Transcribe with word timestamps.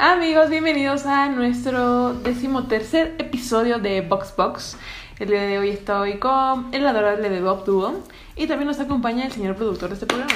Amigos, 0.00 0.48
bienvenidos 0.48 1.06
a 1.06 1.28
nuestro 1.28 2.14
decimotercer 2.14 3.16
episodio 3.18 3.80
de 3.80 4.00
Box 4.00 4.32
Box. 4.36 4.76
El 5.18 5.30
día 5.30 5.42
de 5.42 5.58
hoy 5.58 5.70
estoy 5.70 6.18
con 6.18 6.68
el 6.70 6.86
adorable 6.86 7.28
de 7.28 7.40
Bob 7.40 7.64
Duo 7.64 8.04
y 8.36 8.46
también 8.46 8.68
nos 8.68 8.78
acompaña 8.78 9.26
el 9.26 9.32
señor 9.32 9.56
productor 9.56 9.88
de 9.88 9.94
este 9.94 10.06
programa. 10.06 10.32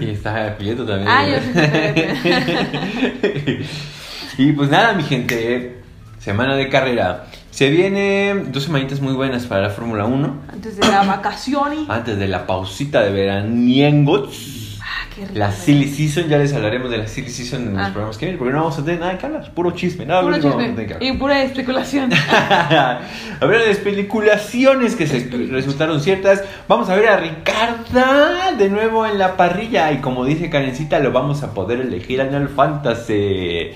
Y 0.00 0.10
está 0.10 0.56
Prieto 0.58 0.84
también. 0.84 1.08
Ah, 1.08 1.24
yo 1.24 1.36
sí. 1.38 1.50
y 4.42 4.52
pues 4.54 4.70
nada, 4.70 4.92
mi 4.94 5.04
gente, 5.04 5.82
semana 6.18 6.56
de 6.56 6.68
carrera. 6.68 7.26
Se 7.52 7.70
viene 7.70 8.46
dos 8.48 8.64
semanitas 8.64 9.00
muy 9.00 9.12
buenas 9.12 9.46
para 9.46 9.62
la 9.62 9.70
Fórmula 9.70 10.04
1. 10.04 10.36
Antes 10.52 10.78
de 10.78 10.88
la 10.88 11.04
vacación. 11.04 11.86
Antes 11.88 12.18
de 12.18 12.26
la 12.26 12.44
pausita 12.44 13.02
de 13.02 13.12
veraniengos. 13.12 14.61
La 15.34 15.52
silly 15.52 15.88
season, 15.88 16.28
ya 16.28 16.38
les 16.38 16.52
hablaremos 16.54 16.90
de 16.90 16.98
la 16.98 17.06
silly 17.06 17.28
season 17.28 17.68
en 17.68 17.72
los 17.76 17.82
Ah. 17.86 17.90
programas 17.90 18.16
que 18.18 18.26
vienen, 18.26 18.38
porque 18.38 18.52
no 18.54 18.60
vamos 18.60 18.78
a 18.78 18.84
tener 18.84 19.00
nada 19.00 19.18
que 19.18 19.26
hablar, 19.26 19.50
puro 19.54 19.70
chisme, 19.72 20.06
nada 20.06 20.22
Puro 20.22 20.32
vamos 20.32 20.46
a 20.46 20.48
chisme 20.50 20.72
tener 20.72 20.86
que 20.88 20.94
hablar. 20.94 21.14
y 21.14 21.18
pura 21.18 21.42
especulación. 21.42 22.10
a 22.30 23.00
ver 23.46 23.68
las 23.68 23.76
peliculaciones 23.78 24.96
que 24.96 25.06
se 25.06 25.28
resultaron 25.50 26.00
ciertas. 26.00 26.42
Vamos 26.68 26.88
a 26.88 26.96
ver 26.96 27.08
a 27.08 27.16
Ricarda 27.18 28.52
de 28.56 28.68
nuevo 28.70 29.06
en 29.06 29.18
la 29.18 29.36
parrilla. 29.36 29.92
Y 29.92 29.98
como 29.98 30.24
dice 30.24 30.48
Karencita, 30.50 30.98
lo 31.00 31.12
vamos 31.12 31.42
a 31.42 31.52
poder 31.54 31.80
elegir 31.80 32.20
en 32.20 32.34
el 32.34 32.48
Fantasy. 32.48 33.70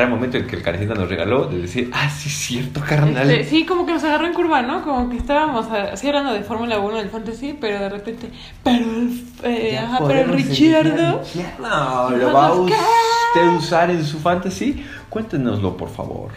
Gran 0.00 0.10
momento 0.10 0.38
en 0.38 0.46
que 0.46 0.56
el 0.56 0.62
Karencita 0.62 0.94
nos 0.94 1.08
regaló 1.10 1.44
de 1.46 1.58
decir, 1.60 1.90
ah, 1.92 2.08
sí, 2.08 2.28
es 2.30 2.34
cierto, 2.34 2.80
carnal. 2.80 3.30
Este, 3.30 3.44
sí, 3.50 3.66
como 3.66 3.84
que 3.84 3.92
nos 3.92 4.02
agarró 4.02 4.26
en 4.26 4.32
curva, 4.32 4.62
¿no? 4.62 4.82
Como 4.82 5.10
que 5.10 5.18
estábamos 5.18 5.66
ah, 5.70 5.90
así 5.92 6.06
hablando 6.08 6.32
de 6.32 6.42
Fórmula 6.42 6.78
1 6.78 6.96
del 6.96 7.10
Fantasy, 7.10 7.56
pero 7.60 7.78
de 7.80 7.88
repente, 7.90 8.30
pero 8.64 8.76
el, 8.84 9.22
eh, 9.42 9.78
ajá, 9.78 9.98
pero 10.06 10.20
el 10.22 10.28
Richardo. 10.32 11.22
¿Lo 12.16 12.32
va 12.32 12.46
a 12.46 12.52
usted 12.54 13.48
usar 13.58 13.90
en 13.90 14.02
su 14.04 14.18
Fantasy? 14.20 14.82
Cuéntenoslo, 15.10 15.76
por 15.76 15.90
favor. 15.90 16.30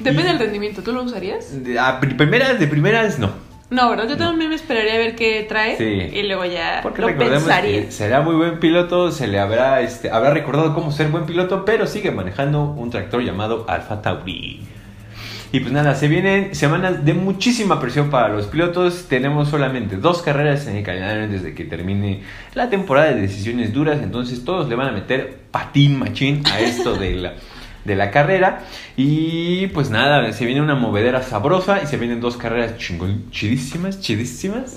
Depende 0.00 0.22
Y- 0.22 0.26
del 0.32 0.38
rendimiento, 0.38 0.82
¿tú 0.82 0.92
lo 0.92 1.02
usarías? 1.02 1.64
De, 1.64 1.78
a 1.78 1.98
pri- 1.98 2.14
primeras, 2.14 2.58
de 2.60 2.66
primeras, 2.66 3.18
no. 3.18 3.30
No, 3.72 3.88
¿verdad? 3.88 4.06
Yo 4.06 4.16
también 4.18 4.50
me 4.50 4.56
esperaría 4.56 4.94
a 4.94 4.98
ver 4.98 5.16
qué 5.16 5.46
trae 5.48 5.76
Sí. 5.78 5.84
y 6.18 6.22
luego 6.24 6.44
ya 6.44 6.80
Porque 6.82 7.00
lo 7.00 7.08
recordemos 7.08 7.42
pensaría. 7.44 7.86
que 7.86 7.90
será 7.90 8.20
muy 8.20 8.34
buen 8.34 8.60
piloto, 8.60 9.10
se 9.10 9.26
le 9.26 9.38
habrá, 9.38 9.80
este, 9.80 10.10
habrá 10.10 10.30
recordado 10.30 10.74
cómo 10.74 10.92
ser 10.92 11.08
buen 11.08 11.24
piloto, 11.24 11.64
pero 11.64 11.86
sigue 11.86 12.10
manejando 12.10 12.62
un 12.64 12.90
tractor 12.90 13.22
llamado 13.22 13.64
Alfa 13.68 14.02
Tauri. 14.02 14.60
Y 15.52 15.60
pues 15.60 15.72
nada, 15.72 15.94
se 15.94 16.08
vienen 16.08 16.54
semanas 16.54 17.04
de 17.04 17.14
muchísima 17.14 17.78
presión 17.80 18.08
para 18.10 18.28
los 18.28 18.46
pilotos. 18.46 19.06
Tenemos 19.08 19.48
solamente 19.48 19.96
dos 19.96 20.22
carreras 20.22 20.66
en 20.66 20.76
el 20.76 20.82
calendario 20.82 21.28
desde 21.28 21.54
que 21.54 21.64
termine 21.64 22.22
la 22.54 22.70
temporada 22.70 23.08
de 23.12 23.20
decisiones 23.22 23.72
duras. 23.72 24.00
Entonces 24.02 24.44
todos 24.46 24.68
le 24.68 24.76
van 24.76 24.88
a 24.88 24.92
meter 24.92 25.40
patín 25.50 25.98
machín 25.98 26.42
a 26.50 26.60
esto 26.60 26.94
de 26.94 27.14
la, 27.16 27.34
de 27.84 27.96
la 27.96 28.10
carrera. 28.10 28.60
Y 28.96 29.66
pues 29.68 29.90
nada, 29.90 30.32
se 30.32 30.44
viene 30.46 30.60
una 30.60 30.74
movedera 30.74 31.22
sabrosa 31.22 31.80
y 31.82 31.86
se 31.86 31.96
vienen 31.96 32.20
dos 32.20 32.36
carreras 32.36 32.78
chingón, 32.78 33.30
chidísimas, 33.30 34.00
chidísimas. 34.00 34.76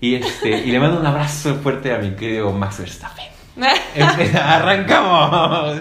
Y, 0.00 0.16
este, 0.16 0.50
y 0.58 0.70
le 0.70 0.80
mando 0.80 1.00
un 1.00 1.06
abrazo 1.06 1.54
fuerte 1.56 1.94
a 1.94 1.98
mi 1.98 2.10
querido 2.16 2.52
Max 2.52 2.78
Verstappen. 2.78 3.24
Empe- 3.96 4.34
¡Arrancamos! 4.34 5.78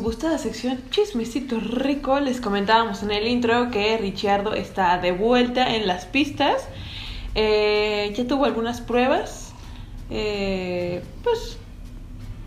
Gustada 0.00 0.38
sección 0.38 0.78
Chismecito 0.90 1.60
Rico 1.60 2.20
les 2.20 2.40
comentábamos 2.40 3.02
en 3.02 3.10
el 3.10 3.26
intro 3.26 3.70
que 3.70 3.98
Richardo 3.98 4.54
está 4.54 4.98
de 4.98 5.12
vuelta 5.12 5.74
en 5.74 5.86
las 5.86 6.06
pistas. 6.06 6.66
Eh, 7.34 8.12
ya 8.16 8.26
tuvo 8.26 8.44
algunas 8.44 8.80
pruebas. 8.80 9.52
Eh, 10.10 11.02
pues 11.22 11.58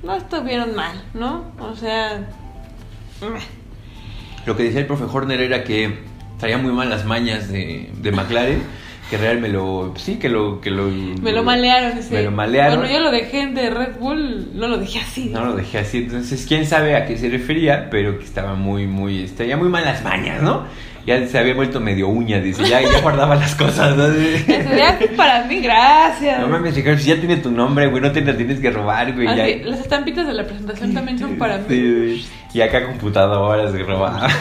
no 0.03 0.15
estuvieron 0.15 0.75
mal, 0.75 1.03
¿no? 1.13 1.51
O 1.59 1.75
sea... 1.75 2.27
Lo 4.45 4.57
que 4.57 4.63
decía 4.63 4.81
el 4.81 4.87
profe 4.87 5.05
Horner 5.05 5.39
era 5.39 5.63
que 5.63 5.99
traía 6.39 6.57
muy 6.57 6.73
mal 6.73 6.89
las 6.89 7.05
mañas 7.05 7.47
de, 7.49 7.89
de 8.01 8.11
McLaren. 8.11 8.61
Que 9.13 9.19
real 9.19 9.39
me 9.39 9.47
lo. 9.47 9.93
Sí, 9.95 10.15
que 10.15 10.27
lo. 10.27 10.59
Que 10.59 10.71
lo 10.71 10.85
Me 10.85 11.31
lo 11.31 11.43
malearon. 11.43 11.99
ese. 11.99 12.15
Me 12.15 12.23
lo 12.23 12.31
malearon. 12.31 12.79
Bueno, 12.79 12.91
yo 12.91 12.99
lo 12.99 13.11
dejé 13.11 13.45
de 13.45 13.69
Red 13.69 13.99
Bull, 13.99 14.49
no 14.55 14.67
lo 14.67 14.79
dejé 14.79 15.01
así. 15.01 15.25
No 15.29 15.45
lo 15.45 15.55
dejé 15.55 15.77
así, 15.77 15.99
entonces 15.99 16.45
quién 16.47 16.65
sabe 16.65 16.95
a 16.95 17.05
qué 17.05 17.15
se 17.15 17.29
refería, 17.29 17.89
pero 17.91 18.17
que 18.17 18.25
estaba 18.25 18.55
muy, 18.55 18.87
muy, 18.87 19.25
este, 19.25 19.47
ya 19.47 19.55
muy 19.55 19.69
malas 19.69 20.03
mañas, 20.03 20.41
¿no? 20.41 20.63
Ya 21.05 21.27
se 21.27 21.37
había 21.37 21.53
vuelto 21.53 21.79
medio 21.79 22.07
uña, 22.07 22.39
dice, 22.39 22.63
ya, 22.67 22.81
ya 22.81 23.01
guardaba 23.01 23.35
las 23.35 23.53
cosas, 23.53 23.95
¿no? 23.95 24.07
Ya 24.75 24.97
para 25.15 25.43
mí, 25.45 25.59
gracias. 25.59 26.39
No 26.39 26.47
mames, 26.47 26.73
Ricardo, 26.73 26.97
si 26.97 27.09
ya 27.09 27.17
tiene 27.17 27.37
tu 27.37 27.51
nombre, 27.51 27.85
güey, 27.87 28.01
no 28.01 28.11
te 28.11 28.21
la 28.21 28.35
tienes 28.35 28.59
que 28.59 28.71
robar, 28.71 29.13
güey, 29.13 29.27
ya. 29.27 29.43
Así, 29.43 29.59
las 29.63 29.79
estampitas 29.79 30.25
de 30.25 30.33
la 30.33 30.43
presentación 30.45 30.91
también 30.95 31.19
son 31.19 31.37
para 31.37 31.59
mí. 31.59 31.65
Sí. 31.69 32.25
Y 32.55 32.61
acá 32.61 32.87
computadoras 32.87 33.73
de 33.73 33.83
robar. 33.83 34.31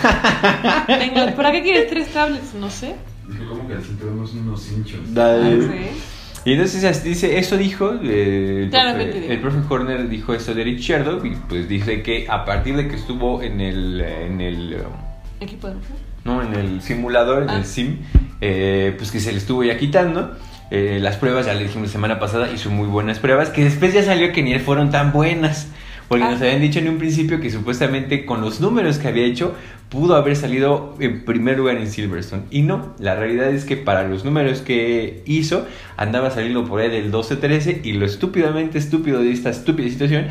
Tengo- 0.87 1.34
¿Para 1.37 1.53
qué 1.53 1.62
quieres 1.62 1.88
tres 1.91 2.09
tablets? 2.09 2.55
No 2.55 2.71
sé. 2.71 2.94
Dijo 3.28 3.49
como 3.49 3.69
que 3.69 3.75
así 3.75 3.94
tenemos 3.99 4.33
unos 4.34 4.71
hinchos. 4.72 5.00
Ah, 5.10 5.12
Dale. 5.15 5.62
sí. 5.62 6.03
Y 6.44 6.53
entonces 6.55 6.83
así 6.84 7.09
dice, 7.10 7.38
eso 7.38 7.56
dijo, 7.56 7.93
eh, 8.03 8.65
el, 8.65 8.71
profe, 8.71 9.33
el 9.33 9.41
profe 9.41 9.59
Horner 9.69 10.09
dijo 10.09 10.34
eso 10.34 10.55
de 10.55 10.65
Richardo, 10.65 11.25
y 11.25 11.37
pues 11.49 11.69
dice 11.69 12.03
que 12.03 12.27
a 12.28 12.44
partir 12.44 12.75
de 12.77 12.88
que 12.88 12.97
estuvo 12.97 13.43
en 13.43 13.61
el, 13.61 14.00
en 14.00 14.41
el, 14.41 14.75
um, 14.75 15.41
Equipo 15.43 15.69
de 15.69 15.77
no, 16.25 16.43
en 16.43 16.55
el 16.55 16.82
simulador, 16.82 17.44
en 17.44 17.50
Ah. 17.50 17.56
el 17.59 17.65
sim, 17.65 17.99
eh, 18.41 18.93
pues 18.97 19.12
que 19.12 19.21
se 19.21 19.31
le 19.32 19.38
estuvo 19.38 19.62
ya 19.62 19.77
quitando. 19.78 20.37
Eh, 20.71 20.99
las 21.00 21.16
pruebas, 21.16 21.47
ya 21.47 21.55
le 21.55 21.65
dijimos 21.65 21.88
la 21.88 21.93
semana 21.93 22.19
pasada, 22.19 22.50
hizo 22.50 22.71
muy 22.71 22.88
buenas 22.88 23.19
pruebas, 23.21 23.50
que 23.50 23.62
después 23.62 23.93
ya 23.94 24.03
salió 24.03 24.32
que 24.32 24.43
ni 24.43 24.59
fueron 24.59 24.91
tan 24.91 25.12
buenas. 25.12 25.69
Porque 26.09 26.25
Ah. 26.25 26.31
nos 26.31 26.41
habían 26.43 26.61
dicho 26.61 26.79
en 26.79 26.89
un 26.89 26.99
principio 26.99 27.41
que 27.41 27.51
supuestamente 27.51 28.27
con 28.27 28.41
los 28.41 28.61
números 28.61 28.99
que 28.99 29.09
había 29.09 29.25
hecho 29.25 29.55
pudo 29.89 30.15
haber 30.17 30.37
salido 30.37 30.95
en 31.01 31.25
primer 31.25 31.59
lugar 31.59 31.77
en 31.77 31.87
Silverstone. 31.91 32.43
Y 32.51 32.63
no, 32.63 32.95
la 32.99 33.15
realidad 33.15 33.51
es 33.51 33.65
que 33.65 33.77
para 33.77 34.03
los 34.05 34.25
números 34.25 34.61
que 34.61 35.23
hizo 35.27 35.67
andaba 35.97 36.31
saliendo 36.31 36.65
por 36.65 36.81
ahí 36.81 36.91
del 36.91 37.11
12-13 37.12 37.81
y 37.85 37.93
lo 37.93 38.07
estúpidamente 38.07 38.79
estúpido 38.79 39.21
de 39.21 39.33
esta 39.33 39.51
estúpida 39.51 39.89
situación 39.89 40.29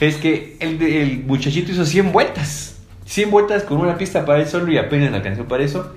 es 0.00 0.16
que 0.16 0.56
el, 0.60 0.80
el 0.82 1.24
muchachito 1.24 1.72
hizo 1.72 1.84
100 1.84 2.12
vueltas. 2.12 2.80
100 3.06 3.30
vueltas 3.30 3.64
con 3.64 3.78
una 3.80 3.98
pista 3.98 4.24
para 4.24 4.40
él 4.40 4.46
solo 4.46 4.70
y 4.72 4.78
apenas 4.78 5.12
alcanzó 5.12 5.44
para 5.44 5.64
eso. 5.64 5.96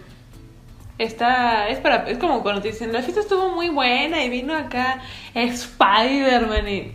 Está, 0.97 1.67
es 1.69 1.79
para, 1.79 2.09
es 2.09 2.17
como 2.17 2.44
cuando 2.44 2.62
te 2.62 2.69
dicen, 2.69 2.94
la 2.94 3.01
fiesta 3.01 3.22
estuvo 3.22 3.50
muy 3.50 3.69
buena 3.69 4.23
y 4.23 4.29
vino 4.29 4.56
acá 4.56 5.01
Spider-Man 5.33 6.67
y 6.67 6.91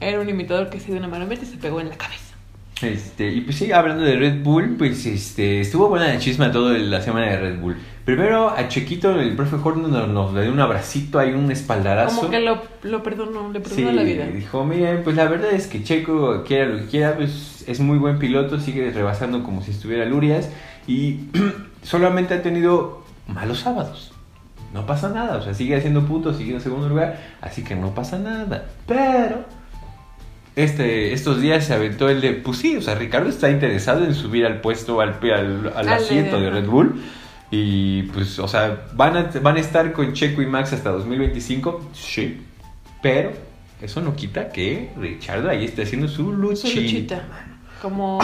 era 0.00 0.20
un 0.20 0.28
imitador 0.28 0.70
que 0.70 0.80
se 0.80 0.86
dio 0.88 0.96
una 0.96 1.08
marometa 1.08 1.42
y 1.44 1.46
se 1.46 1.56
pegó 1.56 1.80
en 1.80 1.88
la 1.90 1.96
cabeza. 1.96 2.34
Este, 2.82 3.30
y 3.30 3.42
pues 3.42 3.56
sí, 3.56 3.72
hablando 3.72 4.02
de 4.04 4.16
Red 4.16 4.42
Bull, 4.42 4.76
pues 4.78 5.04
este, 5.04 5.60
estuvo 5.60 5.88
buena 5.88 6.08
la 6.08 6.18
chisma 6.18 6.50
toda 6.50 6.78
la 6.78 7.02
semana 7.02 7.26
de 7.26 7.36
Red 7.38 7.58
Bull. 7.60 7.76
Primero 8.06 8.48
a 8.48 8.68
Chequito, 8.68 9.20
el 9.20 9.36
profe 9.36 9.56
Horner 9.56 9.88
nos, 9.88 10.08
nos 10.08 10.32
le 10.32 10.42
dio 10.44 10.52
un 10.52 10.60
abracito, 10.60 11.18
hay 11.18 11.32
un 11.32 11.50
espaldarazo. 11.50 12.16
Como 12.16 12.30
que 12.30 12.40
lo, 12.40 12.62
lo 12.82 13.02
perdonó, 13.02 13.52
le 13.52 13.58
Sí, 13.62 13.74
perdonó 13.74 13.92
la 13.92 14.02
vida. 14.02 14.26
dijo, 14.28 14.64
miren, 14.64 15.02
pues 15.04 15.14
la 15.14 15.26
verdad 15.26 15.52
es 15.52 15.66
que 15.66 15.84
Checo, 15.84 16.42
quiera 16.44 16.66
lo 16.66 16.78
que 16.78 16.86
quiera, 16.86 17.16
pues 17.16 17.64
es 17.66 17.80
muy 17.80 17.98
buen 17.98 18.18
piloto, 18.18 18.58
sigue 18.58 18.90
rebasando 18.90 19.42
como 19.42 19.62
si 19.62 19.72
estuviera 19.72 20.06
Lurias 20.06 20.48
y 20.86 21.20
solamente 21.82 22.32
ha 22.32 22.42
tenido 22.42 23.04
malos 23.28 23.60
sábados. 23.60 24.12
No 24.72 24.86
pasa 24.86 25.10
nada, 25.10 25.36
o 25.36 25.42
sea, 25.42 25.52
sigue 25.52 25.76
haciendo 25.76 26.06
puntos, 26.06 26.38
sigue 26.38 26.54
en 26.54 26.60
segundo 26.62 26.88
lugar, 26.88 27.18
así 27.42 27.62
que 27.62 27.76
no 27.76 27.94
pasa 27.94 28.18
nada. 28.18 28.66
Pero 28.86 29.44
este, 30.64 31.12
estos 31.12 31.40
días 31.40 31.64
se 31.66 31.74
aventó 31.74 32.08
el 32.08 32.20
de, 32.20 32.32
pues 32.32 32.58
sí, 32.58 32.76
o 32.76 32.82
sea, 32.82 32.94
Ricardo 32.94 33.28
está 33.28 33.50
interesado 33.50 34.04
en 34.04 34.14
subir 34.14 34.44
al 34.46 34.60
puesto, 34.60 35.00
al, 35.00 35.18
al, 35.22 35.72
al 35.74 35.88
asiento 35.88 36.40
de- 36.40 36.50
Red 36.50 36.66
Bull. 36.66 37.00
Y 37.50 38.04
pues, 38.04 38.38
o 38.38 38.46
sea, 38.46 38.86
van 38.94 39.16
a, 39.16 39.30
van 39.42 39.56
a 39.56 39.60
estar 39.60 39.92
con 39.92 40.12
Checo 40.12 40.40
y 40.40 40.46
Max 40.46 40.72
hasta 40.72 40.90
2025, 40.90 41.90
sí. 41.92 42.42
Pero 43.02 43.32
eso 43.82 44.00
no 44.00 44.14
quita 44.14 44.50
que 44.50 44.90
Richardo 44.96 45.50
ahí 45.50 45.64
esté 45.64 45.82
haciendo 45.82 46.06
su 46.06 46.32
luchita. 46.32 46.68
Su 46.68 46.76
luchita. 46.80 47.24
Como 47.82 48.20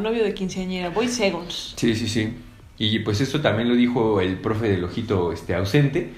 novio 0.00 0.24
de 0.24 0.32
quinceañera, 0.32 0.88
voy 0.90 1.08
segunds. 1.08 1.74
Sí, 1.76 1.94
sí, 1.94 2.08
sí. 2.08 2.32
Y 2.78 3.00
pues 3.00 3.20
esto 3.20 3.40
también 3.40 3.68
lo 3.68 3.74
dijo 3.74 4.20
el 4.20 4.36
profe 4.36 4.68
del 4.68 4.84
ojito 4.84 5.32
este, 5.32 5.54
ausente. 5.54 6.10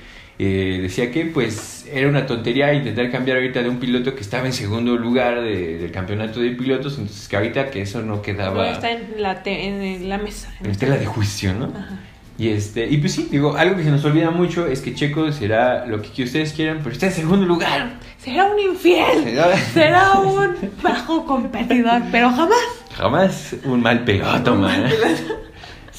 Eh, 0.42 0.78
decía 0.80 1.10
que 1.10 1.26
pues 1.26 1.86
era 1.92 2.08
una 2.08 2.24
tontería 2.24 2.72
intentar 2.72 3.10
cambiar 3.10 3.36
ahorita 3.36 3.62
de 3.62 3.68
un 3.68 3.76
piloto 3.78 4.14
que 4.14 4.22
estaba 4.22 4.46
en 4.46 4.54
segundo 4.54 4.96
lugar 4.96 5.42
de- 5.42 5.76
del 5.76 5.90
campeonato 5.90 6.40
de 6.40 6.52
pilotos, 6.52 6.96
entonces 6.96 7.28
que 7.28 7.36
ahorita 7.36 7.68
que 7.70 7.82
eso 7.82 8.00
no 8.00 8.16
No 8.16 8.22
quedaba 8.22 8.70
está 8.70 8.90
en 8.90 9.02
la, 9.18 9.42
te- 9.42 9.66
en 9.66 10.08
la 10.08 10.16
mesa. 10.16 10.50
en 10.64 10.74
tela 10.76 10.96
de 10.96 11.04
juicio, 11.04 11.52
¿no? 11.52 11.66
Ajá. 11.66 11.98
Y 12.38 12.48
este, 12.48 12.86
y 12.88 12.96
pues 12.96 13.12
sí, 13.12 13.28
digo, 13.30 13.54
algo 13.54 13.76
que 13.76 13.84
se 13.84 13.90
nos 13.90 14.02
olvida 14.06 14.30
mucho 14.30 14.66
es 14.66 14.80
que 14.80 14.94
Checo 14.94 15.30
será 15.30 15.84
lo 15.84 16.00
que, 16.00 16.08
que 16.10 16.22
ustedes 16.22 16.54
quieran, 16.54 16.78
pero 16.82 16.92
está 16.94 17.04
en 17.08 17.12
segundo 17.12 17.44
lugar. 17.44 17.98
Será 18.16 18.46
un 18.46 18.58
infiel. 18.58 19.22
Será- 19.24 19.56
Será 19.58 20.12
un 20.20 20.56
bajo 20.82 21.26
competidor, 21.26 22.00
pero 22.10 22.30
jamás. 22.30 22.56
Jamás 22.96 23.56
un 23.64 23.82
mal 23.82 24.04
peloto, 24.04 24.54
man. 24.54 24.84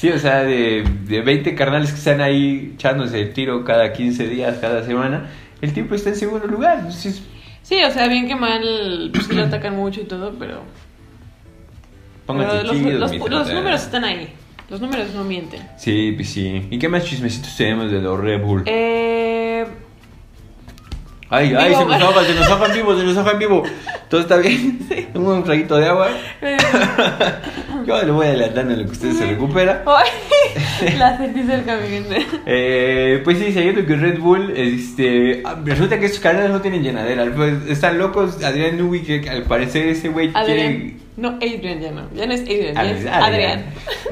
Sí, 0.02 0.08
o 0.10 0.18
sea, 0.18 0.42
de, 0.42 0.82
de 1.06 1.20
20 1.20 1.54
carnales 1.54 1.92
que 1.92 1.98
están 1.98 2.20
ahí 2.20 2.72
echándose 2.74 3.20
el 3.20 3.32
tiro 3.32 3.62
cada 3.64 3.92
15 3.92 4.26
días, 4.26 4.58
cada 4.60 4.84
semana, 4.84 5.28
el 5.60 5.72
tipo 5.72 5.94
está 5.94 6.08
en 6.08 6.16
segundo 6.16 6.48
lugar. 6.48 6.78
Entonces, 6.78 7.22
Sí, 7.62 7.76
o 7.84 7.90
sea, 7.92 8.08
bien 8.08 8.26
que 8.26 8.34
mal, 8.34 9.10
pues 9.14 9.26
sí 9.26 9.32
lo 9.36 9.44
atacan 9.44 9.76
mucho 9.76 10.00
y 10.00 10.04
todo, 10.04 10.34
pero. 10.40 10.64
pónganse 12.26 12.56
pero 12.62 12.72
los, 12.72 12.82
los- 12.82 13.12
los 13.30 13.44
trata. 13.44 13.54
números 13.54 13.80
están 13.82 14.04
ahí. 14.04 14.28
Los 14.68 14.80
números 14.80 15.14
no 15.14 15.22
mienten. 15.22 15.60
Sí, 15.78 16.10
pues 16.16 16.30
sí. 16.30 16.66
¿Y 16.68 16.78
qué 16.80 16.88
más 16.88 17.04
chismecitos 17.04 17.56
tenemos 17.56 17.92
de 17.92 18.00
los 18.00 18.18
Red 18.18 18.42
Bull? 18.42 18.64
Eh. 18.66 19.21
Ay, 21.34 21.54
ay, 21.56 21.74
se 21.74 21.84
nos 21.86 21.98
ahoga, 21.98 22.24
se 22.24 22.34
nos 22.34 22.46
ahoga 22.46 22.66
en 22.66 22.74
vivo, 22.74 22.94
se 22.94 23.04
nos 23.04 23.16
ahoga 23.16 23.32
en 23.32 23.38
vivo. 23.38 23.62
¿Todo 24.10 24.20
está 24.20 24.36
bien? 24.36 24.78
Un 25.14 25.42
traguito 25.42 25.78
de 25.78 25.86
agua. 25.86 26.10
Yo 27.86 28.02
le 28.02 28.10
voy 28.12 28.26
adelantando 28.26 28.74
en 28.74 28.80
lo 28.80 28.84
que 28.84 28.92
usted 28.92 29.12
se 29.12 29.26
recupera. 29.28 29.82
ay, 29.86 30.94
la 30.98 31.16
sentí 31.16 31.42
cerca, 31.44 31.78
mi 31.78 31.88
gente. 31.88 32.26
Eh, 32.44 33.22
pues 33.24 33.38
sí, 33.38 33.50
sabiendo 33.50 33.86
que 33.86 33.96
Red 33.96 34.18
Bull, 34.18 34.52
este, 34.54 35.40
ah, 35.46 35.56
resulta 35.64 35.98
que 35.98 36.04
estos 36.04 36.20
canales 36.20 36.50
no 36.50 36.60
tienen 36.60 36.82
llenadera. 36.82 37.24
Pues 37.34 37.54
están 37.66 37.96
locos. 37.96 38.44
Adrián 38.44 38.76
Newey, 38.76 39.00
que 39.00 39.30
al 39.30 39.44
parecer 39.44 39.88
ese 39.88 40.10
güey 40.10 40.30
quiere. 40.30 40.66
Adrián. 40.66 40.94
No, 41.16 41.28
Adrian 41.36 41.80
ya 41.80 41.92
no. 41.92 42.10
Ya 42.14 42.26
no 42.26 42.34
es 42.34 42.42
Adrian, 42.42 42.74
ya 42.74 42.90
es 42.90 43.06
Adrián. 43.06 43.22
Adrián. 43.22 43.64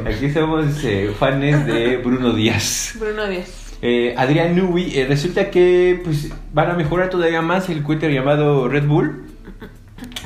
Aquí 0.06 0.30
somos 0.30 0.82
eh, 0.84 1.12
fans 1.18 1.66
de 1.66 1.98
Bruno 1.98 2.32
Díaz. 2.32 2.94
Bruno 2.98 3.26
Díaz. 3.26 3.59
Eh, 3.82 4.14
Adrián 4.16 4.54
Newey, 4.54 4.98
eh, 4.98 5.06
resulta 5.06 5.50
que 5.50 6.00
pues 6.04 6.30
van 6.52 6.70
a 6.70 6.74
mejorar 6.74 7.08
todavía 7.08 7.40
más 7.40 7.68
el 7.70 7.82
cohete 7.82 8.12
llamado 8.12 8.68
Red 8.68 8.86
Bull. 8.86 9.26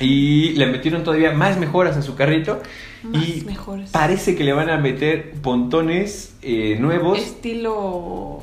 Y 0.01 0.51
le 0.53 0.67
metieron 0.67 1.05
todavía 1.05 1.33
más 1.33 1.59
mejoras 1.59 1.97
a 1.97 2.03
su 2.03 2.15
carrito. 2.15 2.61
Más 3.03 3.29
y 3.29 3.47
parece 3.93 4.35
que 4.35 4.45
le 4.45 4.53
van 4.53 4.71
a 4.71 4.79
meter 4.79 5.33
pontones 5.43 6.35
eh, 6.43 6.77
nuevos. 6.81 7.19
Estilo 7.19 8.43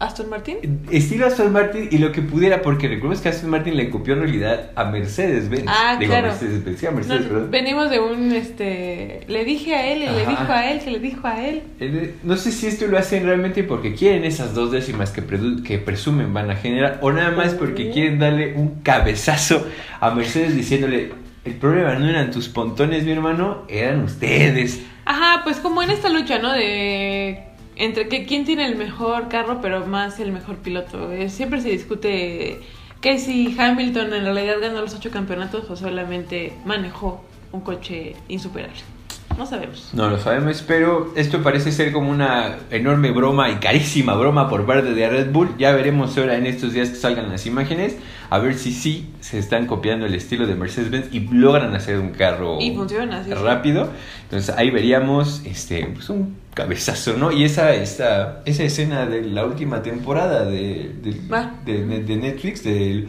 Aston 0.00 0.28
Martin. 0.30 0.56
Estilo 0.90 1.26
Aston 1.26 1.52
Martin 1.52 1.88
y 1.90 1.98
lo 1.98 2.10
que 2.10 2.22
pudiera, 2.22 2.62
porque 2.62 2.88
recuerdas 2.88 3.20
que 3.20 3.28
Aston 3.28 3.50
Martin 3.50 3.76
le 3.76 3.90
copió 3.90 4.14
en 4.14 4.20
realidad 4.20 4.70
a 4.74 4.86
Mercedes-Benz. 4.86 5.64
Ah, 5.68 5.96
Digo, 6.00 6.10
claro. 6.10 6.28
a 6.28 6.30
Mercedes-Benz, 6.30 6.80
sí, 6.80 6.86
a 6.86 6.90
Mercedes, 6.90 7.22
perdón. 7.26 7.50
venimos 7.50 7.90
de 7.90 8.00
un 8.00 8.32
este 8.32 9.20
le 9.28 9.44
dije 9.44 9.74
a 9.74 9.92
él 9.92 10.02
y 10.02 10.06
le 10.06 10.26
dijo 10.26 10.46
a 10.52 10.70
él 10.70 10.80
que 10.80 10.90
le 10.90 10.98
dijo 11.00 11.26
a 11.28 11.46
él 11.46 11.62
Eh, 11.78 12.14
No 12.24 12.36
sé 12.36 12.50
si 12.50 12.66
esto 12.66 12.86
lo 12.86 12.98
hacen 12.98 13.24
realmente 13.26 13.62
porque 13.62 13.94
quieren 13.94 14.24
esas 14.24 14.54
dos 14.54 14.72
décimas 14.72 15.10
que, 15.10 15.22
que 15.64 15.78
presumen 15.78 16.32
van 16.32 16.50
a 16.50 16.56
generar 16.56 16.98
o 17.02 17.12
nada 17.12 17.30
más 17.32 17.54
porque 17.54 17.90
quieren 17.90 18.18
darle 18.18 18.54
un 18.54 18.80
cabezazo 18.82 19.66
a 20.00 20.10
Mercedes 20.12 20.56
diciéndole, 20.56 21.12
el 21.44 21.54
problema 21.54 21.94
no 21.94 22.08
eran 22.08 22.30
tus 22.30 22.48
pontones, 22.48 23.04
mi 23.04 23.12
hermano, 23.12 23.64
eran 23.68 24.02
ustedes. 24.02 24.80
ajá 25.04 25.42
pues 25.44 25.58
como 25.58 25.82
en 25.82 25.90
esta 25.90 26.08
lucha 26.08 26.38
no 26.38 26.52
de 26.52 27.44
entre 27.80 28.08
que 28.08 28.26
quién 28.26 28.44
tiene 28.44 28.66
el 28.66 28.76
mejor 28.76 29.28
carro 29.28 29.60
pero 29.62 29.86
más 29.86 30.20
el 30.20 30.32
mejor 30.32 30.58
piloto. 30.58 31.10
Eh, 31.12 31.30
siempre 31.30 31.62
se 31.62 31.70
discute 31.70 32.60
que 33.00 33.18
si 33.18 33.56
Hamilton 33.58 34.12
en 34.12 34.24
realidad 34.24 34.56
ganó 34.60 34.82
los 34.82 34.94
ocho 34.94 35.10
campeonatos 35.10 35.68
o 35.70 35.76
solamente 35.76 36.52
manejó 36.66 37.24
un 37.52 37.62
coche 37.62 38.14
insuperable 38.28 38.99
no 39.38 39.46
sabemos 39.46 39.90
No 39.94 40.10
lo 40.10 40.18
sabemos, 40.18 40.62
pero 40.66 41.12
esto 41.16 41.42
parece 41.42 41.72
ser 41.72 41.92
como 41.92 42.10
una 42.10 42.56
enorme 42.70 43.10
broma 43.10 43.48
y 43.50 43.54
carísima 43.56 44.14
broma 44.14 44.48
por 44.50 44.66
parte 44.66 44.92
de 44.92 45.08
Red 45.08 45.30
Bull. 45.32 45.50
Ya 45.58 45.72
veremos 45.72 46.16
ahora 46.18 46.36
en 46.36 46.46
estos 46.46 46.72
días 46.72 46.90
que 46.90 46.96
salgan 46.96 47.30
las 47.30 47.46
imágenes, 47.46 47.96
a 48.28 48.38
ver 48.38 48.54
si 48.58 48.72
sí 48.72 49.08
se 49.20 49.38
están 49.38 49.66
copiando 49.66 50.04
el 50.06 50.14
estilo 50.14 50.46
de 50.46 50.54
Mercedes-Benz 50.56 51.06
y 51.12 51.20
logran 51.20 51.74
hacer 51.74 51.98
un 51.98 52.10
carro 52.10 52.58
y 52.60 52.74
funciona 52.74 53.24
sí, 53.24 53.30
sí. 53.30 53.34
rápido. 53.34 53.88
Entonces 54.24 54.54
ahí 54.56 54.70
veríamos 54.70 55.42
este, 55.46 55.86
pues 55.86 56.10
un 56.10 56.36
cabezazo, 56.54 57.16
¿no? 57.16 57.32
Y 57.32 57.44
esa, 57.44 57.74
esa, 57.74 58.40
esa 58.44 58.62
escena 58.64 59.06
de 59.06 59.22
la 59.22 59.44
última 59.46 59.82
temporada 59.82 60.44
de, 60.44 60.92
de, 61.02 61.16
de- 61.64 62.02
de 62.02 62.16
Netflix 62.16 62.62
del 62.62 63.08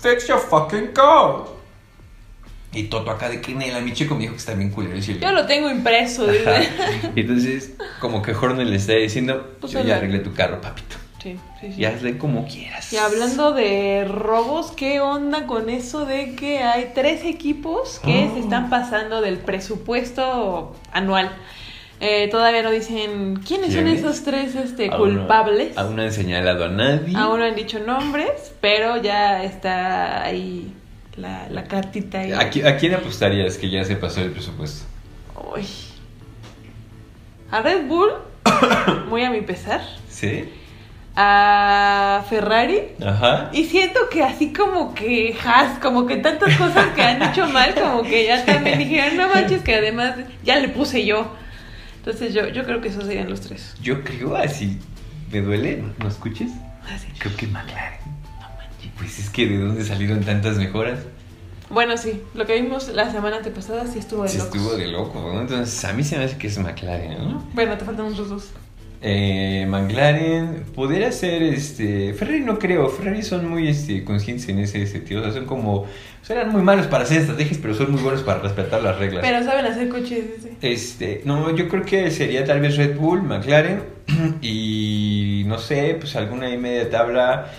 Fix 0.00 0.26
your 0.28 0.38
fucking 0.38 0.88
car. 0.94 1.44
Y 2.74 2.84
Toto 2.84 3.10
acá 3.10 3.28
de 3.28 3.40
Quinela, 3.40 3.80
mi 3.80 3.92
chico 3.92 4.14
me 4.14 4.22
dijo 4.22 4.32
que 4.32 4.38
está 4.38 4.54
bien 4.54 4.70
culero. 4.70 4.96
yo 4.96 5.32
lo 5.32 5.44
tengo 5.46 5.70
impreso 5.70 6.26
dice. 6.26 6.68
Entonces, 7.16 7.72
como 8.00 8.22
que 8.22 8.32
Horner 8.32 8.66
le 8.66 8.76
está 8.76 8.94
diciendo, 8.94 9.56
Pues 9.60 9.72
yo 9.72 9.82
ya 9.84 9.96
arreglé 9.96 10.20
tu 10.20 10.32
carro, 10.32 10.60
papito. 10.60 10.96
sí, 11.22 11.38
sí, 11.60 11.72
sí. 11.74 11.80
Y 11.82 11.84
hazle 11.84 12.16
como 12.16 12.46
quieras. 12.46 12.90
Y 12.92 12.96
hablando 12.96 13.52
de 13.52 14.06
robos, 14.08 14.72
¿qué 14.72 15.00
onda 15.00 15.46
con 15.46 15.68
eso 15.68 16.06
de 16.06 16.34
que 16.34 16.60
hay 16.60 16.92
tres 16.94 17.24
equipos 17.24 18.00
que 18.02 18.28
Oh. 18.30 18.34
se 18.34 18.40
están 18.40 18.70
pasando 18.70 19.20
del 19.20 19.36
presupuesto 19.38 20.74
anual? 20.92 21.30
Eh, 22.00 22.28
todavía 22.30 22.62
no 22.62 22.70
dicen 22.72 23.36
quiénes 23.46 23.74
son 23.74 23.86
esos 23.86 24.24
tres 24.24 24.56
este, 24.56 24.90
culpables. 24.90 25.76
Aún 25.78 25.94
no 25.96 26.02
han 26.02 26.10
señalado 26.12 26.64
a 26.64 26.68
nadie. 26.68 27.14
Aún 27.16 27.38
no 27.38 27.44
han 27.44 27.54
dicho 27.54 27.78
nombres, 27.78 28.52
pero 28.60 28.96
ya 29.00 29.44
está 29.44 30.24
ahí 30.24 30.72
la, 31.16 31.48
la 31.48 31.64
cartita 31.64 32.20
ahí. 32.20 32.32
¿A, 32.32 32.50
qui- 32.50 32.64
a 32.66 32.76
quién 32.76 32.94
apostarías 32.94 33.58
que 33.58 33.68
ya 33.70 33.84
se 33.84 33.96
pasó 33.96 34.20
el 34.22 34.30
presupuesto? 34.30 34.84
Uy. 35.54 35.64
A 37.50 37.60
Red 37.60 37.86
Bull, 37.86 38.10
muy 39.08 39.24
a 39.24 39.30
mi 39.30 39.42
pesar. 39.42 39.82
¿Sí? 40.08 40.48
A 41.14 42.24
Ferrari. 42.30 42.80
Ajá. 43.04 43.50
Y 43.52 43.64
siento 43.64 44.08
que 44.10 44.22
así 44.22 44.52
como 44.54 44.94
que 44.94 45.36
Haas, 45.44 45.78
como 45.78 46.06
que 46.06 46.16
tantas 46.16 46.56
cosas 46.56 46.86
que 46.94 47.02
han 47.02 47.22
hecho 47.22 47.46
mal, 47.48 47.74
como 47.74 48.02
que 48.02 48.26
ya 48.26 48.42
también 48.46 48.78
dijeron, 48.78 49.18
no 49.18 49.28
manches, 49.28 49.60
que 49.62 49.74
además 49.74 50.14
ya 50.42 50.58
le 50.58 50.68
puse 50.68 51.04
yo. 51.04 51.30
Entonces 51.98 52.32
yo, 52.32 52.48
yo 52.48 52.64
creo 52.64 52.80
que 52.80 52.88
esos 52.88 53.04
serían 53.04 53.28
los 53.28 53.42
tres. 53.42 53.74
Yo 53.82 54.02
creo 54.02 54.34
así. 54.36 54.78
¿Me 55.30 55.40
duele? 55.42 55.84
¿No 55.98 56.08
escuches? 56.08 56.50
Así. 56.90 57.08
Creo 57.18 57.36
que 57.36 57.46
McLaren. 57.46 58.00
Pues 58.96 59.18
es 59.18 59.30
que 59.30 59.46
de 59.46 59.58
dónde 59.58 59.84
salieron 59.84 60.20
tantas 60.20 60.56
mejoras. 60.56 61.00
Bueno, 61.70 61.96
sí, 61.96 62.20
lo 62.34 62.44
que 62.44 62.60
vimos 62.60 62.88
la 62.88 63.10
semana 63.10 63.38
antepasada 63.38 63.86
sí 63.86 63.98
estuvo 63.98 64.24
de 64.24 64.28
Sí 64.28 64.38
estuvo 64.38 64.74
de 64.74 64.88
loco, 64.88 65.32
¿no? 65.32 65.40
Entonces 65.40 65.84
a 65.84 65.92
mí 65.94 66.04
se 66.04 66.18
me 66.18 66.24
hace 66.24 66.36
que 66.36 66.48
es 66.48 66.58
McLaren, 66.58 67.18
¿no? 67.18 67.48
Bueno, 67.54 67.78
te 67.78 67.84
faltan 67.84 68.06
otros 68.06 68.28
dos. 68.28 68.50
Eh, 69.04 69.66
McLaren, 69.68 70.64
podría 70.76 71.10
ser 71.10 71.42
este. 71.42 72.14
Ferrari 72.14 72.40
no 72.40 72.58
creo, 72.58 72.88
Ferrari 72.88 73.22
son 73.22 73.48
muy 73.48 73.66
este, 73.66 74.04
conscientes 74.04 74.48
en 74.48 74.60
ese 74.60 74.86
sentido. 74.86 75.22
O 75.22 75.24
sea, 75.24 75.32
son 75.32 75.46
como. 75.46 75.80
O 75.80 76.24
sea, 76.24 76.36
eran 76.36 76.52
muy 76.52 76.62
malos 76.62 76.86
para 76.86 77.02
hacer 77.02 77.22
estrategias, 77.22 77.58
pero 77.60 77.74
son 77.74 77.90
muy 77.90 78.00
buenos 78.00 78.22
para 78.22 78.38
respetar 78.38 78.80
las 78.80 78.98
reglas. 78.98 79.24
Pero 79.26 79.42
saben 79.42 79.66
hacer 79.66 79.88
coches, 79.88 80.24
ese. 80.38 80.52
Este, 80.60 81.22
no, 81.24 81.50
yo 81.56 81.68
creo 81.68 81.84
que 81.84 82.10
sería 82.12 82.44
tal 82.44 82.60
vez 82.60 82.76
Red 82.76 82.96
Bull, 82.96 83.22
McLaren 83.22 83.82
y 84.40 85.42
no 85.46 85.58
sé, 85.58 85.96
pues 85.98 86.14
alguna 86.14 86.46
ahí 86.46 86.58
media 86.58 86.88
tabla. 86.88 87.50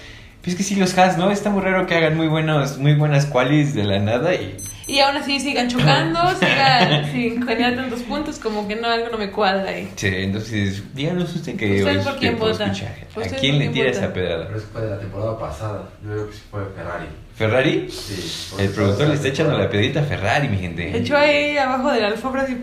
Pues 0.44 0.56
es 0.56 0.58
que 0.58 0.64
sí 0.64 0.76
los 0.76 0.98
Haas, 0.98 1.18
¿no? 1.18 1.32
Está 1.32 1.50
muy 1.52 1.62
raro 1.62 1.88
que 1.88 1.96
hagan 1.96 2.18
muy 2.18 2.28
buenos, 2.28 2.78
muy 2.78 2.96
buenas 2.96 3.26
qualis 3.26 3.74
de 3.74 3.86
la 3.86 4.00
nada 4.00 4.36
y 4.36 4.58
Y 4.88 5.00
aún 5.00 5.16
así 5.16 5.40
sigan 5.40 5.70
chocando, 5.70 6.20
sigan 6.38 7.10
sin 7.14 7.48
generar 7.48 7.78
tantos 7.78 8.02
puntos, 8.02 8.40
como 8.40 8.68
que 8.68 8.76
no, 8.76 8.90
algo 8.90 9.08
no 9.10 9.18
me 9.18 9.32
cuadra 9.32 9.70
ahí. 9.70 9.90
Sí, 9.96 10.08
entonces, 10.08 10.84
díganos 10.94 11.34
usted 11.34 11.56
que 11.56 11.82
¿Usted 11.82 12.04
por 12.04 12.18
quién 12.18 12.38
vota? 12.38 12.66
escuchar. 12.66 12.94
¿Usted 13.16 13.38
¿A 13.38 13.40
quién 13.40 13.58
le 13.58 13.70
tira 13.70 13.90
esa 13.90 14.12
pedrada? 14.12 14.48
Pero 14.48 14.60
es 14.60 14.66
fue 14.66 14.82
de 14.82 14.90
la 14.90 15.00
temporada 15.00 15.40
pasada. 15.40 15.90
Yo 16.04 16.12
creo 16.12 16.28
que 16.30 16.34
sí 16.36 16.42
fue 16.52 16.62
Ferrari. 16.76 17.06
¿Ferrari? 17.36 17.90
Sí. 17.90 18.56
El 18.60 18.70
productor 18.72 19.08
le 19.08 19.14
está 19.14 19.30
echando 19.30 19.58
la 19.58 19.70
pedita 19.70 20.02
a 20.02 20.04
Ferrari, 20.04 20.50
mi 20.50 20.58
gente. 20.58 20.98
Echó 20.98 21.16
ahí 21.16 21.56
abajo 21.56 21.90
de 21.90 22.02
la 22.02 22.08
alfombra 22.08 22.42
así. 22.42 22.58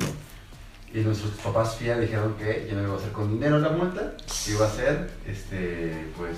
Y 0.92 0.98
nuestros 0.98 1.30
papás 1.42 1.76
FIA 1.76 1.96
dijeron 1.98 2.34
que 2.36 2.66
ya 2.68 2.74
no 2.76 2.82
iba 2.82 2.96
a 2.96 3.00
ser 3.00 3.12
con 3.12 3.32
dinero 3.32 3.58
la 3.58 3.70
multa, 3.70 4.12
que 4.44 4.50
iba 4.50 4.66
a 4.66 4.70
ser, 4.70 5.08
este, 5.26 6.08
pues, 6.18 6.36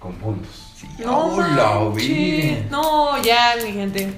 con 0.00 0.14
puntos. 0.14 0.72
Sí, 0.76 0.86
No, 1.04 1.26
hola, 1.34 1.78
manches. 1.90 2.08
bien. 2.08 2.66
no, 2.70 3.22
ya, 3.22 3.54
mi 3.64 3.70
gente. 3.72 4.08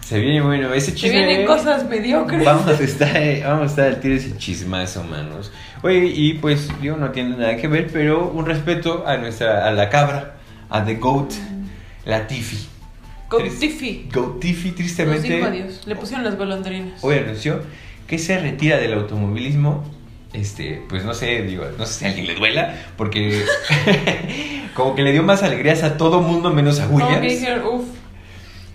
Se 0.00 0.18
viene 0.20 0.40
bueno, 0.42 0.72
ese 0.72 0.92
Se 0.92 0.96
chisme. 0.96 1.26
vienen 1.26 1.46
cosas 1.46 1.88
mediocres. 1.88 2.44
Vamos 2.44 2.68
a 2.68 2.72
estar, 2.82 3.16
eh, 3.16 3.42
vamos 3.44 3.62
a 3.62 3.66
estar 3.66 3.86
al 3.86 4.00
tiro 4.00 4.14
ese 4.14 4.36
chismazo, 4.36 5.02
manos. 5.04 5.50
Oye, 5.82 6.06
y 6.14 6.34
pues 6.34 6.68
yo 6.82 6.96
no 6.96 7.10
tiene 7.10 7.36
nada 7.36 7.56
que 7.56 7.68
ver, 7.68 7.90
pero 7.92 8.28
un 8.30 8.46
respeto 8.46 9.04
a 9.06 9.16
nuestra, 9.16 9.66
a 9.66 9.72
la 9.72 9.88
cabra, 9.90 10.36
a 10.70 10.84
The 10.84 10.94
Goat, 10.96 11.32
la 12.04 12.26
Tiffy. 12.26 12.68
Tres- 13.30 13.58
Tiffy. 13.58 14.08
Goat 14.14 14.38
Tiffy, 14.40 14.68
Nos 14.68 14.76
tristemente, 14.76 15.28
dijo 15.36 15.46
adiós. 15.48 15.80
Le 15.86 15.96
pusieron 15.96 16.24
las 16.24 16.36
golondrinas. 16.38 17.02
hoy 17.02 17.16
anunció 17.18 17.60
que 18.06 18.18
se 18.18 18.38
retira 18.38 18.76
del 18.76 18.92
automovilismo. 18.94 19.82
Este, 20.34 20.82
pues 20.88 21.04
no 21.04 21.14
sé, 21.14 21.42
digo, 21.42 21.64
no 21.78 21.86
sé 21.86 21.92
si 21.94 22.04
a 22.04 22.08
alguien 22.08 22.26
le 22.26 22.34
duela, 22.34 22.74
porque 22.96 23.44
como 24.74 24.94
que 24.94 25.02
le 25.02 25.12
dio 25.12 25.22
más 25.22 25.42
alegrías 25.42 25.82
a 25.84 25.96
todo 25.96 26.20
mundo 26.20 26.50
menos 26.50 26.80
a 26.80 26.88
Williams. 26.88 27.20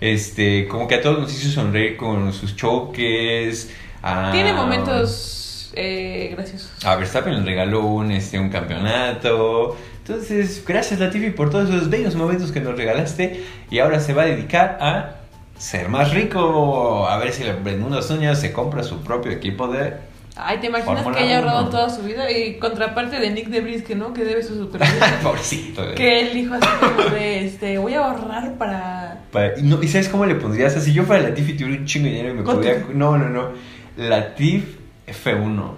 Este, 0.00 0.66
como 0.68 0.88
que 0.88 0.94
a 0.96 1.02
todos 1.02 1.18
nos 1.20 1.32
hizo 1.34 1.50
sonreír 1.50 1.96
con 1.96 2.32
sus 2.32 2.56
choques. 2.56 3.70
a- 4.02 4.30
Tiene 4.32 4.54
momentos 4.54 5.70
eh, 5.74 6.30
graciosos. 6.34 6.72
A 6.84 6.96
Verstappen 6.96 7.34
le 7.34 7.42
regaló 7.44 7.84
un, 7.84 8.10
este, 8.10 8.38
un 8.38 8.48
campeonato. 8.48 9.76
Entonces, 9.98 10.64
gracias 10.66 10.98
Latifi 10.98 11.30
por 11.30 11.50
todos 11.50 11.68
esos 11.68 11.90
bellos 11.90 12.14
momentos 12.14 12.50
que 12.52 12.60
nos 12.60 12.74
regalaste. 12.76 13.44
Y 13.70 13.78
ahora 13.80 14.00
se 14.00 14.14
va 14.14 14.22
a 14.22 14.26
dedicar 14.26 14.78
a 14.80 15.16
ser 15.58 15.90
más 15.90 16.12
rico. 16.14 17.06
A 17.06 17.18
ver 17.18 17.32
si 17.32 17.44
prende 17.62 17.84
unas 17.84 18.10
uñas, 18.10 18.40
se 18.40 18.52
compra 18.52 18.82
su 18.82 19.02
propio 19.02 19.30
equipo 19.30 19.68
de... 19.68 20.08
Ay, 20.44 20.58
¿te 20.58 20.66
imaginas 20.68 21.06
que 21.06 21.18
haya 21.18 21.38
ahorrado 21.38 21.60
uno. 21.62 21.70
toda 21.70 21.90
su 21.90 22.02
vida? 22.02 22.30
Y 22.30 22.58
contraparte 22.58 23.18
de 23.20 23.30
Nick 23.30 23.48
Debris, 23.48 23.82
que 23.82 23.94
no, 23.94 24.12
que 24.12 24.24
debe 24.24 24.42
su 24.42 24.54
super 24.56 24.80
Pobrecito. 25.22 25.84
eh. 25.90 25.94
Que 25.94 26.20
él 26.20 26.32
dijo 26.34 26.54
así 26.54 26.66
como 26.80 27.10
de, 27.10 27.46
este, 27.46 27.78
voy 27.78 27.94
a 27.94 28.04
ahorrar 28.06 28.56
para... 28.58 29.22
Pa- 29.32 29.56
y, 29.58 29.62
no, 29.62 29.82
¿Y 29.82 29.88
sabes 29.88 30.08
cómo 30.08 30.26
le 30.26 30.34
pondrías? 30.36 30.72
O 30.72 30.76
sea, 30.76 30.82
si 30.84 30.92
yo 30.92 31.04
fuera 31.04 31.22
Latif 31.28 31.48
y 31.48 31.52
tuviera 31.56 31.80
un 31.80 31.86
chingo 31.86 32.06
de 32.06 32.10
dinero 32.12 32.30
y 32.30 32.34
me 32.34 32.42
tu- 32.42 32.52
podría... 32.52 32.84
No, 32.94 33.16
no, 33.18 33.28
no. 33.28 33.50
Latif 33.96 34.64
F1. 35.06 35.72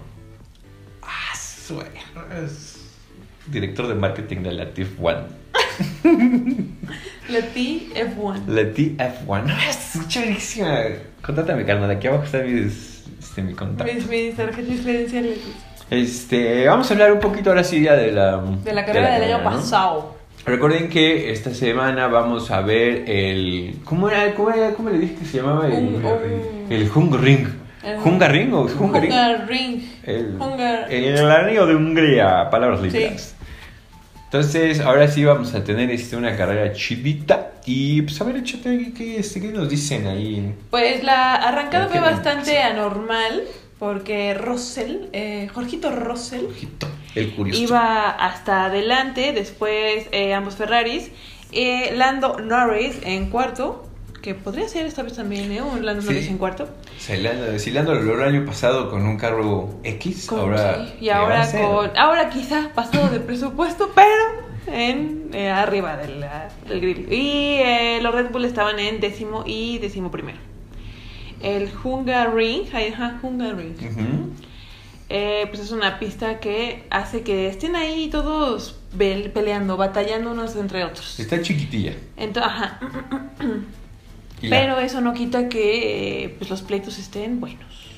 Ah, 1.02 1.36
su- 1.36 1.82
es 2.44 2.68
Director 3.46 3.88
de 3.88 3.94
marketing 3.94 4.38
de 4.42 4.52
Latif 4.52 4.88
One. 5.00 5.42
La 7.28 7.40
T-F1. 7.40 8.46
Latif 8.46 8.96
F1. 8.98 9.44
No, 9.46 9.54
es 9.68 10.08
chéverísima. 10.08 10.78
Contáctame, 11.24 11.64
carnal. 11.64 11.90
Aquí 11.90 12.06
abajo 12.08 12.24
está 12.24 12.38
mi, 12.42 12.68
este, 13.22 13.42
mi 13.42 13.54
contacto. 13.54 13.92
Mis, 13.92 14.06
mis 14.08 14.36
tarjetas, 14.36 14.80
credenciales. 14.82 15.38
Este, 15.90 16.66
vamos 16.66 16.90
a 16.90 16.94
hablar 16.94 17.12
un 17.12 17.20
poquito 17.20 17.50
ahora 17.50 17.64
sí 17.64 17.82
ya 17.82 17.94
de 17.94 18.12
la... 18.12 18.38
De 18.38 18.72
la 18.72 18.84
carrera 18.84 19.18
del 19.18 19.34
año 19.34 19.44
pasado. 19.44 20.16
Recuerden 20.44 20.88
que 20.88 21.30
esta 21.30 21.54
semana 21.54 22.08
vamos 22.08 22.50
a 22.50 22.60
ver 22.62 23.04
el... 23.08 23.76
¿Cómo 23.84 24.08
era? 24.10 24.34
¿Cómo, 24.34 24.50
era? 24.50 24.70
¿Cómo 24.70 24.90
le 24.90 24.98
dije 24.98 25.14
que 25.16 25.24
se 25.24 25.36
llamaba? 25.38 25.66
El, 25.68 25.72
Un- 25.74 25.94
un- 26.04 26.66
el 26.72 26.90
Hungaring. 26.92 27.62
El- 27.84 27.98
¿Hungaring 27.98 28.52
o 28.54 28.62
Hungaring? 28.62 29.12
Hungar 29.12 29.46
Ring. 29.48 29.82
El, 30.04 30.38
el 30.90 31.30
anillo 31.30 31.66
de 31.66 31.74
Hungría, 31.76 32.48
palabras 32.50 32.80
libres. 32.80 33.34
Entonces, 34.32 34.80
ahora 34.80 35.08
sí 35.08 35.26
vamos 35.26 35.54
a 35.54 35.62
tener 35.62 35.90
este, 35.90 36.16
una 36.16 36.34
carrera 36.34 36.72
chidita. 36.72 37.52
Y 37.66 38.00
pues 38.00 38.18
a 38.18 38.24
ver, 38.24 38.36
échate 38.36 38.94
¿qué, 38.96 39.18
este, 39.18 39.42
qué 39.42 39.48
nos 39.48 39.68
dicen 39.68 40.06
ahí? 40.06 40.54
Pues 40.70 41.04
la 41.04 41.34
arrancada 41.34 41.84
¿Qué 41.88 41.98
fue 41.98 42.00
bastante 42.00 42.58
anormal 42.58 43.42
porque 43.78 44.32
Russell, 44.32 45.08
eh, 45.12 45.50
Jorgito 45.52 45.90
Russell, 45.90 46.46
Ojito, 46.46 46.88
El 47.14 47.34
curioso. 47.34 47.60
iba 47.60 48.08
hasta 48.08 48.64
adelante, 48.64 49.32
después 49.34 50.06
eh, 50.12 50.32
ambos 50.32 50.56
Ferraris, 50.56 51.10
eh, 51.52 51.92
Lando 51.94 52.38
Norris 52.40 53.00
en 53.04 53.28
cuarto, 53.28 53.86
que 54.22 54.34
podría 54.34 54.68
ser 54.68 54.86
esta 54.86 55.02
vez 55.02 55.14
también 55.14 55.50
¿eh? 55.52 55.60
un 55.60 55.84
Lando 55.84 56.00
Sí. 56.02 56.26
En 56.28 56.38
cuarto, 56.38 56.68
Se 56.98 57.18
le 57.18 57.28
anda- 57.30 57.58
Si 57.58 57.70
le 57.72 57.80
ando 57.80 57.92
el 57.92 58.22
año 58.22 58.46
pasado 58.46 58.88
con 58.90 59.04
un 59.04 59.16
carro 59.18 59.68
X, 59.84 60.26
Con- 60.26 60.40
ahora... 60.40 60.86
sí, 60.86 60.92
y 61.00 61.04
¿qué 61.06 61.10
va 61.10 61.16
a 61.16 61.20
ahora 61.20 61.50
con, 61.52 61.98
ahora 61.98 62.30
quizá 62.30 62.70
pasado 62.74 63.08
de 63.10 63.20
presupuesto, 63.20 63.90
pero 63.94 64.52
en 64.68 65.30
eh, 65.32 65.50
arriba 65.50 65.96
del, 65.96 66.22
ah, 66.22 66.48
del 66.68 66.80
grill. 66.80 67.12
Y 67.12 67.56
eh, 67.58 67.98
los 68.00 68.14
Red 68.14 68.30
Bull 68.30 68.44
estaban 68.44 68.78
en 68.78 69.00
décimo 69.00 69.42
y 69.44 69.78
décimo 69.78 70.10
primero. 70.10 70.38
El 71.42 71.68
Hungaring, 71.82 72.68
ajá, 72.72 73.18
Hungaring. 73.20 73.74
Ujú. 73.74 74.30
Eh, 75.08 75.46
pues 75.48 75.60
es 75.60 75.72
una 75.72 75.98
pista 75.98 76.38
que 76.38 76.84
hace 76.88 77.22
que 77.22 77.48
estén 77.48 77.74
ahí 77.76 78.08
todos 78.08 78.76
pel- 78.96 79.30
peleando, 79.32 79.76
batallando 79.76 80.30
unos 80.30 80.54
entre 80.56 80.84
otros. 80.84 81.18
Está 81.18 81.42
chiquitilla. 81.42 81.94
Ento- 82.16 82.40
ajá. 82.40 82.78
Y 84.42 84.50
Pero 84.50 84.78
eso 84.80 85.00
no 85.00 85.14
quita 85.14 85.48
que 85.48 86.24
eh, 86.24 86.34
pues 86.36 86.50
los 86.50 86.62
pleitos 86.62 86.98
estén 86.98 87.40
buenos. 87.40 87.92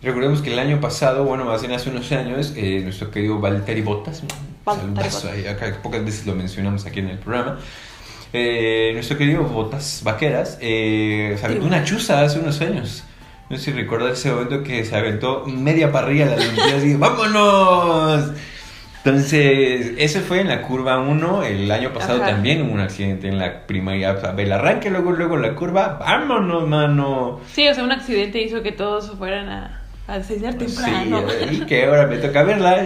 Recordemos 0.00 0.42
que 0.42 0.52
el 0.52 0.58
año 0.60 0.80
pasado, 0.80 1.24
bueno, 1.24 1.44
más 1.44 1.60
bien 1.60 1.72
hace 1.72 1.90
unos 1.90 2.10
años, 2.12 2.52
eh, 2.56 2.80
nuestro 2.84 3.10
querido 3.10 3.40
Valtteri 3.40 3.82
Bottas, 3.82 4.22
saludazo 4.64 5.28
ahí, 5.28 5.46
acá 5.46 5.76
pocas 5.82 6.04
veces 6.04 6.24
lo 6.24 6.36
mencionamos 6.36 6.86
aquí 6.86 7.00
en 7.00 7.08
el 7.08 7.18
programa, 7.18 7.58
eh, 8.32 8.92
nuestro 8.94 9.18
querido 9.18 9.42
Bottas 9.42 10.02
Vaqueras 10.04 10.58
eh, 10.60 11.36
se 11.38 11.46
aventó 11.46 11.66
una 11.66 11.82
chuza 11.82 12.22
hace 12.22 12.38
unos 12.38 12.60
años. 12.60 13.02
No 13.50 13.56
sé 13.56 13.64
si 13.64 13.72
recuerdas 13.72 14.18
ese 14.18 14.30
momento 14.30 14.62
que 14.62 14.84
se 14.84 14.94
aventó 14.94 15.44
media 15.46 15.90
parrilla 15.90 16.26
a 16.26 16.28
la 16.30 16.36
Olimpiada 16.36 16.76
así, 16.76 16.94
¡vámonos! 16.94 18.32
Entonces, 19.08 19.92
ese 19.96 20.20
fue 20.20 20.40
en 20.40 20.48
la 20.48 20.60
curva 20.60 21.00
1, 21.00 21.42
el 21.44 21.70
año 21.70 21.94
pasado 21.94 22.22
Ajá. 22.22 22.32
también 22.32 22.60
hubo 22.60 22.72
un 22.72 22.80
accidente 22.80 23.26
en 23.26 23.38
la 23.38 23.66
primaria, 23.66 24.12
o 24.12 24.20
sea, 24.20 24.34
el 24.36 24.52
arranque, 24.52 24.90
luego, 24.90 25.12
luego 25.12 25.38
la 25.38 25.54
curva, 25.54 25.96
¡vámonos, 25.98 26.68
mano! 26.68 27.40
Sí, 27.50 27.66
o 27.68 27.74
sea, 27.74 27.84
un 27.84 27.92
accidente 27.92 28.42
hizo 28.42 28.62
que 28.62 28.72
todos 28.72 29.10
fueran 29.16 29.48
a, 29.48 29.82
a 30.06 30.18
desayunar 30.18 30.54
temprano. 30.54 31.24
Sí, 31.30 31.56
y 31.56 31.60
que 31.66 31.86
ahora 31.86 32.06
me 32.06 32.18
toca 32.18 32.42
verla, 32.42 32.84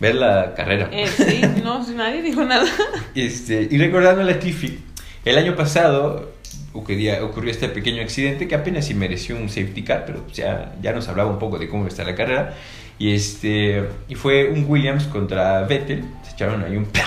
ver 0.00 0.14
la 0.16 0.52
carrera. 0.54 0.90
Eh, 0.92 1.06
sí, 1.06 1.40
no, 1.64 1.82
nadie 1.94 2.20
dijo 2.20 2.44
nada. 2.44 2.66
Este, 3.14 3.68
y 3.70 3.78
recordando 3.78 4.20
a 4.20 4.24
la 4.24 4.38
Tiffy, 4.38 4.80
el 5.24 5.38
año 5.38 5.56
pasado 5.56 6.32
ocurrió 6.74 7.50
este 7.50 7.68
pequeño 7.68 8.02
accidente 8.02 8.46
que 8.46 8.54
apenas 8.54 8.84
sí 8.84 8.94
mereció 8.94 9.36
un 9.36 9.48
safety 9.48 9.82
car, 9.82 10.04
pero 10.06 10.26
ya, 10.28 10.74
ya 10.82 10.92
nos 10.92 11.08
hablaba 11.08 11.30
un 11.30 11.38
poco 11.38 11.58
de 11.58 11.68
cómo 11.68 11.86
está 11.86 12.04
la 12.04 12.14
carrera. 12.14 12.54
Y, 13.00 13.14
este, 13.14 13.82
y 14.08 14.14
fue 14.14 14.50
un 14.50 14.66
Williams 14.68 15.04
contra 15.06 15.62
Vettel, 15.62 16.04
se 16.22 16.32
echaron 16.34 16.62
ahí 16.62 16.76
un. 16.76 16.86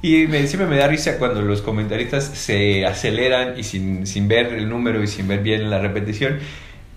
Y 0.00 0.28
me- 0.28 0.46
siempre 0.46 0.68
me 0.68 0.76
da 0.76 0.86
risa 0.86 1.18
cuando 1.18 1.42
los 1.42 1.60
comentaristas 1.60 2.24
se 2.24 2.86
aceleran 2.86 3.58
y 3.58 3.64
sin, 3.64 4.06
sin 4.06 4.28
ver 4.28 4.46
el 4.54 4.68
número 4.68 5.02
y 5.02 5.08
sin 5.08 5.26
ver 5.26 5.40
bien 5.40 5.68
la 5.70 5.78
repetición. 5.80 6.38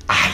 ¡Ay! 0.07 0.29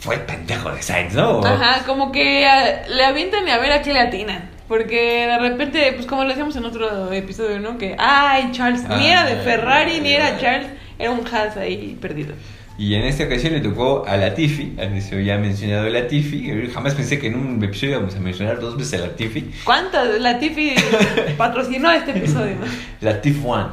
Fue 0.00 0.16
el 0.16 0.22
pendejo 0.22 0.72
de 0.72 0.82
Sainz, 0.82 1.14
¿no? 1.14 1.44
Ajá, 1.44 1.84
como 1.86 2.10
que 2.10 2.44
ah, 2.46 2.82
le 2.88 3.04
avientan 3.04 3.46
y 3.46 3.50
a 3.52 3.58
ver 3.58 3.70
a 3.70 3.82
qué 3.82 3.92
le 3.92 4.00
atinan. 4.00 4.50
Porque 4.66 5.26
de 5.28 5.38
repente, 5.38 5.92
pues 5.94 6.06
como 6.06 6.22
lo 6.24 6.30
decíamos 6.30 6.56
en 6.56 6.64
otro 6.64 7.12
episodio, 7.12 7.60
¿no? 7.60 7.78
Que, 7.78 7.94
ay, 7.98 8.48
Charles, 8.52 8.88
ni 8.88 9.06
era 9.06 9.24
de 9.24 9.34
Ah, 9.34 9.42
Ferrari, 9.44 10.00
ni 10.00 10.12
era 10.12 10.34
ah. 10.34 10.38
Charles, 10.40 10.68
era 10.98 11.12
un 11.12 11.24
Haas 11.26 11.56
ahí 11.56 11.96
perdido. 12.00 12.34
Y 12.80 12.94
en 12.94 13.02
esta 13.02 13.24
ocasión 13.24 13.52
le 13.52 13.60
tocó 13.60 14.06
a 14.08 14.16
Latifi, 14.16 14.72
antes 14.80 15.10
ya 15.10 15.36
mencionado 15.36 15.86
Latifi, 15.90 16.50
jamás 16.72 16.94
pensé 16.94 17.18
que 17.18 17.26
en 17.26 17.34
un 17.34 17.62
episodio 17.62 17.96
íbamos 17.96 18.16
a 18.16 18.20
mencionar 18.20 18.58
dos 18.58 18.78
veces 18.78 18.94
a 18.94 19.06
Latifi. 19.06 19.50
¿Cuántas? 19.64 20.18
Latifi 20.18 20.76
patrocinó 21.36 21.92
este 21.92 22.12
episodio. 22.12 22.56
Latif 23.02 23.44
One. 23.44 23.66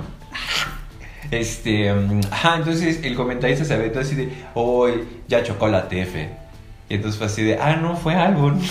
Este, 1.32 1.94
um, 1.94 2.20
ajá, 2.30 2.58
entonces 2.58 3.00
el 3.02 3.16
comentarista 3.16 3.64
se 3.64 3.76
aventó 3.76 4.02
así 4.02 4.14
de, 4.14 4.28
hoy 4.56 5.06
ya 5.30 5.42
chocó 5.42 5.70
la 5.70 5.88
TF. 5.88 6.16
Y 6.90 6.96
entonces 6.96 7.18
fue 7.18 7.28
así 7.28 7.44
de, 7.44 7.58
ah, 7.58 7.78
no, 7.78 7.96
fue 7.96 8.14
Albon. 8.14 8.60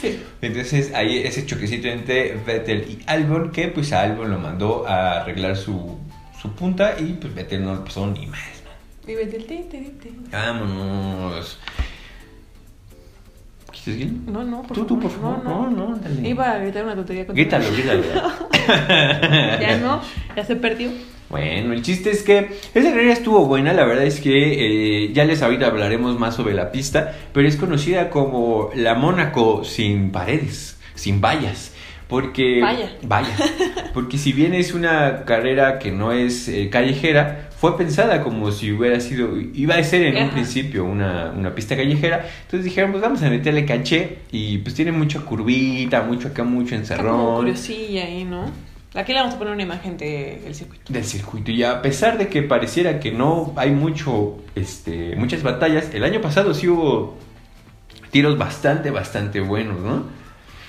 Sí. 0.00 0.18
Entonces 0.40 0.92
ahí 0.94 1.18
ese 1.18 1.44
choquecito 1.44 1.88
entre 1.88 2.36
Vettel 2.46 2.86
y 2.88 2.98
Albon, 3.06 3.50
que 3.50 3.68
pues 3.68 3.92
a 3.92 4.02
Albon 4.02 4.30
lo 4.30 4.38
mandó 4.38 4.86
a 4.86 5.20
arreglar 5.20 5.56
su, 5.56 5.98
su 6.40 6.52
punta 6.52 6.94
y 6.98 7.18
pues 7.20 7.34
Vettel 7.34 7.64
no 7.64 7.74
le 7.74 7.80
pasó 7.82 8.06
ni 8.06 8.26
más, 8.26 8.40
man. 9.06 9.10
Y 9.10 9.14
vete 9.14 9.36
el 9.36 9.44
te, 9.46 9.56
te, 9.64 9.78
te. 9.80 10.12
Vámonos. 10.32 11.58
¿Quieres 13.84 14.02
ir? 14.02 14.12
No, 14.26 14.44
no, 14.44 14.62
por 14.62 14.76
Tú, 14.76 14.84
tú, 14.86 15.00
por 15.00 15.10
favor. 15.10 15.42
favor. 15.42 15.70
No, 15.70 15.88
no, 15.88 15.96
dale. 15.96 16.26
Iba 16.28 16.52
a 16.52 16.58
gritar 16.58 16.84
una 16.84 16.94
tontería 16.94 17.26
con 17.26 17.34
Grítalo, 17.34 17.64
grítalo. 17.72 18.02
Ya 19.60 19.78
no, 19.78 20.00
ya 20.34 20.44
se 20.44 20.56
perdió. 20.56 20.90
Bueno, 21.28 21.72
el 21.72 21.82
chiste 21.82 22.10
es 22.10 22.22
que 22.22 22.50
esa 22.74 22.90
carrera 22.90 23.12
estuvo 23.12 23.44
buena, 23.46 23.72
la 23.72 23.84
verdad 23.84 24.04
es 24.04 24.20
que 24.20 25.04
eh, 25.06 25.12
ya 25.12 25.24
les 25.24 25.42
ahorita 25.42 25.66
hablaremos 25.66 26.18
más 26.18 26.36
sobre 26.36 26.54
la 26.54 26.70
pista, 26.70 27.14
pero 27.32 27.48
es 27.48 27.56
conocida 27.56 28.08
como 28.08 28.70
la 28.74 28.94
Mónaco 28.94 29.64
sin 29.64 30.12
paredes, 30.12 30.78
sin 30.94 31.20
vallas. 31.20 31.73
Porque. 32.14 32.60
Vaya. 32.60 32.92
Vaya. 33.02 33.36
Porque 33.92 34.18
si 34.18 34.32
bien 34.32 34.54
es 34.54 34.72
una 34.72 35.24
carrera 35.24 35.80
que 35.80 35.90
no 35.90 36.12
es 36.12 36.46
eh, 36.48 36.68
callejera, 36.70 37.48
fue 37.56 37.76
pensada 37.76 38.22
como 38.22 38.52
si 38.52 38.70
hubiera 38.70 39.00
sido. 39.00 39.36
Iba 39.36 39.74
a 39.74 39.82
ser 39.82 40.02
en 40.02 40.22
un 40.22 40.30
principio 40.30 40.84
una, 40.84 41.32
una 41.36 41.52
pista 41.56 41.74
callejera. 41.76 42.24
Entonces 42.42 42.64
dijeron, 42.64 42.92
pues 42.92 43.02
vamos 43.02 43.20
a 43.22 43.30
meterle 43.30 43.64
caché. 43.64 44.18
Y 44.30 44.58
pues 44.58 44.76
tiene 44.76 44.92
mucha 44.92 45.22
curvita, 45.22 46.02
mucho 46.02 46.28
acá, 46.28 46.44
mucho 46.44 46.76
Está 46.76 46.98
como 46.98 47.08
encerrón. 47.08 47.36
curiosilla 47.38 48.04
ahí, 48.04 48.24
¿no? 48.24 48.44
Aquí 48.94 49.12
le 49.12 49.18
vamos 49.18 49.34
a 49.34 49.38
poner 49.38 49.52
una 49.52 49.64
imagen 49.64 49.96
del 49.96 50.54
circuito. 50.54 50.92
del 50.92 51.04
circuito 51.04 51.50
y 51.50 51.64
a 51.64 51.82
pesar 51.82 52.16
de 52.16 52.28
que 52.28 52.44
pareciera 52.44 53.00
que 53.00 53.10
no 53.10 53.52
hay 53.56 53.72
mucho 53.72 54.38
este 54.54 55.16
muchas 55.16 55.42
batallas 55.42 55.92
el 55.92 56.04
año 56.04 56.20
pasado 56.20 56.54
sí 56.54 56.68
hubo 56.68 57.16
tiros 58.12 58.38
bastante 58.38 58.92
bastante 58.92 59.40
buenos 59.40 59.80
no 59.80 60.04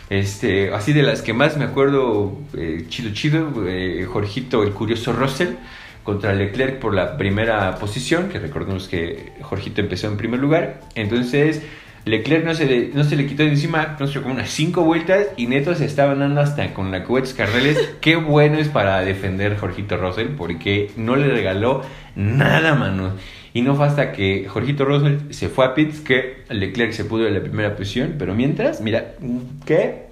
este 0.09 0.73
así 0.73 0.93
de 0.93 1.03
las 1.03 1.21
que 1.21 1.33
más 1.33 1.57
me 1.57 1.65
acuerdo 1.65 2.37
eh, 2.55 2.85
chido 2.89 3.13
chido 3.13 3.67
eh, 3.67 4.05
Jorgito 4.11 4.63
el 4.63 4.71
curioso 4.71 5.13
Russell 5.13 5.55
contra 6.03 6.33
Leclerc 6.33 6.79
por 6.79 6.93
la 6.93 7.17
primera 7.17 7.75
posición 7.75 8.29
que 8.29 8.39
recordemos 8.39 8.87
que 8.87 9.33
Jorgito 9.41 9.81
empezó 9.81 10.07
en 10.07 10.17
primer 10.17 10.39
lugar 10.39 10.81
entonces 10.93 11.63
Leclerc 12.05 12.45
no 12.45 12.53
se 12.53 12.67
le, 12.67 12.91
no 12.93 13.03
se 13.03 13.15
le 13.15 13.25
quitó 13.25 13.41
de 13.41 13.49
encima, 13.49 13.97
no 13.99 14.05
sé, 14.05 14.21
como 14.21 14.35
unas 14.35 14.51
cinco 14.51 14.83
vueltas 14.83 15.25
y 15.37 15.47
Neto 15.47 15.73
se 15.73 15.85
estaban 15.85 16.19
dando 16.19 16.39
hasta 16.39 16.71
con 16.71 16.91
la 16.91 17.03
Cuetes 17.03 17.33
Carreles. 17.33 17.95
Qué 18.01 18.15
bueno 18.15 18.59
es 18.59 18.69
para 18.69 18.99
defender 18.99 19.57
Jorgito 19.57 19.97
Russell 19.97 20.27
porque 20.37 20.91
no 20.97 21.15
le 21.15 21.27
regaló 21.29 21.81
nada, 22.15 22.75
mano. 22.75 23.13
Y 23.55 23.61
no 23.61 23.73
fue 23.73 23.87
hasta 23.87 24.11
que 24.11 24.49
Jorgito 24.49 24.83
Russell 24.83 25.31
se 25.31 25.47
fue 25.47 25.63
a 25.63 25.73
pits 25.73 26.01
que 26.01 26.43
Leclerc 26.49 26.91
se 26.91 27.05
pudo 27.05 27.25
en 27.25 27.33
la 27.35 27.39
primera 27.39 27.73
posición. 27.73 28.15
Pero 28.19 28.35
mientras, 28.35 28.81
mira, 28.81 29.13
qué, 29.65 30.07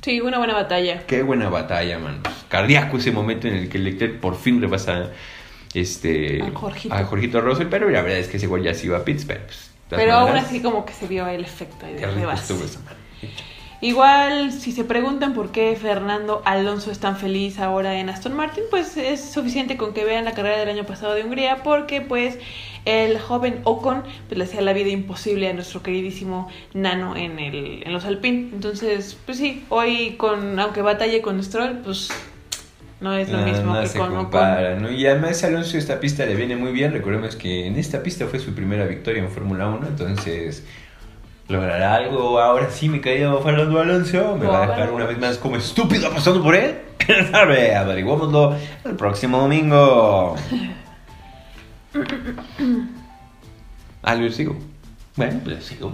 Sí, 0.00 0.22
una 0.22 0.38
buena 0.38 0.54
batalla. 0.54 1.02
qué 1.06 1.22
buena 1.22 1.50
batalla, 1.50 1.98
man. 1.98 2.22
Cardíaco 2.48 2.96
ese 2.96 3.12
momento 3.12 3.48
en 3.48 3.54
el 3.54 3.68
que 3.68 3.78
Leclerc 3.78 4.18
por 4.18 4.34
fin 4.34 4.62
rebasa 4.62 5.10
este, 5.74 6.40
A 6.40 6.50
Jorgito. 6.52 6.94
a 6.94 7.04
Jorgito 7.04 7.40
Russell. 7.42 7.66
Pero 7.68 7.90
la 7.90 8.00
verdad 8.00 8.18
es 8.18 8.28
que 8.28 8.38
ese 8.38 8.46
igual 8.46 8.62
ya 8.62 8.72
se 8.72 8.86
iba 8.86 8.96
a 8.96 9.04
pits. 9.04 9.26
Pero, 9.26 9.40
pues, 9.44 9.70
Pero 9.90 10.14
aún 10.14 10.36
así 10.36 10.62
como 10.62 10.86
que 10.86 10.94
se 10.94 11.06
vio 11.06 11.26
el 11.28 11.44
efecto 11.44 11.84
ahí 11.84 11.96
de 11.96 12.06
Igual, 13.80 14.52
si 14.52 14.72
se 14.72 14.84
preguntan 14.84 15.34
por 15.34 15.52
qué 15.52 15.76
Fernando 15.76 16.40
Alonso 16.46 16.90
es 16.90 16.98
tan 16.98 17.16
feliz 17.18 17.58
ahora 17.58 17.98
en 18.00 18.08
Aston 18.08 18.34
Martin, 18.34 18.64
pues 18.70 18.96
es 18.96 19.20
suficiente 19.32 19.76
con 19.76 19.92
que 19.92 20.04
vean 20.04 20.24
la 20.24 20.32
carrera 20.32 20.58
del 20.58 20.70
año 20.70 20.84
pasado 20.84 21.14
de 21.14 21.22
Hungría, 21.24 21.62
porque 21.62 22.00
pues 22.00 22.38
el 22.86 23.18
joven 23.18 23.60
Ocon 23.64 24.02
pues, 24.28 24.38
le 24.38 24.44
hacía 24.44 24.62
la 24.62 24.72
vida 24.72 24.88
imposible 24.90 25.48
a 25.50 25.52
nuestro 25.52 25.82
queridísimo 25.82 26.48
Nano 26.72 27.16
en, 27.16 27.38
el, 27.38 27.82
en 27.84 27.92
los 27.92 28.04
Alpine. 28.06 28.50
Entonces, 28.52 29.18
pues 29.26 29.38
sí, 29.38 29.66
hoy 29.68 30.16
con 30.16 30.58
aunque 30.58 30.80
batalle 30.82 31.20
con 31.20 31.42
Stroll, 31.42 31.80
pues 31.80 32.08
no 33.00 33.12
es 33.14 33.30
lo 33.30 33.38
Nada, 33.38 33.42
mismo 33.42 33.74
nada 33.74 33.82
que 33.82 33.88
se 33.88 33.98
con 33.98 34.16
Ocon. 34.16 34.24
compara, 34.30 34.76
¿no? 34.76 34.90
Y 34.90 35.06
además 35.06 35.42
Alonso 35.44 35.76
esta 35.76 36.00
pista 36.00 36.24
le 36.26 36.34
viene 36.34 36.56
muy 36.56 36.72
bien. 36.72 36.92
Recordemos 36.92 37.36
que 37.36 37.66
en 37.66 37.76
esta 37.76 38.02
pista 38.02 38.26
fue 38.26 38.38
su 38.38 38.54
primera 38.54 38.86
victoria 38.86 39.22
en 39.22 39.30
Fórmula 39.30 39.68
1, 39.68 39.86
entonces 39.88 40.64
logrará 41.48 41.94
algo. 41.94 42.38
Ahora 42.38 42.70
sí, 42.70 42.88
mi 42.88 43.00
querido 43.00 43.40
Fernando 43.42 43.80
Alonso, 43.80 44.36
me 44.36 44.46
va 44.46 44.64
a 44.64 44.66
dejar 44.68 44.92
una 44.92 45.06
vez 45.06 45.18
más 45.18 45.38
como 45.38 45.56
estúpido 45.56 46.10
pasando 46.10 46.42
por 46.42 46.54
él. 46.54 46.78
¿Quién 46.98 47.30
sabe? 47.30 47.74
Averiguémoslo 47.74 48.56
el 48.84 48.96
próximo 48.96 49.38
domingo. 49.38 50.36
Algo 54.02 54.28
sigo. 54.30 54.56
Bueno, 55.16 55.40
pues 55.44 55.64
sigo. 55.64 55.92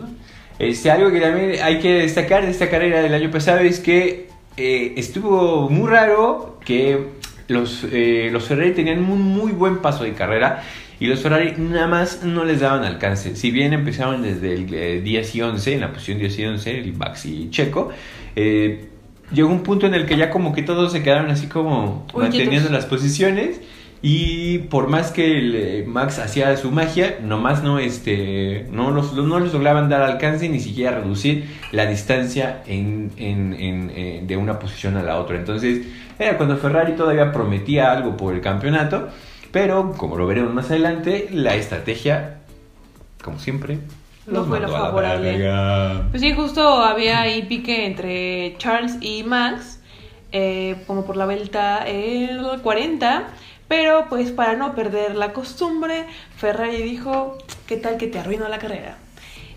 Este, 0.59 0.91
algo 0.91 1.11
que 1.11 1.21
también 1.21 1.63
hay 1.63 1.79
que 1.81 1.95
destacar 1.95 2.45
de 2.45 2.51
esta 2.51 2.69
carrera 2.69 3.01
del 3.03 3.15
año 3.15 3.31
pasado 3.31 3.61
es 3.61 3.81
que 3.81 4.29
eh, 4.57 4.93
estuvo 4.97 5.71
muy 5.71 5.89
raro 5.89 6.59
que 6.65 7.09
los, 7.49 7.85
eh, 7.91 8.29
los 8.31 8.45
Ferrari 8.45 8.73
tenían 8.73 8.99
un 8.99 9.23
muy 9.23 9.53
buen 9.53 9.79
paso 9.79 10.05
de 10.05 10.13
carrera 10.13 10.63
y 11.03 11.07
los 11.07 11.21
Ferrari 11.21 11.55
nada 11.59 11.87
más 11.87 12.23
no 12.25 12.45
les 12.45 12.61
daban 12.61 12.85
alcance. 12.85 13.37
Si 13.37 13.51
bien 13.51 13.73
empezaron 13.73 14.23
desde 14.23 14.55
el 14.55 14.73
eh, 14.75 15.01
10 15.03 15.35
y 15.35 15.43
11, 15.43 15.75
en 15.75 15.81
la 15.81 15.93
posición 15.93 16.19
10 16.19 16.39
y 16.39 16.45
11, 16.45 16.79
el 16.79 16.93
Max 16.95 17.27
y 17.27 17.51
Checo, 17.51 17.91
eh, 18.37 18.89
llegó 19.33 19.49
un 19.51 19.63
punto 19.63 19.87
en 19.87 19.95
el 19.95 20.07
que 20.07 20.17
ya 20.17 20.31
como 20.31 20.53
que 20.55 20.63
todos 20.63 20.93
se 20.93 21.03
quedaron 21.03 21.31
así 21.31 21.47
como 21.47 22.07
Uy, 22.15 22.23
manteniendo 22.23 22.69
las 22.71 22.87
posiciones 22.87 23.61
y 24.05 24.59
por 24.59 24.89
más 24.89 25.13
que 25.13 25.39
el, 25.39 25.55
eh, 25.55 25.85
Max 25.87 26.19
hacía 26.19 26.57
su 26.57 26.73
magia, 26.73 27.19
nomás 27.23 27.63
no, 27.63 27.79
este, 27.79 28.67
no, 28.73 28.91
los, 28.91 29.15
no 29.15 29.39
les 29.39 29.53
lograban 29.53 29.89
dar 29.89 30.03
alcance 30.03 30.49
ni 30.49 30.59
siquiera 30.59 30.99
reducir 30.99 31.45
la 31.71 31.87
distancia 31.87 32.63
en, 32.67 33.13
en- 33.17 33.55
en, 33.55 33.93
eh, 33.95 34.23
de 34.27 34.37
una 34.37 34.59
posición 34.59 34.97
a 34.97 35.03
la 35.05 35.19
otra. 35.19 35.37
Entonces 35.37 35.87
era 36.19 36.37
cuando 36.37 36.57
Ferrari 36.57 36.93
todavía 36.95 37.31
prometía 37.33 37.93
algo 37.93 38.17
por 38.17 38.35
el 38.35 38.41
campeonato, 38.41 39.09
pero 39.53 39.93
como 39.97 40.17
lo 40.17 40.27
veremos 40.27 40.53
más 40.53 40.67
adelante, 40.71 41.29
la 41.31 41.55
estrategia, 41.55 42.39
como 43.23 43.39
siempre, 43.39 43.79
No 44.27 44.41
los 44.41 44.49
fue 44.49 44.59
lo 44.61 44.69
mandó 44.69 44.77
a 44.77 44.81
la 44.81 44.87
favorable. 44.87 45.33
verga. 45.39 46.09
Pues 46.11 46.23
sí, 46.23 46.33
justo 46.33 46.63
había 46.83 47.21
ahí 47.21 47.43
pique 47.43 47.87
entre 47.87 48.57
Charles 48.59 48.97
y 49.01 49.23
Max, 49.23 49.81
eh, 50.33 50.83
como 50.87 51.05
por 51.05 51.17
la 51.17 51.27
vuelta 51.27 51.85
el 51.87 52.41
40, 52.63 53.29
pero 53.69 54.07
pues 54.09 54.31
para 54.33 54.55
no 54.55 54.75
perder 54.75 55.15
la 55.15 55.33
costumbre, 55.33 56.07
Ferrari 56.37 56.83
dijo, 56.83 57.37
¿qué 57.67 57.77
tal 57.77 57.97
que 57.99 58.07
te 58.07 58.19
arruino 58.19 58.49
la 58.49 58.59
carrera? 58.59 58.97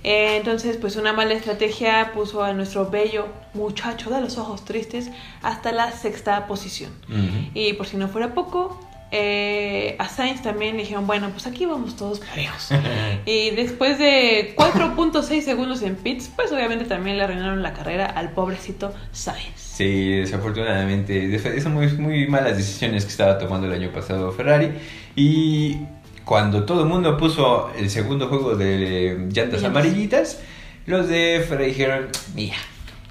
Eh, 0.03 0.37
entonces, 0.37 0.77
pues 0.77 0.97
una 0.97 1.13
mala 1.13 1.33
estrategia 1.33 2.11
puso 2.13 2.43
a 2.43 2.53
nuestro 2.53 2.91
bello 2.91 3.25
muchacho 3.55 4.11
de 4.11 4.21
los 4.21 4.37
ojos 4.37 4.63
tristes 4.63 5.09
hasta 5.41 5.71
la 5.71 5.91
sexta 5.91 6.45
posición. 6.45 6.91
Ujú. 7.09 7.49
Y 7.55 7.73
por 7.73 7.87
si 7.87 7.97
no 7.97 8.07
fuera 8.07 8.35
poco, 8.35 8.79
eh, 9.17 9.95
a 9.97 10.09
Sainz 10.09 10.41
también 10.41 10.75
le 10.75 10.81
dijeron, 10.81 11.07
bueno, 11.07 11.29
pues 11.29 11.47
aquí 11.47 11.65
vamos 11.65 11.95
todos 11.95 12.19
parejos. 12.19 12.69
y 13.25 13.51
después 13.51 13.97
de 13.97 14.53
4.6 14.57 15.41
segundos 15.41 15.81
en 15.83 15.95
pits, 15.95 16.29
pues 16.35 16.51
obviamente 16.51 16.83
también 16.83 17.17
le 17.17 17.23
arruinaron 17.23 17.63
la 17.63 17.71
carrera 17.71 18.07
al 18.07 18.31
pobrecito 18.31 18.93
Sainz. 19.13 19.55
Sí, 19.55 20.17
desafortunadamente. 20.17 21.39
Son 21.61 21.73
muy, 21.73 21.87
muy 21.93 22.27
malas 22.27 22.57
decisiones 22.57 23.05
que 23.05 23.11
estaba 23.11 23.37
tomando 23.37 23.67
el 23.67 23.73
año 23.73 23.89
pasado 23.93 24.33
Ferrari. 24.33 24.73
Y 25.15 25.77
cuando 26.25 26.65
todo 26.65 26.83
el 26.83 26.89
mundo 26.89 27.15
puso 27.17 27.71
el 27.77 27.89
segundo 27.89 28.27
juego 28.27 28.55
de 28.55 29.29
llantas 29.31 29.63
amarillitas, 29.63 30.41
los 30.87 31.07
de 31.07 31.41
Ferrari 31.47 31.67
dijeron, 31.67 32.09
mira, 32.33 32.57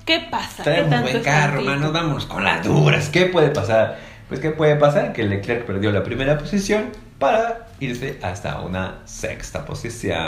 ¿Qué 0.05 0.21
pasa? 0.31 0.59
¿Qué 0.59 0.65
traemos 0.65 0.91
tanto 0.91 1.11
buen 1.11 1.23
carro, 1.23 1.65
tantito? 1.65 1.71
mano, 1.71 1.93
vámonos 1.93 2.27
con 2.27 2.45
las 2.45 2.63
duras. 2.63 3.09
¿Qué 3.09 3.25
puede 3.25 3.49
pasar? 3.49 3.99
Pues, 4.35 4.43
¿qué 4.43 4.51
puede 4.51 4.75
pasar? 4.75 5.13
Que 5.13 5.23
Leclerc 5.23 5.65
perdió 5.65 5.93
la 5.93 6.03
primera 6.03 6.37
posición 6.37 6.87
para 7.21 7.69
irse 7.79 8.19
hasta 8.21 8.63
una 8.63 8.99
sexta 9.05 9.65
posición. 9.65 10.19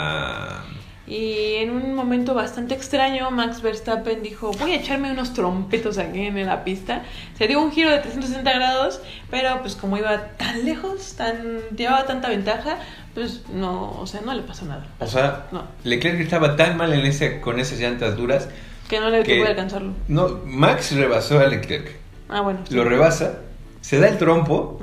Y 1.05 1.55
en 1.55 1.71
un 1.71 1.93
momento 1.93 2.33
bastante 2.33 2.73
extraño, 2.73 3.29
Max 3.31 3.61
Verstappen 3.61 4.23
dijo, 4.23 4.51
voy 4.59 4.71
a 4.71 4.75
echarme 4.75 5.11
unos 5.11 5.33
trompetos 5.33 5.97
aquí 5.97 6.21
en 6.21 6.45
la 6.45 6.63
pista. 6.63 7.03
Se 7.37 7.49
dio 7.49 7.61
un 7.61 7.73
giro 7.73 7.89
de 7.89 7.97
360 7.97 8.49
grados, 8.53 9.01
pero 9.29 9.59
pues 9.59 9.75
como 9.75 9.97
iba 9.97 10.17
tan 10.37 10.63
lejos, 10.63 11.15
tan 11.17 11.59
llevaba 11.75 12.05
tanta 12.05 12.29
ventaja, 12.29 12.77
pues 13.13 13.41
no, 13.53 13.91
o 13.99 14.07
sea, 14.07 14.21
no 14.21 14.33
le 14.33 14.43
pasó 14.43 14.63
nada. 14.63 14.85
O 14.99 15.07
sea, 15.07 15.47
No. 15.51 15.65
Leclerc 15.83 16.21
estaba 16.21 16.55
tan 16.55 16.77
mal 16.77 16.93
en 16.93 17.05
ese, 17.05 17.41
con 17.41 17.59
esas 17.59 17.77
llantas 17.81 18.15
duras. 18.15 18.47
Que 18.87 19.01
no 19.01 19.09
le 19.09 19.23
pude 19.23 19.47
alcanzarlo. 19.47 19.91
No, 20.07 20.39
Max 20.45 20.95
rebasó 20.95 21.41
a 21.41 21.47
Leclerc. 21.47 22.07
Ah, 22.29 22.39
bueno. 22.39 22.59
sí. 22.67 22.73
Lo 22.73 22.83
rebasa, 22.83 23.39
se 23.81 23.99
da 23.99 24.07
el 24.07 24.17
trompo. 24.17 24.79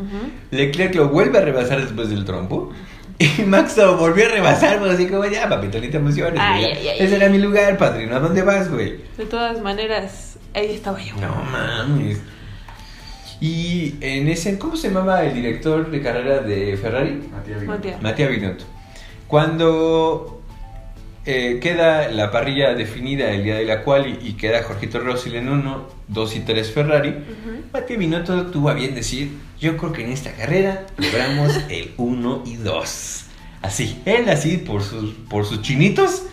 Leclerc 0.50 0.94
lo 0.94 1.08
vuelve 1.08 1.38
a 1.38 1.42
rebasar 1.42 1.80
después 1.82 2.08
del 2.10 2.24
trompo. 2.24 2.72
Y 3.18 3.42
Max 3.42 3.76
lo 3.76 3.96
volvió 3.96 4.26
a 4.26 4.28
rebasar, 4.30 4.80
pues 4.80 4.92
así 4.92 5.06
como, 5.06 5.24
ya, 5.26 5.48
papito, 5.48 5.78
ni 5.78 5.88
te 5.88 5.98
emociones, 5.98 6.34
Ay, 6.42 6.62
güey, 6.62 6.74
ya. 6.74 6.80
ay, 6.80 6.88
ay, 6.88 7.06
Ese 7.06 7.14
era 7.16 7.28
mi 7.28 7.38
lugar, 7.38 7.78
padrino, 7.78 8.16
¿a 8.16 8.18
dónde 8.18 8.42
vas, 8.42 8.68
güey? 8.70 8.96
De 9.16 9.24
todas 9.26 9.60
maneras, 9.62 10.36
ahí 10.52 10.72
estaba 10.74 11.00
yo. 11.00 11.14
No 11.20 11.32
mames. 11.44 12.20
Y 13.40 13.94
en 14.00 14.28
ese, 14.28 14.58
¿cómo 14.58 14.76
se 14.76 14.88
llamaba 14.88 15.22
el 15.24 15.34
director 15.34 15.90
de 15.90 16.02
carrera 16.02 16.40
de 16.40 16.76
Ferrari? 16.76 17.22
Matías 17.30 17.60
Binotto. 17.60 17.88
Matías 18.00 18.30
Binotto. 18.30 18.64
Cuando 19.28 20.33
eh, 21.26 21.58
queda 21.60 22.08
la 22.10 22.30
parrilla 22.30 22.74
definida 22.74 23.30
el 23.30 23.44
día 23.44 23.56
de 23.56 23.64
la 23.64 23.82
cual 23.82 24.06
y, 24.22 24.28
y 24.28 24.32
queda 24.34 24.62
Jorgito 24.62 25.00
Rossi 25.00 25.34
en 25.36 25.48
1, 25.48 25.88
2 26.08 26.36
y 26.36 26.40
3 26.40 26.70
Ferrari, 26.72 27.08
Ujú. 27.10 27.62
Matías 27.72 27.98
Binotto 27.98 28.46
tuvo 28.46 28.68
a 28.68 28.74
bien 28.74 28.94
decir, 28.94 29.30
yo 29.60 29.76
creo 29.76 29.92
que 29.92 30.04
en 30.04 30.12
esta 30.12 30.32
carrera 30.32 30.86
logramos 30.98 31.56
el 31.70 31.92
1 31.96 32.42
y 32.46 32.56
2. 32.56 33.20
Así, 33.62 34.02
él 34.04 34.28
así 34.28 34.58
por 34.58 34.82
sus, 34.82 35.12
por 35.30 35.46
sus 35.46 35.62
chinitos, 35.62 36.24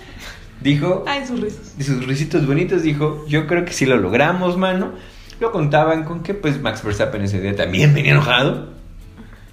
dijo, 0.60 1.06
Ay, 1.08 1.26
sus 1.26 1.40
risas. 1.40 1.76
y 1.80 1.84
sus 1.84 2.06
risitos 2.06 2.46
bonitos, 2.46 2.84
dijo, 2.84 3.26
yo 3.28 3.48
creo 3.48 3.64
que 3.64 3.72
sí 3.74 3.86
lo 3.86 3.96
logramos, 3.98 4.58
mano. 4.58 4.92
Lo 5.40 5.52
contaban 5.52 6.04
con 6.04 6.22
que 6.22 6.34
pues 6.36 6.62
Max 6.62 6.84
Verstappen 6.84 7.24
ese 7.24 7.40
día 7.42 7.56
también 7.56 7.94
venía 7.96 8.12
enojado. 8.12 8.74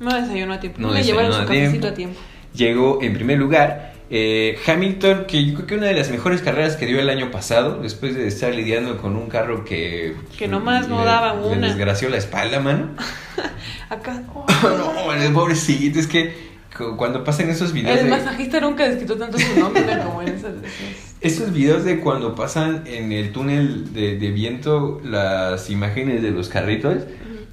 No 0.00 0.12
desayunó 0.14 0.52
a 0.54 0.60
tiempo. 0.60 0.80
No 0.80 0.88
No 0.88 0.94
le 0.94 1.02
llevaron 1.02 1.32
su 1.32 1.38
cafecito 1.46 1.88
a 1.88 1.94
tiempo. 1.94 2.18
Llegó 2.52 2.98
en 3.00 3.14
primer 3.14 3.38
lugar 3.38 3.94
eh, 4.10 4.56
Hamilton, 4.66 5.26
que 5.26 5.44
yo 5.44 5.54
creo 5.54 5.66
que 5.66 5.74
una 5.76 5.86
de 5.86 5.94
las 5.94 6.10
mejores 6.10 6.40
carreras 6.42 6.76
que 6.76 6.86
dio 6.86 6.98
el 7.00 7.10
año 7.10 7.30
pasado, 7.30 7.78
después 7.82 8.14
de 8.14 8.26
estar 8.26 8.54
lidiando 8.54 8.96
con 8.98 9.16
un 9.16 9.28
carro 9.28 9.64
que... 9.64 10.14
Que 10.38 10.48
nomás 10.48 10.88
no 10.88 11.00
le- 11.00 11.04
daba 11.06 11.34
le 11.34 11.46
una. 11.56 11.66
desgració 11.68 12.08
la 12.08 12.16
espalda, 12.16 12.60
mano. 12.60 12.90
Acá. 13.90 14.22
oh, 14.34 14.46
no, 14.62 15.12
el 15.12 15.32
pobrecito, 15.32 15.98
es 15.98 16.06
que 16.06 16.34
cu- 16.76 16.96
cuando 16.96 17.22
pasan 17.24 17.50
esos 17.50 17.72
videos... 17.72 17.98
El 17.98 18.04
de- 18.06 18.10
masajista 18.10 18.60
nunca 18.60 18.88
desquitó 18.88 19.16
tanto 19.16 19.38
su 19.38 19.58
nombre 19.60 19.84
como 20.04 20.22
en 20.22 20.28
esas 20.34 20.52
Esos 21.20 21.52
videos 21.52 21.84
de 21.84 22.00
cuando 22.00 22.34
pasan 22.34 22.84
en 22.86 23.12
el 23.12 23.32
túnel 23.32 23.92
de, 23.92 24.16
de 24.18 24.30
viento 24.30 25.00
las 25.04 25.68
imágenes 25.70 26.22
de 26.22 26.30
los 26.30 26.48
carritos, 26.48 26.96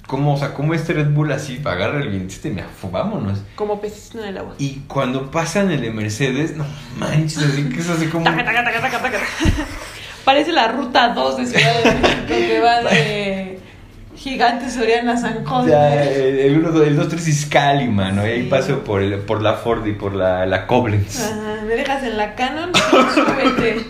como, 0.06 0.34
o 0.34 0.38
sea, 0.38 0.54
como 0.54 0.72
este 0.74 0.92
Red 0.92 1.10
Bull 1.10 1.32
así 1.32 1.60
agarra 1.64 2.00
el 2.00 2.08
viento 2.08 2.34
y 2.44 2.50
me 2.50 2.62
vámonos. 2.90 3.40
Como 3.56 3.80
peces 3.80 4.14
en 4.14 4.24
el 4.24 4.38
agua. 4.38 4.54
Y 4.58 4.80
cuando 4.86 5.30
pasan 5.30 5.70
el 5.70 5.80
de 5.80 5.90
Mercedes, 5.90 6.56
no 6.56 6.64
manches, 6.96 7.38
así 7.42 7.68
que 7.68 7.80
es 7.80 7.88
así 7.88 8.06
como... 8.06 8.24
Taca, 8.24 8.44
taca, 8.44 8.64
taca, 8.64 8.80
taca, 8.80 9.02
taca. 9.02 9.18
Parece 10.24 10.52
la 10.52 10.68
ruta 10.68 11.08
2 11.08 11.36
de 11.38 11.46
Ciudad 11.46 11.82
de 11.84 11.94
México 11.94 12.24
que 12.28 12.60
va 12.60 12.82
de 12.82 13.60
Gigante 14.16 14.70
Soriana 14.70 15.16
San 15.16 15.44
José. 15.44 15.70
Ya, 15.70 16.02
el 16.04 16.58
1, 16.64 16.82
el 16.82 16.96
2, 16.96 17.08
3 17.08 17.28
Iscali, 17.28 17.88
mano. 17.88 18.26
y 18.26 18.30
Ahí 18.30 18.42
Sí. 18.42 18.48
paso 18.48 18.80
por, 18.84 19.02
el, 19.02 19.18
por 19.20 19.42
la 19.42 19.54
Ford 19.54 19.86
y 19.86 19.92
por 19.92 20.14
la, 20.14 20.46
la 20.46 20.66
Koblenz. 20.66 21.20
Ajá, 21.20 21.62
me 21.66 21.74
dejas 21.74 22.02
en 22.02 22.16
la 22.16 22.34
Canon, 22.34 22.70
sí, 22.74 22.96
súbete. 23.14 23.86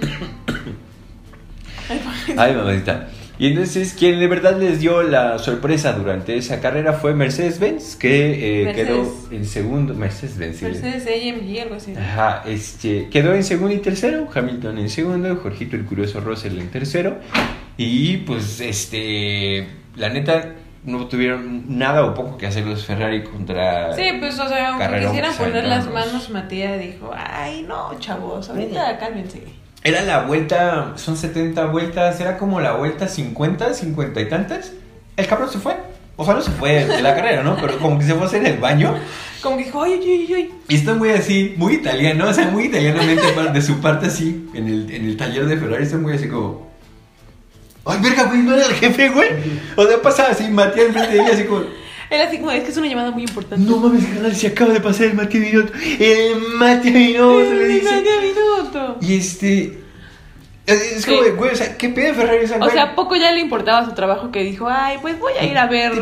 Ay, 2.37 2.55
mamacita. 2.55 3.09
Y 3.39 3.49
entonces 3.49 3.95
quien 3.99 4.19
de 4.19 4.29
verdad 4.29 4.59
les 4.59 4.81
dio 4.81 5.03
la 5.03 5.39
sorpresa 5.39 5.93
durante 5.93 6.37
esa 6.37 6.61
carrera 6.61 6.95
fue 6.95 7.15
Mercedes-Benz, 7.15 7.97
que 7.97 8.63
eh, 8.63 8.65
Mercedes. 8.65 8.89
quedó 8.89 9.15
en 9.31 9.45
segundo. 9.45 9.95
Mercedes-Benz, 9.95 10.57
sí. 10.57 10.65
Mercedes 10.65 11.07
AMG, 11.07 11.61
algo 11.63 11.75
así. 11.75 11.95
Ajá, 11.95 12.43
este, 12.47 13.09
quedó 13.11 13.35
en 13.35 13.45
segundo 13.45 13.75
y 13.75 13.79
tercero, 13.79 14.27
Hamilton 14.33 14.79
en 14.79 14.89
segundo, 14.89 15.37
Jorgito 15.37 15.77
el 15.77 15.85
curioso 15.85 16.21
Russell 16.21 16.59
en 16.59 16.71
tercero. 16.71 17.19
Y 17.77 18.19
pues, 18.19 18.61
este, 18.61 19.69
la 19.97 20.09
neta, 20.09 20.55
no 20.85 21.07
tuvieron 21.07 21.79
nada 21.79 22.07
o 22.07 22.15
poco 22.15 22.39
que 22.39 22.47
hacer 22.47 22.65
los 22.65 22.87
Ferrari 22.87 23.23
contra... 23.25 23.93
Sí, 23.95 24.05
pues, 24.19 24.39
o 24.39 24.49
sea, 24.49 24.71
aunque 24.71 25.01
quisieran 25.01 25.35
poner 25.35 25.65
las 25.65 25.91
manos, 25.93 26.31
Matías 26.31 26.79
dijo, 26.81 27.11
ay, 27.15 27.63
no, 27.69 27.99
chavos, 27.99 28.49
ahorita 28.49 28.97
cálmense. 28.99 29.43
Era 29.87 30.03
la 30.03 30.23
vuelta, 30.23 30.95
son 30.97 31.17
70 31.17 31.67
vueltas, 31.67 32.19
era 32.19 32.39
como 32.39 32.61
la 32.61 32.73
vuelta 32.73 33.07
50, 33.07 33.73
50 33.73 34.21
y 34.21 34.29
tantas. 34.29 34.73
El 35.17 35.29
cabrón 35.29 35.49
se 35.49 35.61
fue. 35.61 35.77
O 36.17 36.25
sea, 36.25 36.35
no 36.35 36.43
se 36.43 36.51
fue 36.51 36.85
de 36.85 37.03
la 37.03 37.15
carrera, 37.15 37.45
¿no? 37.45 37.57
Pero 37.61 37.79
como 37.79 37.97
que 37.97 38.05
se 38.05 38.15
fue 38.15 38.25
a 38.25 38.27
hacer 38.27 38.45
el 38.45 38.59
baño. 38.59 38.97
Como 39.41 39.57
que 39.57 39.63
dijo, 39.63 39.81
ay, 39.81 39.93
ay, 39.93 40.27
ay, 40.29 40.35
ay. 40.35 40.55
Y 40.67 40.75
está 40.75 40.95
muy 40.95 41.11
así, 41.11 41.55
muy 41.57 41.75
italiano, 41.75 42.29
o 42.29 42.35
sea, 42.35 42.49
muy 42.49 42.65
italianamente 42.65 43.23
de 43.53 43.63
su 43.63 43.81
parte 43.81 44.07
así, 44.07 44.49
en 44.55 44.67
el, 44.67 44.91
en 44.93 45.05
el 45.05 45.17
taller 45.17 45.47
de 45.47 45.57
Ferrari, 45.57 45.85
está 45.85 45.99
muy 45.99 46.15
así 46.15 46.27
como... 46.27 46.69
Ay, 47.85 48.01
verga, 48.03 48.25
güey, 48.25 48.41
no 48.41 48.57
era 48.57 48.67
el 48.67 48.75
jefe, 48.75 49.11
güey. 49.11 49.29
O 49.77 49.87
sea, 49.87 50.03
pasaba 50.03 50.31
así, 50.31 50.49
Matías 50.49 50.87
enfrente 50.87 51.13
de 51.13 51.23
ella, 51.23 51.33
así 51.33 51.45
como... 51.45 51.61
Él 52.11 52.21
así 52.21 52.39
como, 52.39 52.51
es 52.53 52.63
que 52.65 52.71
es 52.71 52.77
una 52.77 52.87
llamada 52.87 53.11
muy 53.11 53.23
importante. 53.25 53.69
No 53.69 53.79
mames, 53.79 54.05
canal, 54.07 54.35
se 54.35 54.47
acaba 54.49 54.73
de 54.73 54.81
pasar 54.81 55.07
el 55.07 55.15
Matías 55.15 55.43
Binotto. 55.45 55.73
El 55.99 56.39
Matías 56.59 56.95
Binotto, 56.95 57.55
le 57.55 57.69
dice. 57.69 57.91
medio 57.97 58.21
minuto. 58.21 58.97
Y 59.01 59.17
este... 59.19 59.79
Es 60.67 61.07
como 61.07 61.19
Sí. 61.19 61.25
de, 61.27 61.31
güey, 61.33 61.53
o 61.53 61.55
sea, 61.57 61.77
¿qué 61.79 61.89
pedo 61.91 62.13
Ferrari? 62.15 62.45
O 62.45 62.49
sea, 62.49 62.57
O 62.57 62.61
güey, 62.61 62.73
sea, 62.73 62.95
poco 62.97 63.15
ya 63.17 63.31
le 63.33 63.41
importaba 63.41 63.85
su 63.85 63.93
trabajo 63.95 64.33
que 64.33 64.43
dijo, 64.43 64.67
ay, 64.69 64.99
pues 65.01 65.19
voy 65.21 65.33
a 65.41 65.45
ir 65.45 65.57
a 65.59 65.67
ver 65.67 65.93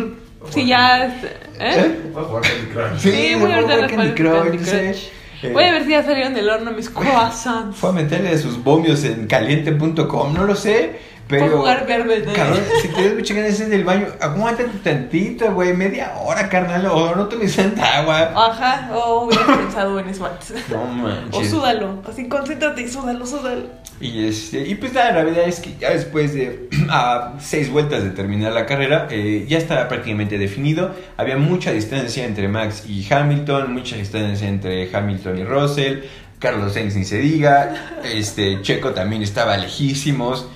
si 0.50 0.66
ya... 0.66 1.06
¿Eh? 1.06 1.20
¿Eh? 1.60 2.00
Voy 2.14 2.22
a 2.22 2.26
jugar 2.26 2.42
Candy 2.42 2.66
Crush. 2.72 2.98
Sí, 2.98 3.34
voy 3.34 3.52
a 3.52 3.60
voy 3.60 3.70
a 3.70 3.74
ahorita 3.76 3.88
Candy 3.96 4.58
Crush. 4.58 5.08
eh, 5.42 5.52
Voy 5.52 5.64
a 5.64 5.72
ver 5.72 5.84
si 5.84 5.90
ya 5.90 6.02
salieron 6.02 6.32
del 6.32 6.48
horno 6.48 6.70
mis 6.72 6.88
croissants. 6.88 7.76
Fue 7.76 7.90
a 7.90 7.92
meterle 7.92 8.38
sus 8.38 8.62
bombios 8.64 9.04
en 9.04 9.26
caliente.com, 9.26 10.32
no 10.32 10.44
lo 10.44 10.54
sé, 10.54 10.98
pero... 11.28 11.58
Jugar. 11.58 11.86
Cabrón, 11.86 12.58
si 12.82 12.88
tienes 12.88 13.14
muchas 13.14 13.36
ganas 13.36 13.60
ir 13.60 13.66
del 13.66 13.84
baño, 13.84 14.06
aguántate 14.20 14.78
tantito, 14.82 15.52
güey, 15.52 15.74
media 15.74 16.14
hora, 16.16 16.48
carnal, 16.48 16.86
o 16.86 17.14
no 17.14 17.26
tomes 17.28 17.56
tanta 17.56 17.98
agua. 17.98 18.32
Ajá, 18.34 18.90
o 18.94 19.24
hubiera 19.24 19.46
pensado 19.46 19.98
en 19.98 20.08
eso 20.08 20.26
antes. 20.26 20.54
No 20.70 20.82
O 20.82 20.86
manches. 20.86 21.50
súdalo, 21.50 22.02
así 22.08 22.28
concéntrate 22.28 22.82
y 22.82 22.88
súdalo, 22.88 23.26
súdalo. 23.26 23.84
Y, 24.00 24.26
este, 24.26 24.66
y 24.66 24.74
pues 24.74 24.92
nada, 24.92 25.12
la 25.12 25.24
verdad 25.24 25.44
es 25.46 25.60
que 25.60 25.76
ya 25.78 25.90
después 25.90 26.34
de 26.34 26.68
a 26.90 27.34
seis 27.40 27.70
vueltas 27.70 28.02
de 28.02 28.10
terminar 28.10 28.52
la 28.52 28.66
carrera, 28.66 29.06
eh, 29.10 29.46
ya 29.48 29.58
estaba 29.58 29.88
prácticamente 29.88 30.36
definido. 30.36 30.94
Había 31.16 31.36
mucha 31.36 31.72
distancia 31.72 32.24
entre 32.24 32.48
Max 32.48 32.84
y 32.88 33.06
Hamilton, 33.12 33.72
mucha 33.72 33.96
distancia 33.96 34.48
entre 34.48 34.94
Hamilton 34.94 35.38
y 35.38 35.44
Russell. 35.44 36.00
Carlos 36.38 36.74
Sainz 36.74 36.96
ni 36.96 37.04
se 37.04 37.18
diga. 37.18 38.00
Este, 38.04 38.60
Checo 38.60 38.90
también 38.90 39.22
estaba 39.22 39.56
lejísimos. 39.56 40.48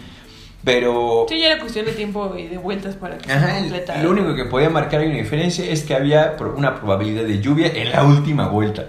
Pero 0.73 1.25
Sí, 1.29 1.41
ya 1.41 1.47
era 1.47 1.59
cuestión 1.61 1.87
de 1.87 1.93
tiempo 1.93 2.35
y 2.37 2.47
de 2.47 2.59
vueltas 2.59 2.95
para 2.97 3.17
que 3.17 3.33
Ajá, 3.33 3.55
se 3.55 3.61
completara. 3.61 4.03
lo 4.03 4.11
único 4.11 4.35
que 4.35 4.45
podía 4.45 4.69
marcar 4.69 5.01
una 5.01 5.15
diferencia 5.15 5.65
es 5.65 5.83
que 5.83 5.95
había 5.95 6.37
una 6.57 6.75
probabilidad 6.79 7.25
de 7.25 7.41
lluvia 7.41 7.69
en 7.75 7.91
la 7.91 8.05
última 8.05 8.49
vuelta. 8.49 8.87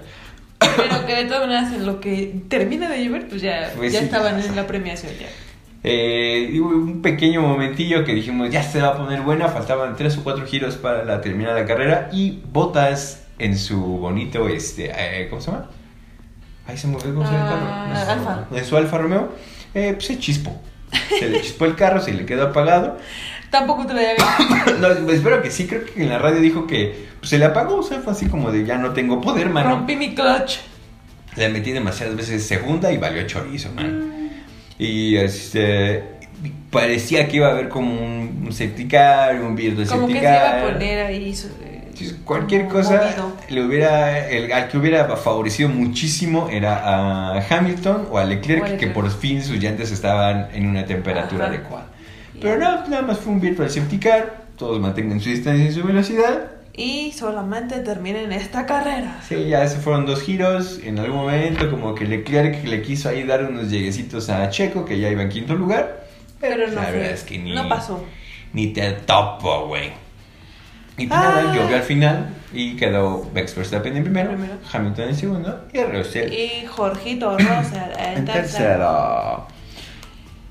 Pero 0.59 1.05
que 1.05 1.15
de 1.15 1.23
todas 1.25 1.47
maneras, 1.47 1.71
en 1.73 1.85
lo 1.85 2.01
que 2.01 2.41
termina 2.49 2.89
de 2.89 3.05
llover, 3.05 3.29
pues 3.29 3.41
ya, 3.41 3.71
Pues 3.77 3.93
ya 3.93 3.99
sí, 3.99 4.05
estaban 4.05 4.39
en 4.39 4.55
la 4.57 4.67
premiación 4.67 5.13
ya. 5.19 5.27
Eh, 5.83 6.59
un 6.59 7.01
pequeño 7.01 7.41
momentillo 7.41 8.03
que 8.03 8.13
dijimos 8.13 8.49
ya 8.49 8.61
se 8.61 8.81
va 8.81 8.89
a 8.89 8.97
poner 8.97 9.21
buena, 9.21 9.47
faltaban 9.47 9.95
tres 9.95 10.17
o 10.17 10.23
cuatro 10.25 10.45
giros 10.45 10.75
para 10.75 11.05
la 11.05 11.21
terminar 11.21 11.53
la 11.55 11.65
carrera 11.65 12.09
y 12.11 12.41
Botas 12.51 13.23
en 13.37 13.57
su 13.57 13.79
bonito, 13.81 14.49
este, 14.49 14.91
eh, 14.93 15.27
¿cómo 15.29 15.41
se 15.41 15.51
llama? 15.51 15.69
Ahí 16.67 16.77
se 16.77 16.87
me 16.87 16.97
olvidó 16.97 17.15
cómo 17.15 17.25
se 17.25 17.31
llama. 17.33 17.85
Ah, 17.87 18.03
No. 18.05 18.11
Alfa. 18.11 18.47
En 18.57 18.65
su 18.65 18.75
Alfa 18.75 18.97
Romeo, 18.97 19.29
eh, 19.73 19.93
pues 19.93 20.07
se 20.07 20.19
chispó. 20.19 20.59
Se 21.19 21.29
le 21.29 21.41
chispó 21.41 21.65
el 21.65 21.75
carro, 21.75 22.01
se 22.01 22.13
le 22.13 22.25
quedó 22.25 22.47
apagado. 22.47 22.97
Tampoco 23.49 23.85
traía 23.85 24.13
No, 24.79 24.87
espero 25.11 25.41
que 25.41 25.49
sí, 25.49 25.65
creo 25.65 25.83
que 25.85 26.03
en 26.03 26.09
la 26.09 26.19
radio 26.19 26.39
dijo 26.39 26.67
que 26.67 27.07
pues, 27.19 27.29
se 27.29 27.39
le 27.39 27.45
apagó, 27.45 27.77
o 27.77 27.83
sea, 27.83 27.99
fue 27.99 28.13
así 28.13 28.27
como 28.27 28.51
de 28.51 28.65
ya 28.65 28.77
no 28.77 28.91
tengo 28.91 29.21
poder, 29.21 29.49
mano. 29.49 29.71
Rompí 29.71 29.95
mi 29.95 30.13
clutch. 30.13 30.57
Le 31.35 31.49
metí 31.49 31.71
demasiadas 31.71 32.15
veces 32.15 32.45
segunda 32.45 32.91
y 32.91 32.97
valió 32.97 33.25
chorizo, 33.25 33.71
man. 33.71 34.29
Y 34.77 35.15
este 35.17 36.03
parecía 36.71 37.27
que 37.27 37.37
iba 37.37 37.47
a 37.47 37.51
haber 37.51 37.69
como 37.69 37.91
un, 37.91 38.43
un 38.45 38.53
septicar, 38.53 39.41
un 39.41 39.55
virus 39.55 39.79
de 39.79 39.85
Como 39.87 40.07
que 40.07 40.13
se 40.13 40.19
septicar. 40.19 40.59
iba 40.59 40.69
a 40.69 40.73
poner 40.73 41.05
ahí. 41.05 41.35
Cualquier 42.25 42.67
cosa 42.67 43.01
movido. 43.17 43.33
le 43.49 43.63
hubiera 43.65 44.27
el, 44.29 44.51
al 44.51 44.67
que 44.67 44.77
hubiera 44.77 45.05
favorecido 45.17 45.69
muchísimo 45.69 46.49
era 46.51 47.33
a 47.35 47.41
Hamilton 47.49 48.07
o 48.11 48.17
a 48.17 48.25
Leclerc, 48.25 48.77
que 48.77 48.87
por 48.87 49.09
fin 49.11 49.41
sus 49.43 49.57
llantas 49.57 49.91
estaban 49.91 50.47
en 50.53 50.67
una 50.67 50.85
temperatura 50.85 51.45
Ajá. 51.45 51.53
adecuada. 51.53 51.87
Pero 52.41 52.57
no, 52.57 52.87
nada 52.87 53.01
más 53.01 53.19
fue 53.19 53.33
un 53.33 53.41
virtual 53.41 53.69
safety 53.69 53.97
car, 53.99 54.43
todos 54.57 54.79
mantengan 54.79 55.19
su 55.19 55.29
distancia 55.29 55.65
y 55.65 55.71
su 55.71 55.83
velocidad. 55.83 56.51
Y 56.73 57.11
solamente 57.11 57.79
terminen 57.79 58.31
esta 58.31 58.65
carrera. 58.65 59.19
Sí, 59.27 59.49
ya 59.49 59.67
se 59.67 59.79
fueron 59.79 60.05
dos 60.05 60.21
giros. 60.21 60.79
En 60.81 60.97
algún 60.99 61.17
momento, 61.17 61.69
como 61.69 61.93
que 61.93 62.05
Leclerc 62.05 62.63
le 62.63 62.81
quiso 62.81 63.09
ahí 63.09 63.23
dar 63.23 63.43
unos 63.43 63.69
lleguecitos 63.69 64.29
a 64.29 64.49
Checo, 64.49 64.85
que 64.85 64.97
ya 64.97 65.09
iba 65.09 65.21
en 65.21 65.27
quinto 65.29 65.55
lugar. 65.55 66.05
Pero 66.39 66.67
no, 66.69 66.75
la 66.75 66.83
fue- 66.83 66.91
verdad 66.93 67.11
es 67.11 67.23
que 67.23 67.37
ni, 67.37 67.53
no 67.53 67.67
pasó. 67.67 68.05
ni 68.53 68.67
te 68.67 68.91
topo, 68.93 69.67
güey. 69.67 69.91
Y 70.99 71.07
pues 71.07 71.19
Ah. 71.19 71.41
nada, 71.43 71.55
llovió 71.55 71.75
al 71.75 71.83
final 71.83 72.29
y 72.53 72.75
quedó 72.75 73.29
Max 73.33 73.55
Verstappen 73.55 73.95
en 73.95 74.03
primero, 74.03 74.29
Primero. 74.31 74.53
Hamilton 74.71 75.09
en 75.09 75.15
segundo 75.15 75.65
y 75.73 75.83
Russell 75.83 76.33
Y 76.33 76.65
Jorgito 76.65 77.37
Rosa 77.37 77.89
en 78.15 78.25
tercero. 78.25 79.47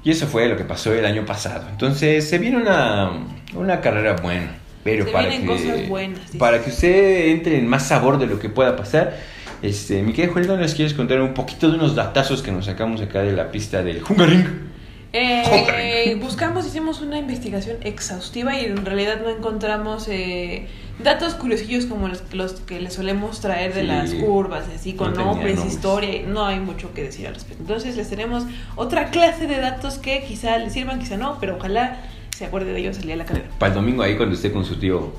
Y 0.04 0.10
eso 0.10 0.26
fue 0.26 0.48
lo 0.48 0.56
que 0.56 0.64
pasó 0.64 0.94
el 0.94 1.04
año 1.04 1.26
pasado. 1.26 1.66
Entonces 1.70 2.28
se 2.28 2.38
viene 2.38 2.56
una, 2.56 3.10
una 3.54 3.80
carrera 3.80 4.14
buena. 4.14 4.54
Pero 4.84 5.04
Se 5.04 5.10
para 5.10 5.28
que, 5.28 5.44
cosas 5.44 5.88
buenas, 5.88 6.20
para 6.38 6.62
que 6.62 6.70
usted 6.70 7.26
entre 7.28 7.58
en 7.58 7.66
más 7.66 7.88
sabor 7.88 8.18
de 8.18 8.26
lo 8.26 8.38
que 8.38 8.48
pueda 8.48 8.76
pasar, 8.76 9.16
este, 9.60 10.02
mi 10.02 10.12
querido 10.12 10.32
Julián, 10.34 10.60
¿les 10.60 10.74
quieres 10.74 10.94
contar 10.94 11.20
un 11.20 11.34
poquito 11.34 11.68
de 11.68 11.76
unos 11.76 11.94
datazos 11.96 12.42
que 12.42 12.52
nos 12.52 12.66
sacamos 12.66 13.02
acá 13.02 13.20
de 13.20 13.32
la 13.32 13.50
pista 13.50 13.82
del 13.82 14.02
Hungaring? 14.08 14.67
Eh, 15.12 16.18
buscamos, 16.20 16.66
hicimos 16.66 17.00
una 17.00 17.18
investigación 17.18 17.78
exhaustiva 17.82 18.58
y 18.60 18.66
en 18.66 18.84
realidad 18.84 19.20
no 19.22 19.30
encontramos 19.30 20.06
eh, 20.08 20.66
datos 21.02 21.34
curiosillos 21.34 21.86
como 21.86 22.08
los, 22.08 22.22
los 22.34 22.52
que 22.60 22.78
le 22.80 22.90
solemos 22.90 23.40
traer 23.40 23.72
de 23.72 23.80
Sí. 23.82 23.86
las 23.86 24.12
curvas, 24.14 24.64
así 24.74 24.92
con 24.92 25.14
No 25.14 25.24
nombres, 25.24 25.64
historia, 25.64 26.22
no 26.26 26.44
hay 26.44 26.60
mucho 26.60 26.92
que 26.92 27.04
decir 27.04 27.26
al 27.26 27.34
respecto. 27.34 27.62
Entonces 27.62 27.96
les 27.96 28.10
tenemos 28.10 28.44
otra 28.76 29.06
clase 29.10 29.46
de 29.46 29.58
datos 29.60 29.96
que 29.98 30.22
quizá 30.24 30.58
les 30.58 30.72
sirvan, 30.74 30.98
quizá 30.98 31.16
no, 31.16 31.38
pero 31.40 31.56
ojalá 31.56 31.96
se 32.36 32.44
acuerde 32.44 32.72
de 32.72 32.80
ellos 32.80 32.96
el 32.98 33.04
día 33.04 33.12
de 33.14 33.18
la 33.18 33.24
carrera. 33.24 33.48
Para 33.58 33.70
el 33.72 33.76
domingo 33.76 34.02
ahí 34.02 34.16
cuando 34.16 34.34
esté 34.34 34.52
con 34.52 34.64
su 34.64 34.78
tío, 34.78 35.12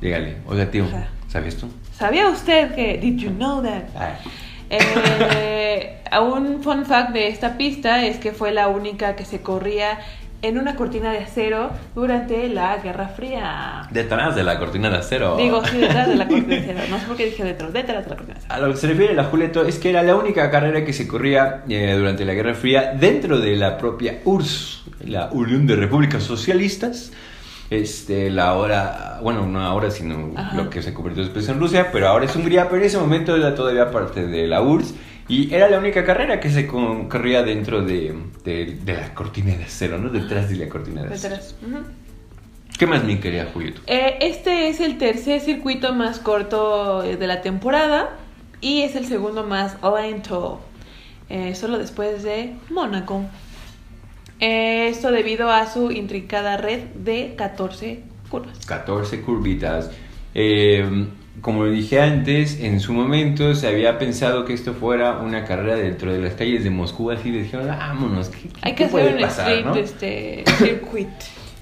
dígale, 0.00 0.36
oiga 0.46 0.70
tío, 0.70 0.84
Ajá. 0.86 1.08
¿sabías 1.28 1.56
tú? 1.56 1.68
¿Sabía 1.96 2.28
usted 2.28 2.74
que, 2.74 2.98
did 2.98 3.18
you 3.18 3.30
know 3.30 3.62
that? 3.62 3.82
Ah, 3.94 4.16
Eh, 4.70 6.02
un 6.20 6.62
fun 6.62 6.86
fact 6.86 7.12
de 7.12 7.28
esta 7.28 7.56
pista 7.56 8.04
es 8.04 8.18
que 8.18 8.32
fue 8.32 8.52
la 8.52 8.68
única 8.68 9.16
que 9.16 9.24
se 9.24 9.40
corría 9.40 9.98
en 10.42 10.58
una 10.58 10.76
cortina 10.76 11.12
de 11.12 11.18
acero 11.18 11.70
durante 11.94 12.48
la 12.48 12.76
Guerra 12.76 13.08
Fría. 13.08 13.88
detrás 13.90 14.36
de 14.36 14.44
la 14.44 14.58
cortina 14.58 14.90
de 14.90 14.98
acero. 14.98 15.36
Digo, 15.36 15.64
sí, 15.64 15.78
detrás 15.78 16.08
de 16.08 16.14
la 16.14 16.28
cortina 16.28 16.56
de 16.56 16.60
acero. 16.70 16.80
No 16.90 17.00
sé 17.00 17.06
por 17.06 17.16
qué 17.16 17.24
dije 17.26 17.42
detrás, 17.44 17.72
detrás 17.72 18.04
de 18.04 18.10
la 18.10 18.16
cortina 18.16 18.34
de 18.34 18.38
acero. 18.40 18.54
A 18.54 18.58
lo 18.66 18.72
que 18.72 18.78
se 18.78 18.86
refiere 18.86 19.14
la 19.14 19.24
Juleto 19.24 19.64
es 19.64 19.78
que 19.78 19.90
era 19.90 20.02
la 20.02 20.14
única 20.14 20.50
carrera 20.50 20.84
que 20.84 20.92
se 20.92 21.08
corría 21.08 21.64
eh, 21.68 21.94
durante 21.96 22.24
la 22.24 22.34
Guerra 22.34 22.54
Fría 22.54 22.92
dentro 22.98 23.38
de 23.40 23.56
la 23.56 23.78
propia 23.78 24.20
URSS, 24.24 24.84
la 25.06 25.30
Unión 25.32 25.66
de 25.66 25.76
Repúblicas 25.76 26.22
Socialistas. 26.22 27.12
Este, 27.70 28.30
la 28.30 28.48
ahora, 28.50 29.18
bueno, 29.22 29.44
no 29.46 29.60
ahora, 29.60 29.90
sino 29.90 30.32
Ajá. 30.36 30.56
lo 30.56 30.70
que 30.70 30.82
se 30.82 30.94
convirtió 30.94 31.24
después 31.24 31.48
en 31.48 31.58
Rusia, 31.58 31.90
pero 31.90 32.08
ahora 32.08 32.24
es 32.26 32.36
Hungría, 32.36 32.66
pero 32.68 32.80
en 32.80 32.86
ese 32.86 32.98
momento 32.98 33.34
era 33.34 33.54
todavía 33.54 33.90
parte 33.90 34.26
de 34.26 34.46
la 34.46 34.62
URSS 34.62 34.94
y 35.28 35.52
era 35.52 35.68
la 35.68 35.78
única 35.78 36.04
carrera 36.04 36.38
que 36.38 36.48
se 36.50 36.68
corría 36.68 37.42
dentro 37.42 37.82
de, 37.82 38.14
de- 38.44 38.78
de 38.84 38.92
la 38.94 39.12
cortina 39.14 39.56
de 39.56 39.64
acero, 39.64 39.98
¿no? 39.98 40.10
Detrás 40.10 40.48
de 40.48 40.56
la 40.56 40.68
cortina 40.68 41.02
de 41.02 41.14
acero. 41.14 41.34
Detrás. 41.34 41.56
¿Qué 42.78 42.86
más, 42.86 43.02
mi 43.02 43.16
querida 43.18 43.48
Julieto? 43.52 43.80
Eh, 43.86 44.18
este 44.20 44.68
es 44.68 44.80
el 44.80 44.98
tercer 44.98 45.40
circuito 45.40 45.92
más 45.94 46.18
corto 46.20 47.02
eh, 47.02 47.16
de 47.16 47.26
la 47.26 47.40
temporada 47.40 48.10
y 48.60 48.82
es 48.82 48.94
el 48.94 49.06
segundo 49.06 49.42
más 49.44 49.76
lento, 49.82 50.60
eh, 51.28 51.54
solo 51.56 51.78
después 51.78 52.22
de 52.22 52.54
Mónaco. 52.70 53.22
Eh, 54.40 54.88
esto 54.88 55.10
debido 55.10 55.50
a 55.50 55.66
su 55.66 55.90
intrincada 55.90 56.56
red 56.56 56.80
de 56.94 57.34
14 57.36 58.00
curvas. 58.28 58.64
14 58.66 59.20
curvitas. 59.22 59.90
Eh, 60.34 61.06
como 61.40 61.64
lo 61.64 61.70
dije 61.70 62.00
antes, 62.00 62.60
en 62.60 62.80
su 62.80 62.92
momento 62.92 63.54
se 63.54 63.68
había 63.68 63.98
pensado 63.98 64.44
que 64.44 64.54
esto 64.54 64.72
fuera 64.74 65.18
una 65.18 65.44
carrera 65.44 65.76
dentro 65.76 66.12
de 66.12 66.18
las 66.18 66.34
calles 66.34 66.64
de 66.64 66.70
Moscú, 66.70 67.10
así 67.10 67.30
le 67.30 67.42
dijeron, 67.42 67.68
vámonos, 67.68 68.30
¿qué, 68.30 68.48
Hay 68.62 68.74
que 68.74 68.86
puede 68.86 69.08
hacer 69.08 69.16
un 69.16 69.22
pasar, 69.22 69.48
street 69.52 69.64
no?" 69.66 69.74
este, 69.76 70.44
circuit. 70.58 71.08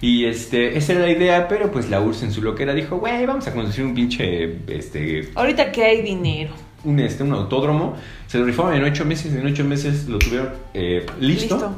Y 0.01 0.27
este, 0.27 0.77
esa 0.77 0.93
era 0.93 1.03
la 1.03 1.11
idea, 1.11 1.49
pero 1.49 1.73
pues 1.73 1.89
la 1.89 2.01
URSS 2.01 2.25
en 2.25 2.33
su 2.33 2.43
loquera 2.43 2.75
dijo, 2.75 2.99
güey, 2.99 3.25
vamos 3.27 3.47
a 3.47 3.53
construir 3.53 3.89
un 3.89 3.95
pinche, 3.95 4.59
este, 4.69 5.31
Ahorita 5.35 5.73
que 5.73 5.83
hay 5.83 6.03
dinero. 6.03 6.53
un, 6.85 7.01
este, 7.01 7.23
un 7.23 7.33
autódromo. 7.33 7.97
Se 8.27 8.39
lo 8.39 8.45
rifaron 8.45 8.75
en 8.75 8.85
ocho 8.85 9.05
meses, 9.05 9.35
en 9.35 9.47
ocho 9.47 9.65
meses 9.65 10.07
lo 10.07 10.19
tuvieron 10.19 10.51
eh, 10.75 11.07
listo. 11.21 11.55
Listo. 11.55 11.75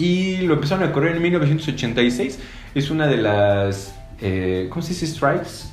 Y 0.00 0.38
lo 0.38 0.54
empezaron 0.54 0.88
a 0.88 0.92
correr 0.92 1.16
en 1.16 1.22
1986. 1.22 2.38
Es 2.74 2.90
una 2.90 3.06
de 3.06 3.16
las, 3.18 3.94
eh, 4.20 4.66
¿cómo 4.70 4.82
se 4.82 4.90
dice? 4.90 5.06
Strikes. 5.06 5.68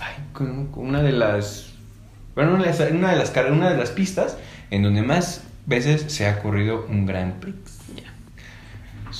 Ay, 0.00 0.14
con- 0.32 0.66
con 0.68 0.86
una 0.86 1.02
de 1.02 1.12
las, 1.12 1.66
bueno, 2.34 2.54
una 2.54 2.64
de 2.64 2.70
las, 2.70 2.90
una 2.90 3.10
de 3.12 3.16
las, 3.16 3.30
car- 3.30 3.52
una 3.52 3.70
de 3.70 3.76
las 3.76 3.90
pistas 3.90 4.36
en 4.70 4.82
donde 4.82 5.02
más 5.02 5.42
veces 5.66 6.04
se 6.12 6.26
ha 6.26 6.40
corrido 6.40 6.86
un 6.88 7.06
Grand 7.06 7.34
Prix. 7.40 7.56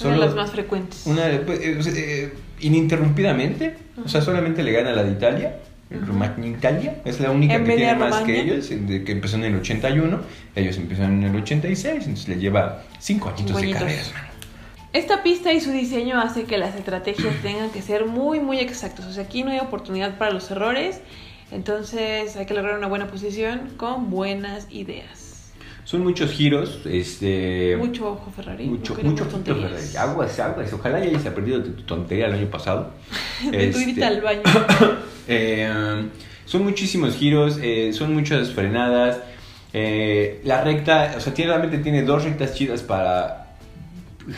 Una 0.03 0.13
de 0.15 0.19
las 0.21 0.35
más 0.35 0.51
frecuentes. 0.53 1.07
una 1.07 1.23
pues, 1.47 1.61
eh, 1.61 1.79
eh, 1.97 2.35
ininterrumpidamente, 2.61 3.77
o 4.05 4.09
sea, 4.09 4.21
solamente 4.23 4.63
le 4.63 4.73
gana 4.73 4.93
la 4.93 5.03
de 5.03 5.13
Italia. 5.13 5.57
Romagna 5.91 6.47
Italia 6.47 7.01
es 7.05 7.19
la 7.21 7.31
única 7.31 7.63
que 7.65 7.77
tiene 7.77 7.95
más 7.95 8.23
que 8.23 8.41
ellos, 8.41 8.69
que 8.69 9.13
empezó 9.13 9.37
en 9.37 9.45
el 9.45 9.57
81, 9.57 10.21
ellos 10.55 10.77
empezaron 10.77 11.23
en 11.23 11.31
el 11.31 11.43
86, 11.43 11.95
entonces 11.95 12.29
le 12.29 12.37
lleva 12.37 12.83
5 12.99 13.29
añitos 13.31 13.61
de 13.61 13.71
carreras, 13.71 14.13
mano. 14.13 14.29
Esta 14.93 15.23
pista 15.23 15.53
y 15.53 15.61
su 15.61 15.71
diseño 15.71 16.19
hace 16.19 16.45
que 16.45 16.57
las 16.59 16.75
estrategias 16.75 17.35
tengan 17.43 17.71
que 17.71 17.83
ser 17.83 18.07
muy, 18.07 18.41
muy 18.41 18.59
exactos. 18.59 19.07
O 19.07 19.13
sea, 19.13 19.25
aquí 19.25 19.43
no 19.43 19.51
hay 19.51 19.59
oportunidad 19.59 20.17
para 20.19 20.33
los 20.33 20.51
errores. 20.51 21.01
Entonces 21.51 22.37
hay 22.37 22.47
que 22.47 22.55
lograr 22.55 22.77
una 22.77 22.89
buena 22.89 23.07
posición 23.07 23.71
con 23.77 24.11
buenas 24.11 24.67
ideas. 24.71 25.28
Son 25.89 26.05
muchos 26.05 26.31
giros, 26.33 26.81
este... 26.85 27.75
Mucho 27.79 28.13
ojo 28.13 28.31
Ferrari. 28.31 28.67
Mucho, 28.67 28.95
no 29.03 29.09
mucho 29.09 29.25
tonterías. 29.25 29.71
Ferrari. 29.71 29.97
Aguas, 29.97 30.39
aguas. 30.39 30.71
Ojalá 30.75 30.99
ya 31.01 31.07
hayas 31.07 31.25
aprendido 31.25 31.61
de 31.61 31.71
tu 31.71 31.83
tontería 31.85 32.27
el 32.27 32.35
año 32.35 32.51
pasado. 32.51 32.91
De 33.51 33.69
tu 33.69 33.79
Este, 33.79 33.91
irte 33.91 34.05
al 34.05 34.21
baño. 34.21 34.43
Eh, 35.31 35.71
son 36.45 36.65
muchísimos 36.65 37.15
giros, 37.17 37.59
eh, 37.63 37.95
son 37.95 38.13
muchas 38.13 38.51
frenadas. 38.51 39.21
eh, 39.73 40.43
la 40.45 40.63
recta, 40.63 41.15
o 41.17 41.21
sea, 41.21 41.33
tiene, 41.33 41.53
realmente 41.53 41.79
tiene 41.79 42.03
dos 42.03 42.23
rectas 42.25 42.55
chidas 42.55 42.83
para 42.83 43.57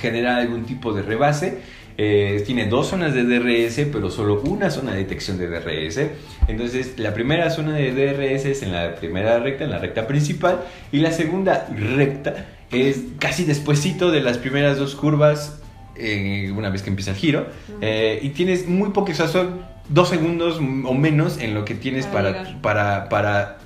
generar 0.01 0.39
algún 0.39 0.65
tipo 0.65 0.93
de 0.93 1.03
rebase. 1.03 1.63
Eh, 2.03 2.43
tiene 2.47 2.65
dos 2.65 2.87
zonas 2.87 3.13
de 3.13 3.25
DRS, 3.25 3.87
pero 3.93 4.09
solo 4.09 4.41
una 4.41 4.71
zona 4.71 4.93
de 4.93 5.01
detección 5.01 5.37
de 5.37 5.49
DRS. 5.49 6.01
Entonces, 6.49 6.95
la 6.97 7.13
primera 7.13 7.51
zona 7.51 7.75
de 7.75 7.93
DRS 7.93 8.47
es 8.47 8.63
en 8.63 8.73
la 8.73 8.95
primera 8.95 9.39
recta, 9.39 9.65
en 9.65 9.71
la 9.71 9.79
recta 9.79 10.07
principal, 10.07 10.63
y 10.93 11.01
la 11.01 11.13
segunda 11.13 11.69
recta 11.77 12.47
es 12.71 13.03
casi 13.19 13.45
despuesito 13.45 14.11
de 14.11 14.23
las 14.23 14.39
primeras 14.39 14.79
dos 14.79 14.95
curvas, 14.95 15.61
eh, 15.95 16.51
una 16.57 16.71
vez 16.71 16.83
que 16.83 16.89
empieza 16.89 17.11
el 17.11 17.19
giro. 17.19 17.49
Eh, 17.83 18.19
y 18.23 18.31
tienes 18.31 18.67
muy 18.67 18.93
poco, 18.93 19.13
o 19.13 19.15
sea, 19.15 19.29
son 19.29 19.61
dos 19.91 20.09
segundos 20.09 20.57
o 20.57 20.95
menos 20.95 21.39
en 21.39 21.53
lo 21.53 21.67
que 21.67 21.75
tienes 21.75 22.07
Para 22.07 22.33
para, 22.33 22.63
para, 22.63 23.09
para 23.11 23.59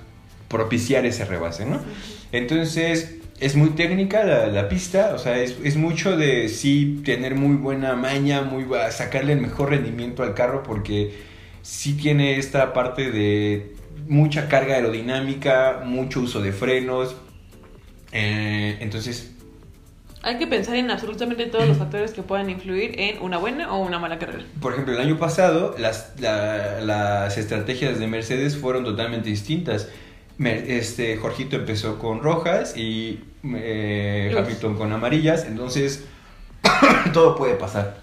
propiciar 0.48 1.06
ese 1.06 1.24
rebase, 1.24 1.66
¿no? 1.66 1.80
Entonces, 2.32 3.14
es 3.40 3.56
muy 3.56 3.70
técnica 3.70 4.24
la, 4.24 4.46
la 4.48 4.68
pista, 4.68 5.12
o 5.14 5.18
sea, 5.18 5.38
es, 5.40 5.56
es 5.64 5.76
mucho 5.76 6.16
de 6.16 6.48
sí 6.48 7.02
tener 7.04 7.34
muy 7.34 7.56
buena 7.56 7.94
maña, 7.96 8.42
muy 8.42 8.66
sacarle 8.90 9.32
el 9.34 9.40
mejor 9.40 9.70
rendimiento 9.70 10.22
al 10.22 10.34
carro 10.34 10.62
porque 10.62 11.14
sí 11.62 11.94
tiene 11.96 12.38
esta 12.38 12.72
parte 12.72 13.10
de 13.10 13.74
mucha 14.08 14.48
carga 14.48 14.74
aerodinámica, 14.76 15.82
mucho 15.84 16.20
uso 16.20 16.40
de 16.42 16.52
frenos. 16.52 17.16
eh, 18.12 18.78
entonces, 18.80 19.32
Hay 20.22 20.38
que 20.38 20.48
pensar 20.48 20.74
en 20.74 20.90
absolutamente 20.90 21.46
todos 21.46 21.68
los 21.68 21.78
factores 21.78 22.12
que 22.12 22.24
puedan 22.24 22.50
influir 22.50 22.98
en 23.00 23.22
una 23.22 23.38
buena 23.38 23.72
o 23.72 23.78
una 23.78 24.00
mala 24.00 24.18
carrera. 24.18 24.50
Por 24.60 24.72
ejemplo, 24.72 24.94
el 24.94 25.00
año 25.00 25.18
pasado 25.18 25.74
las, 25.78 26.12
la- 26.20 26.80
las 26.80 27.36
estrategias 27.38 27.98
de 27.98 28.06
Mercedes 28.06 28.56
fueron 28.56 28.84
totalmente 28.84 29.28
distintas. 29.28 29.88
Este, 30.38 31.16
Jorgito 31.16 31.56
empezó 31.56 31.98
con 31.98 32.22
rojas 32.22 32.76
y 32.76 33.20
eh. 33.54 34.34
Hamilton 34.36 34.76
con 34.76 34.92
amarillas, 34.92 35.44
entonces 35.46 36.04
todo 37.12 37.36
puede 37.36 37.54
pasar. 37.54 37.98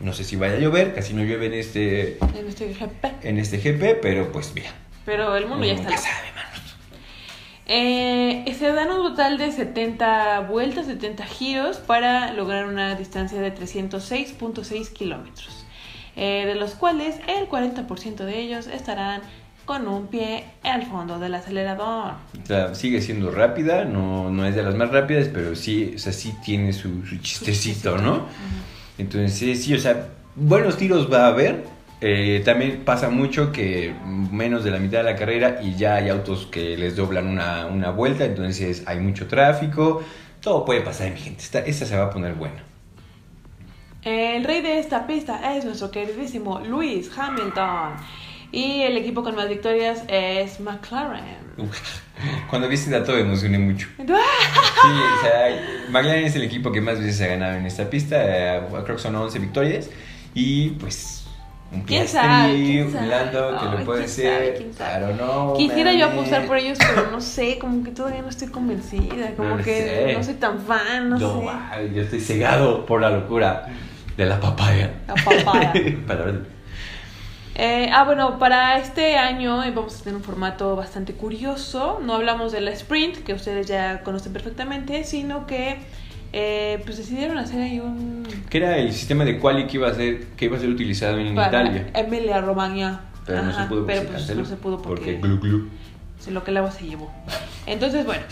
No 0.00 0.12
sé 0.12 0.24
si 0.24 0.36
vaya 0.36 0.54
a 0.54 0.58
llover, 0.58 0.94
casi 0.94 1.12
no 1.12 1.22
llueve 1.22 1.46
en 1.46 1.54
este, 1.54 2.18
En 2.18 2.46
este 2.48 2.72
GP. 2.72 3.24
en 3.24 3.38
este 3.38 3.58
GP, 3.58 4.00
pero 4.00 4.32
pues 4.32 4.52
mira. 4.54 4.70
Pero 5.04 5.36
el 5.36 5.46
mundo 5.46 5.66
ya 5.66 5.74
está. 5.74 5.90
loco. 5.90 6.02
sabe, 6.02 6.32
manos. 6.34 6.76
Eh, 7.66 8.56
se 8.58 8.72
dan 8.72 8.90
un 8.90 9.10
total 9.10 9.36
de 9.38 9.52
70 9.52 10.40
vueltas, 10.40 10.86
70 10.86 11.24
giros 11.26 11.76
para 11.78 12.32
lograr 12.32 12.66
una 12.66 12.94
distancia 12.94 13.40
de 13.40 13.54
306.6 13.54 14.92
kilómetros, 14.92 15.66
eh, 16.16 16.44
de 16.46 16.54
los 16.54 16.74
cuales 16.74 17.16
el 17.28 17.48
40% 17.48 18.24
de 18.24 18.38
ellos 18.38 18.66
estarán 18.66 19.22
con 19.64 19.86
un 19.86 20.08
pie 20.08 20.44
al 20.62 20.84
fondo 20.86 21.18
del 21.18 21.34
acelerador. 21.34 22.14
O 22.42 22.46
sea, 22.46 22.74
sigue 22.74 23.00
siendo 23.00 23.30
rápida, 23.30 23.84
no, 23.84 24.30
no 24.30 24.46
es 24.46 24.54
de 24.54 24.62
las 24.62 24.74
más 24.74 24.90
rápidas, 24.90 25.28
pero 25.32 25.54
sí, 25.54 25.92
o 25.94 25.98
sea, 25.98 26.12
sí 26.12 26.34
tiene 26.44 26.72
su, 26.72 27.06
su 27.06 27.18
chistecito, 27.18 27.96
¿no? 27.98 28.14
Ujú. 28.14 28.26
Entonces, 28.98 29.62
sí, 29.62 29.74
o 29.74 29.78
sea, 29.78 30.08
buenos 30.34 30.76
tiros 30.76 31.12
va 31.12 31.24
a 31.24 31.28
haber. 31.28 31.64
Eh, 32.02 32.40
también 32.44 32.82
pasa 32.84 33.10
mucho 33.10 33.52
que 33.52 33.94
menos 34.04 34.64
de 34.64 34.70
la 34.70 34.78
mitad 34.78 34.98
de 34.98 35.04
la 35.04 35.16
carrera 35.16 35.60
y 35.62 35.74
ya 35.76 35.96
hay 35.96 36.08
autos 36.08 36.46
que 36.46 36.76
les 36.76 36.96
doblan 36.96 37.26
una, 37.26 37.66
una 37.66 37.90
vuelta, 37.90 38.24
entonces 38.24 38.82
hay 38.86 39.00
mucho 39.00 39.26
tráfico. 39.26 40.02
Todo 40.40 40.64
puede 40.64 40.80
pasar, 40.80 41.10
mi 41.10 41.18
gente. 41.18 41.42
Esta, 41.42 41.58
esta 41.60 41.84
se 41.84 41.96
va 41.96 42.06
a 42.06 42.10
poner 42.10 42.34
buena. 42.34 42.62
El 44.02 44.44
rey 44.44 44.62
de 44.62 44.78
esta 44.78 45.06
pista 45.06 45.54
es 45.54 45.64
nuestro 45.66 45.90
queridísimo 45.90 46.60
Lewis 46.60 47.10
Hamilton. 47.14 47.96
Y 48.52 48.82
el 48.82 48.96
equipo 48.96 49.22
con 49.22 49.36
más 49.36 49.48
victorias 49.48 50.02
es 50.08 50.58
McLaren. 50.60 51.50
Cuando 52.50 52.68
vi 52.68 52.74
este 52.74 52.90
dato 52.90 53.12
me 53.12 53.20
emocioné 53.20 53.58
mucho. 53.58 53.88
¡Ah! 53.98 54.04
Sí, 54.82 54.88
o 54.88 55.22
sea, 55.22 55.86
McLaren 55.90 56.24
es 56.24 56.34
el 56.36 56.42
equipo 56.42 56.72
que 56.72 56.80
más 56.80 56.98
veces 56.98 57.20
ha 57.22 57.26
ganado 57.28 57.56
en 57.56 57.66
esta 57.66 57.88
pista. 57.88 58.16
eh, 58.18 58.60
creo 58.84 58.96
que 58.96 59.02
son 59.02 59.14
11 59.14 59.38
victorias. 59.38 59.88
Y 60.34 60.70
pues, 60.70 61.26
un 61.72 61.82
¿Quién 61.82 62.08
sabe? 62.08 62.54
¿Quién 62.54 62.86
un 62.88 62.92
sabe? 62.92 63.06
Lando 63.06 63.58
que 63.60 63.78
lo 63.78 63.84
puede 63.84 64.08
ser. 64.08 64.66
Claro, 64.76 65.14
no. 65.14 65.54
Quisiera 65.56 65.92
yo 65.92 66.06
apostar 66.06 66.46
por 66.46 66.56
ellos, 66.56 66.78
pero 66.78 67.10
no 67.10 67.20
sé, 67.20 67.58
como 67.58 67.84
que 67.84 67.90
todavía 67.92 68.22
no 68.22 68.28
estoy 68.28 68.48
convencida, 68.48 69.34
como 69.36 69.50
No 69.56 69.62
que 69.62 70.06
sé. 70.08 70.14
no 70.16 70.24
soy 70.24 70.34
tan 70.34 70.58
fan, 70.60 71.08
no, 71.10 71.18
No, 71.18 71.40
sé. 71.42 71.94
yo 71.94 72.02
estoy 72.02 72.20
cegado 72.20 72.84
por 72.86 73.00
la 73.00 73.10
locura 73.10 73.66
de 74.16 74.26
la 74.26 74.40
papaya. 74.40 74.90
La 75.06 75.14
papaya. 75.14 75.72
Eh, 77.62 77.90
ah, 77.92 78.04
bueno, 78.04 78.38
para 78.38 78.78
este 78.78 79.18
año 79.18 79.62
eh, 79.62 79.70
vamos 79.70 80.00
a 80.00 80.02
tener 80.02 80.16
un 80.16 80.22
formato 80.22 80.76
bastante 80.76 81.12
curioso. 81.12 82.00
No 82.02 82.14
hablamos 82.14 82.52
de 82.52 82.62
la 82.62 82.70
sprint, 82.70 83.18
que 83.18 83.34
ustedes 83.34 83.66
ya 83.66 84.02
conocen 84.02 84.32
perfectamente, 84.32 85.04
sino 85.04 85.46
que 85.46 85.76
eh, 86.32 86.80
pues 86.86 86.96
decidieron 86.96 87.36
hacer 87.36 87.60
ahí 87.60 87.78
un... 87.78 88.26
¿Qué 88.48 88.56
era 88.56 88.78
el 88.78 88.94
sistema 88.94 89.26
de 89.26 89.38
quali 89.38 89.66
que 89.66 89.76
iba 89.76 89.88
a 89.88 89.94
ser, 89.94 90.28
que 90.38 90.46
iba 90.46 90.56
a 90.56 90.60
ser 90.60 90.70
utilizado 90.70 91.18
en 91.18 91.34
para 91.34 91.48
Italia? 91.48 91.90
Emilia 91.92 92.40
Romagna. 92.40 93.02
Pero 93.26 93.42
no 93.42 93.52
se 93.52 93.58
Ajá, 93.58 93.68
pudo 93.68 93.84
pero 93.84 94.04
porque 94.04 94.22
pues 94.22 94.36
no 94.36 94.44
se 94.46 94.56
pudo 94.56 94.80
porque, 94.80 95.18
glu 95.18 95.38
glu. 95.38 95.68
se 96.18 96.30
lo 96.30 96.42
que 96.42 96.52
el 96.52 96.56
agua 96.56 96.70
se 96.70 96.86
llevó. 96.86 97.12
Entonces, 97.66 98.06
bueno, 98.06 98.22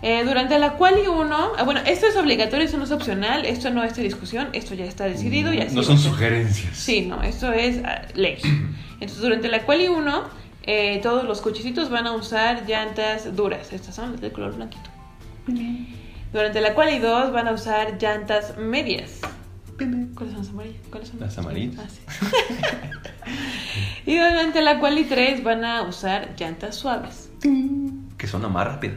eh, 0.00 0.22
durante 0.24 0.58
la 0.58 0.74
quali 0.74 1.08
1, 1.08 1.36
ah, 1.56 1.62
bueno, 1.64 1.80
esto 1.84 2.06
es 2.06 2.16
obligatorio, 2.16 2.64
eso 2.64 2.78
no 2.78 2.84
es 2.84 2.92
opcional, 2.92 3.44
esto 3.44 3.70
no 3.70 3.82
es 3.82 3.96
de 3.96 4.02
discusión, 4.02 4.48
esto 4.52 4.74
ya 4.74 4.84
está 4.84 5.04
decidido 5.04 5.52
y 5.52 5.60
así 5.60 5.74
No 5.74 5.82
son 5.82 5.98
sugerencias. 5.98 6.76
Sí, 6.76 7.02
no, 7.02 7.22
esto 7.22 7.52
es 7.52 7.82
ah, 7.84 8.02
ley. 8.14 8.38
Entonces, 9.00 9.20
durante 9.20 9.48
la 9.48 9.62
quali 9.62 9.88
1, 9.88 10.24
eh, 10.62 11.00
todos 11.02 11.24
los 11.24 11.40
cochecitos 11.40 11.90
van 11.90 12.06
a 12.06 12.12
usar 12.12 12.64
llantas 12.66 13.34
duras. 13.34 13.72
Estas 13.72 13.96
son 13.96 14.12
las 14.12 14.20
de 14.20 14.30
color 14.30 14.54
blanquito. 14.54 14.90
Durante 16.32 16.60
la 16.60 16.74
quali 16.74 16.98
2 16.98 17.32
van 17.32 17.48
a 17.48 17.52
usar 17.52 17.98
llantas 18.00 18.56
medias. 18.58 19.20
¿Cuáles 20.14 20.34
son 20.34 20.38
las 20.38 20.48
amarillas? 20.50 20.80
¿Cuáles 20.90 21.08
son 21.08 21.20
Las 21.20 21.38
amarillas. 21.38 21.76
Ah, 21.78 21.88
sí. 21.88 22.00
y 24.10 24.16
durante 24.16 24.60
la 24.60 24.78
quali 24.78 25.04
3 25.04 25.42
van 25.42 25.64
a 25.64 25.82
usar 25.82 26.34
llantas 26.38 26.76
suaves. 26.76 27.30
Que 28.18 28.26
suena 28.26 28.48
más 28.48 28.66
rápida. 28.66 28.94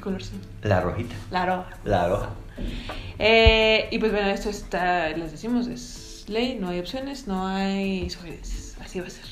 ¿Qué 0.00 0.04
color 0.04 0.22
son? 0.22 0.38
La 0.62 0.80
rojita. 0.80 1.14
La 1.30 1.44
roja. 1.44 1.68
La 1.84 2.08
roja. 2.08 2.30
Eh, 3.18 3.86
y 3.90 3.98
pues 3.98 4.12
bueno, 4.12 4.28
esto 4.30 4.48
está, 4.48 5.10
les 5.10 5.30
decimos, 5.30 5.66
es 5.66 6.24
ley, 6.26 6.56
no 6.58 6.70
hay 6.70 6.78
opciones, 6.80 7.26
no 7.26 7.46
hay 7.46 8.08
sugerencias. 8.08 8.76
Así 8.82 8.98
va 8.98 9.08
a 9.08 9.10
ser. 9.10 9.24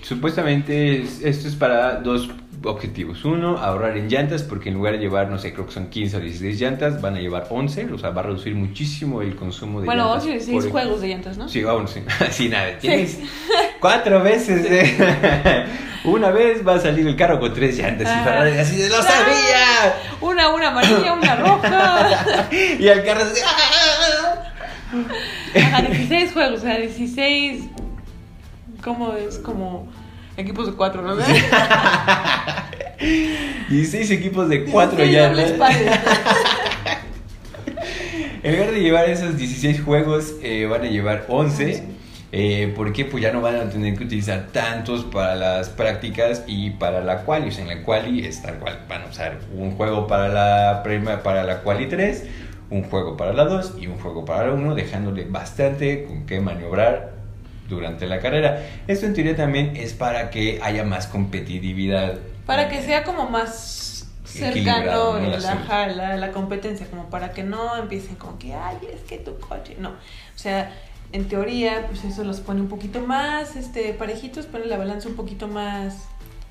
Supuestamente 0.00 1.02
es- 1.02 1.20
esto 1.22 1.46
es 1.48 1.56
para 1.56 1.96
dos 1.96 2.30
objetivos. 2.62 3.22
Uno, 3.26 3.58
ahorrar 3.58 3.98
en 3.98 4.08
llantas, 4.08 4.42
porque 4.44 4.70
en 4.70 4.76
lugar 4.76 4.94
de 4.94 5.00
llevar, 5.00 5.28
no 5.28 5.36
sé, 5.38 5.52
creo 5.52 5.66
que 5.66 5.72
son 5.72 5.88
15 5.90 6.16
o 6.16 6.20
16 6.20 6.58
llantas, 6.58 7.02
van 7.02 7.16
a 7.16 7.20
llevar 7.20 7.46
11, 7.50 7.84
o 7.92 7.98
sea, 7.98 8.08
va 8.10 8.22
a 8.22 8.24
reducir 8.24 8.54
muchísimo 8.54 9.20
el 9.20 9.36
consumo 9.36 9.80
de 9.80 9.86
Bueno, 9.86 10.04
llantas. 10.04 10.22
11 10.24 10.28
y 10.28 10.32
16 10.38 10.62
por- 10.64 10.72
juegos 10.72 11.00
de 11.02 11.08
llantas, 11.08 11.36
¿no? 11.36 11.48
Sí, 11.50 11.62
vamos, 11.62 11.90
sí. 11.94 12.00
Así 12.26 12.48
nada. 12.48 12.78
Tienes 12.78 13.18
cuatro 13.80 14.22
veces. 14.22 14.62
de- 14.70 15.66
Una 16.04 16.30
vez 16.30 16.66
va 16.68 16.74
a 16.74 16.78
salir 16.80 17.06
el 17.06 17.16
carro 17.16 17.40
con 17.40 17.54
tres 17.54 17.78
llantas 17.78 18.06
y 18.06 18.10
Ah. 18.10 18.24
Ferrari 18.24 18.58
así 18.58 18.76
de 18.76 18.90
¡Lo 18.90 18.96
Ah. 18.96 19.02
Una, 20.20 20.48
una 20.48 20.68
amarilla, 20.68 21.12
una 21.12 21.36
roja. 21.36 22.48
Y 22.78 22.88
el 22.88 23.04
carro 23.04 23.22
así, 23.22 23.40
¡ah! 23.44 24.34
Ajá, 25.56 25.82
16 25.82 26.32
juegos, 26.32 26.60
o 26.60 26.62
sea, 26.62 26.78
16. 26.78 27.64
¿Cómo 28.82 29.14
es? 29.14 29.38
Como 29.38 29.88
equipos 30.36 30.66
de 30.66 30.72
cuatro, 30.74 31.02
¿no? 31.02 31.16
16 33.68 34.10
equipos 34.10 34.48
de 34.48 34.64
4 34.64 34.96
16 34.96 35.12
ya. 35.12 35.30
¿no? 35.30 35.64
En 38.42 38.52
lugar 38.52 38.72
de 38.72 38.80
llevar 38.80 39.08
esos 39.08 39.38
16 39.38 39.82
juegos, 39.82 40.34
eh, 40.42 40.66
van 40.66 40.82
a 40.82 40.84
llevar 40.84 41.24
11. 41.28 41.82
Eh, 42.36 42.72
porque 42.74 43.04
pues 43.04 43.22
ya 43.22 43.30
no 43.30 43.40
van 43.40 43.54
a 43.54 43.70
tener 43.70 43.96
que 43.96 44.02
utilizar 44.02 44.48
tantos 44.50 45.04
para 45.04 45.36
las 45.36 45.68
prácticas 45.68 46.42
y 46.48 46.70
para 46.70 47.00
la 47.00 47.18
quali. 47.18 47.46
O 47.46 47.52
sea, 47.52 47.62
en 47.62 47.68
la 47.68 47.84
quali 47.84 48.26
es 48.26 48.42
tal 48.42 48.58
cual. 48.58 48.80
Van 48.88 49.02
a 49.02 49.06
usar 49.06 49.38
un 49.56 49.76
juego 49.76 50.08
para 50.08 50.28
la 50.28 50.82
prima, 50.82 51.22
para 51.22 51.44
la 51.44 51.60
quali 51.60 51.86
3, 51.86 52.24
un 52.70 52.82
juego 52.82 53.16
para 53.16 53.32
la 53.34 53.44
2 53.44 53.74
y 53.78 53.86
un 53.86 54.00
juego 54.00 54.24
para 54.24 54.48
la 54.48 54.54
1, 54.54 54.74
dejándole 54.74 55.26
bastante 55.26 56.06
con 56.06 56.26
qué 56.26 56.40
maniobrar 56.40 57.12
durante 57.68 58.08
la 58.08 58.18
carrera. 58.18 58.66
Esto 58.88 59.06
en 59.06 59.14
teoría 59.14 59.36
también 59.36 59.76
es 59.76 59.92
para 59.92 60.30
que 60.30 60.58
haya 60.60 60.82
más 60.82 61.06
competitividad. 61.06 62.18
Para 62.46 62.68
que 62.68 62.82
sea 62.82 63.04
como 63.04 63.30
más 63.30 64.08
cercano 64.24 65.20
¿no? 65.20 65.36
La 65.38 65.86
la, 65.86 66.16
la 66.16 66.32
competencia, 66.32 66.88
como 66.90 67.08
para 67.10 67.30
que 67.30 67.44
no 67.44 67.76
empiecen 67.76 68.16
como 68.16 68.40
que, 68.40 68.54
ay, 68.54 68.78
es 68.92 69.02
que 69.02 69.18
tu 69.18 69.38
coche. 69.38 69.76
No. 69.78 69.90
O 69.90 69.94
sea, 70.34 70.72
en 71.14 71.28
teoría, 71.28 71.86
pues 71.86 72.04
eso 72.04 72.24
los 72.24 72.40
pone 72.40 72.60
un 72.60 72.66
poquito 72.66 73.00
más 73.00 73.54
este, 73.54 73.94
parejitos, 73.94 74.46
pone 74.46 74.66
la 74.66 74.76
balanza 74.76 75.08
un 75.08 75.14
poquito 75.14 75.46
más 75.46 76.08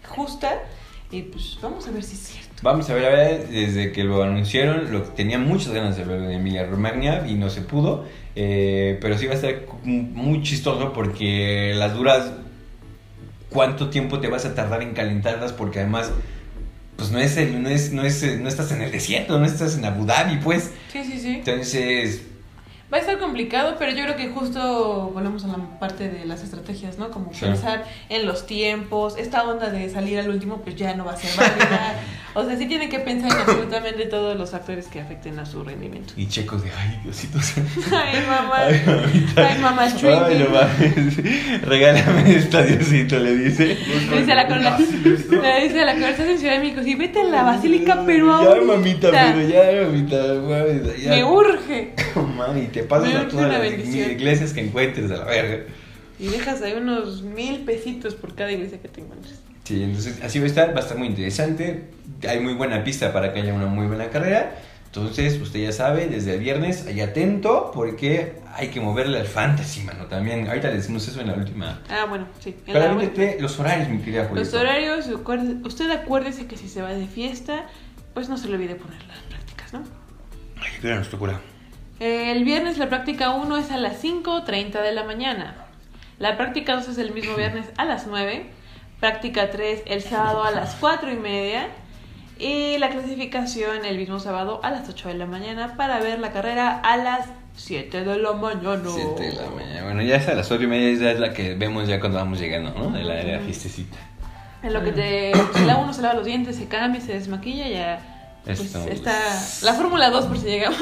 justa. 0.07 0.63
Y 1.11 1.23
pues 1.23 1.57
vamos 1.61 1.85
a 1.85 1.91
ver 1.91 2.01
si 2.01 2.15
es 2.15 2.21
cierto. 2.21 2.53
Vamos 2.61 2.89
a 2.89 2.93
ver, 2.93 3.05
a 3.05 3.09
ver, 3.09 3.47
desde 3.49 3.91
que 3.91 4.05
lo 4.05 4.23
anunciaron, 4.23 4.89
lo 4.91 5.01
tenía 5.03 5.37
muchas 5.37 5.73
ganas 5.73 5.97
de 5.97 6.05
verlo 6.05 6.29
en 6.29 6.31
Emilia 6.31 6.65
Romagna 6.65 7.27
y 7.27 7.35
no 7.35 7.49
se 7.49 7.61
pudo. 7.61 8.05
eh, 8.35 8.97
pero 9.01 9.17
sí 9.17 9.25
va 9.27 9.33
a 9.33 9.35
estar 9.35 9.53
muy 9.83 10.41
chistoso 10.43 10.93
porque 10.93 11.73
las 11.75 11.93
duras, 11.93 12.31
¿cuánto 13.49 13.89
tiempo 13.89 14.21
te 14.21 14.29
vas 14.29 14.45
a 14.45 14.55
tardar 14.55 14.81
en 14.81 14.93
calentarlas? 14.93 15.51
Porque 15.51 15.81
además, 15.81 16.09
pues 16.95 17.11
no 17.11 17.19
es, 17.19 17.35
el, 17.35 17.61
no 17.61 17.67
es, 17.67 17.91
no 17.91 18.03
es, 18.03 18.39
no 18.39 18.47
estás 18.47 18.71
en 18.71 18.81
el 18.81 18.91
desierto, 18.91 19.37
no 19.37 19.45
estás 19.45 19.77
en 19.77 19.83
Abu 19.83 20.05
Dhabi, 20.05 20.37
pues. 20.37 20.71
Sí, 20.91 21.03
sí, 21.03 21.19
sí. 21.19 21.35
Entonces, 21.45 22.23
Va 22.93 22.97
a 22.97 22.99
estar 22.99 23.17
complicado, 23.17 23.75
pero 23.79 23.91
yo 23.91 24.03
creo 24.03 24.15
que 24.15 24.27
justo 24.29 25.09
volvemos 25.11 25.43
a 25.45 25.47
la 25.47 25.57
parte 25.79 26.09
de 26.09 26.25
las 26.25 26.43
estrategias, 26.43 26.99
¿no? 26.99 27.09
Como 27.09 27.33
Sí. 27.33 27.41
pensar 27.45 27.85
en 28.09 28.27
los 28.27 28.45
tiempos, 28.45 29.17
esta 29.17 29.41
onda 29.49 29.71
de 29.71 29.89
salir 29.89 30.19
al 30.19 30.29
último 30.29 30.57
pues 30.57 30.75
ya 30.75 30.93
no 30.95 31.03
va 31.03 31.13
a 31.13 31.17
ser 31.17 31.31
válida. 31.35 31.95
o 32.35 32.45
sea, 32.45 32.57
sí 32.57 32.65
tienen 32.67 32.89
que 32.89 32.99
pensar 32.99 33.31
en 33.31 33.37
absolutamente 33.37 34.05
todos 34.05 34.37
los 34.37 34.49
factores 34.51 34.87
que 34.87 34.99
afecten 35.01 35.37
a 35.39 35.45
su 35.45 35.63
rendimiento. 35.63 36.13
y 36.17 36.27
Checo 36.27 36.57
de, 36.57 36.69
ay, 36.71 36.99
Diosito. 37.03 37.37
Ay, 37.95 38.19
mamá. 38.27 38.55
Ay, 38.65 38.81
mamita. 38.85 39.47
Ay, 39.47 39.59
mamá, 39.61 39.81
Ay, 39.83 40.39
no 40.39 40.49
mames. 40.49 41.61
Regálame 41.63 42.35
esta, 42.35 42.63
Diosito, 42.63 43.19
le 43.19 43.35
dice. 43.37 43.77
Le 44.09 44.19
dice 44.19 44.31
a 44.31 44.35
la, 44.35 44.47
con 44.47 44.63
la- 44.63 44.77
le 44.79 45.63
dice 45.63 45.81
a 45.81 45.85
la 45.85 45.91
conversación 45.93 46.29
en 46.29 46.39
Ciudad 46.39 46.53
de 46.53 46.59
México, 46.59 46.81
sí, 46.83 46.95
vete 46.95 47.21
a 47.21 47.23
la 47.25 47.43
basílica, 47.43 48.03
pero 48.05 48.55
Ya, 48.55 48.61
mamita, 48.61 49.11
pero 49.11 49.47
ya, 49.47 49.81
mamita. 49.85 50.17
mamita, 50.33 50.95
ya. 50.97 51.09
Me 51.11 51.23
urge. 51.23 51.93
Mami, 52.37 52.67
te 52.67 52.83
pasas 52.83 53.13
a 53.15 53.27
todas 53.27 53.49
las 53.51 53.63
iglesias 53.95 54.53
que 54.53 54.61
encuentres 54.61 55.11
a 55.11 55.17
la 55.17 55.25
verga. 55.25 55.65
Y 56.19 56.27
dejas 56.27 56.61
ahí 56.61 56.73
unos 56.73 57.21
mil 57.23 57.59
pesitos 57.61 58.15
por 58.15 58.33
cada 58.35 58.51
iglesia 58.51 58.79
que 58.81 58.87
te 58.87 59.01
encuentres. 59.01 59.39
Sí, 59.63 59.81
entonces 59.81 60.19
así 60.23 60.39
va 60.39 60.45
a 60.45 60.47
estar, 60.47 60.69
va 60.75 60.79
a 60.79 60.83
estar 60.83 60.97
muy 60.97 61.07
interesante. 61.07 61.85
Hay 62.27 62.39
muy 62.39 62.53
buena 62.53 62.83
pista 62.83 63.11
para 63.13 63.33
que 63.33 63.41
haya 63.41 63.53
una 63.53 63.67
muy 63.67 63.87
buena 63.87 64.09
carrera. 64.09 64.55
Entonces, 64.85 65.41
usted 65.41 65.59
ya 65.59 65.71
sabe, 65.71 66.07
desde 66.07 66.35
el 66.35 66.39
viernes, 66.39 66.85
ahí 66.85 67.01
atento, 67.01 67.71
porque 67.73 68.35
hay 68.53 68.67
que 68.67 68.79
moverle 68.79 69.19
al 69.19 69.25
fantasy, 69.25 69.81
mano. 69.81 70.05
También, 70.05 70.47
ahorita 70.47 70.67
le 70.69 70.75
decimos 70.75 71.07
eso 71.07 71.19
en 71.19 71.27
la 71.27 71.33
última. 71.33 71.81
Ah, 71.89 72.05
bueno, 72.07 72.27
sí. 72.39 72.55
Pero 72.63 72.83
aviéntate 72.83 73.37
los 73.39 73.59
horarios, 73.59 73.89
mi 73.89 73.97
querida 73.97 74.25
Julieta. 74.25 74.51
Los 74.51 74.53
horarios, 74.53 75.07
usted 75.63 75.89
acuérdese 75.89 76.45
que 76.45 76.57
si 76.57 76.69
se 76.69 76.83
va 76.83 76.93
de 76.93 77.07
fiesta, 77.07 77.65
pues 78.13 78.29
no 78.29 78.37
se 78.37 78.47
le 78.47 78.55
olvide 78.55 78.75
poner 78.75 79.03
las 79.07 79.17
prácticas, 79.17 79.73
¿no? 79.73 79.83
Ay, 80.61 80.69
qué 80.79 80.89
gran 80.89 81.03
locura. 81.11 81.41
El 81.99 82.43
viernes 82.43 82.77
la 82.77 82.89
práctica 82.89 83.31
1 83.31 83.57
es 83.57 83.71
a 83.71 83.77
las 83.77 84.03
5.30 84.03 84.81
de 84.81 84.91
la 84.91 85.03
mañana. 85.05 85.55
La 86.19 86.37
práctica 86.37 86.75
2 86.75 86.89
es 86.89 86.97
el 86.99 87.13
mismo 87.13 87.35
viernes 87.35 87.65
a 87.77 87.85
las 87.85 88.05
9. 88.05 88.45
Práctica 88.99 89.49
3 89.49 89.83
el 89.87 90.01
sábado 90.01 90.43
a 90.43 90.51
las 90.51 90.75
4 90.75 91.11
y 91.11 91.15
media. 91.15 91.69
Y 92.43 92.77
la 92.77 92.89
clasificación 92.89 93.85
el 93.85 93.97
mismo 93.97 94.19
sábado 94.19 94.59
a 94.63 94.69
las 94.69 94.89
8 94.89 95.07
de 95.07 95.13
la 95.13 95.25
mañana 95.25 95.77
para 95.77 95.99
ver 95.99 96.19
la 96.19 96.33
carrera 96.33 96.77
a 96.77 96.97
las 96.97 97.27
7 97.55 98.03
de 98.03 98.17
la 98.17 98.33
mañana. 98.33 98.81
7 98.83 99.23
de 99.23 99.31
la 99.31 99.49
mañana. 99.49 99.83
Bueno, 99.83 100.01
ya 100.01 100.17
es 100.17 100.27
a 100.27 100.33
las 100.33 100.51
8 100.51 100.61
y 100.61 100.67
media, 100.67 100.99
ya 100.99 101.11
es 101.11 101.19
la 101.21 101.31
que 101.31 101.55
vemos 101.55 101.87
ya 101.87 102.01
cuando 102.01 102.17
vamos 102.17 102.41
llegando, 102.41 102.73
¿no? 102.77 102.89
De 102.89 103.01
la, 103.03 103.13
de 103.15 103.37
la 103.37 103.39
fiestecita. 103.39 103.97
En 104.61 104.73
lo 104.73 104.83
que 104.83 104.91
te, 104.91 105.31
si 105.55 105.63
la 105.63 105.77
uno 105.77 105.93
se 105.93 106.01
lava 106.01 106.15
los 106.15 106.25
dientes, 106.25 106.57
se 106.57 106.67
cambia, 106.67 106.99
se 106.99 107.13
desmaquilla, 107.13 107.69
ya 107.69 108.12
pues, 108.45 108.75
está 108.89 109.13
la 109.61 109.73
Fórmula 109.73 110.09
2 110.09 110.25
por 110.25 110.37
si 110.37 110.47
llegamos. 110.47 110.81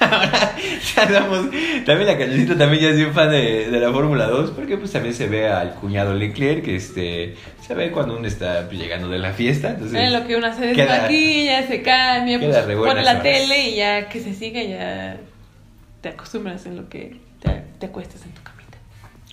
Ahora 0.00 0.50
También 1.86 2.06
la 2.06 2.18
cancioncita 2.18 2.58
también 2.58 2.82
ya 2.82 2.90
es 2.90 2.96
bien 2.96 3.14
fan 3.14 3.30
de, 3.30 3.70
de 3.70 3.80
la 3.80 3.90
Fórmula 3.90 4.26
2, 4.26 4.50
porque 4.50 4.76
pues 4.76 4.92
también 4.92 5.14
se 5.14 5.28
ve 5.28 5.48
al 5.48 5.74
cuñado 5.76 6.12
Leclerc, 6.12 6.62
que 6.62 6.76
este, 6.76 7.36
se 7.66 7.74
ve 7.74 7.90
cuando 7.90 8.18
uno 8.18 8.26
está 8.28 8.66
pues, 8.66 8.78
llegando 8.78 9.08
de 9.08 9.18
la 9.18 9.32
fiesta. 9.32 9.70
Entonces, 9.70 9.98
en 9.98 10.12
lo 10.12 10.26
que 10.26 10.36
una 10.36 10.54
se 10.54 10.66
desmaquilla, 10.66 11.66
se 11.66 11.80
cambia, 11.80 12.38
pues, 12.38 12.54
pone 12.76 13.02
la 13.02 13.12
esa 13.12 13.22
tele 13.22 13.70
y 13.70 13.76
ya 13.76 14.10
que 14.10 14.20
se 14.20 14.34
siga, 14.34 14.62
ya 14.62 15.16
te 16.02 16.10
acostumbras 16.10 16.66
en 16.66 16.76
lo 16.76 16.90
que 16.90 17.16
te, 17.40 17.62
te 17.78 17.86
acuestas 17.86 18.22
en 18.26 18.32
tu 18.32 18.42
camita. 18.42 18.76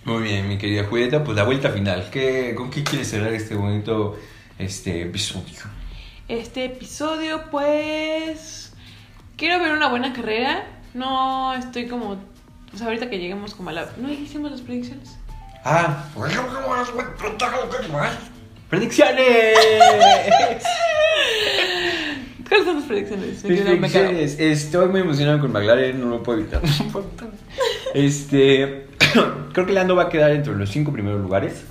Muy 0.06 0.24
bien, 0.24 0.47
mi 0.47 0.58
querida 0.58 0.86
Julieta, 0.86 1.21
pues 1.21 1.36
la 1.36 1.43
vuelta 1.43 1.69
final. 1.69 2.08
¿Qué, 2.12 2.56
¿Con 2.56 2.69
qué 2.69 2.82
quieres 2.84 3.10
cerrar 3.10 3.34
este 3.34 3.56
bonito 3.56 4.17
este, 4.62 5.02
episodio? 5.02 5.60
Este 6.28 6.65
episodio, 6.65 7.43
pues. 7.52 8.74
Quiero 9.38 9.60
ver 9.60 9.71
una 9.74 9.89
buena 9.89 10.13
carrera. 10.13 10.65
No 10.93 11.54
estoy 11.54 11.88
como. 11.88 12.17
Pues 12.69 12.82
ahorita 12.82 13.10
que 13.10 13.19
lleguemos 13.19 13.56
como 13.56 13.69
a 13.71 13.74
la. 13.74 13.89
¿No 13.97 14.12
hicimos 14.12 14.52
las 14.52 14.62
predicciones? 14.62 15.17
Ah, 15.63 16.06
predicciones. 18.69 19.58
¿Cuáles 22.47 22.65
son 22.65 22.76
las 22.78 22.86
predicciones? 22.86 23.43
Predicciones. 23.43 24.39
Estoy 24.39 24.88
muy 24.89 25.02
emocionado 25.02 25.39
con 25.39 25.52
McLaren, 25.52 26.00
no 26.00 26.08
lo 26.08 26.24
puedo 26.24 26.39
evitar. 26.39 26.62
no 26.63 26.91
puedo 26.91 27.08
evitar. 27.08 27.30
Este, 27.93 28.88
creo 29.54 29.65
que 29.65 29.74
Lando 29.74 29.95
va 29.95 30.04
a 30.04 30.10
quedar 30.10 30.32
entre 30.32 30.56
los 30.56 30.69
cinco 30.69 30.91
primeros 30.91 31.21
lugares. 31.21 31.65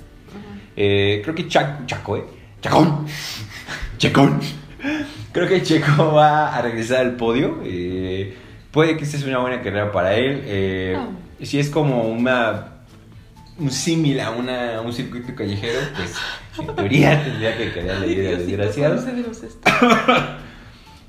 Eh, 0.75 1.21
creo 1.23 1.35
que 1.35 1.47
Chaco, 1.47 1.85
Chaco, 1.85 2.17
¿eh? 2.17 2.40
Chacón. 2.61 3.05
Chacón. 3.97 4.39
Creo 5.31 5.47
que 5.47 5.61
Checo 5.63 6.13
va 6.13 6.55
a 6.55 6.61
regresar 6.61 6.99
al 7.01 7.15
podio. 7.15 7.59
eh, 7.63 8.35
puede 8.71 8.97
que 8.97 9.03
esta 9.03 9.17
sea 9.17 9.27
una 9.27 9.39
buena 9.39 9.61
carrera 9.61 9.91
para 9.91 10.15
él. 10.15 10.41
eh, 10.45 10.97
Oh. 10.97 11.45
Si 11.45 11.59
es 11.59 11.69
como 11.69 12.03
una 12.03 12.67
un 13.57 13.69
símil 13.71 14.19
a, 14.19 14.31
una, 14.31 14.81
un 14.81 14.91
circuito 14.93 15.35
callejero, 15.35 15.79
pues 15.95 16.15
en 16.59 16.75
teoría 16.75 17.23
tendría 17.23 17.57
que 17.57 17.71
quedar 17.73 17.97
la 17.99 18.05
Ay, 18.05 18.15
vida 18.15 18.29
Diosito, 18.29 18.47
desgraciado. 18.47 19.03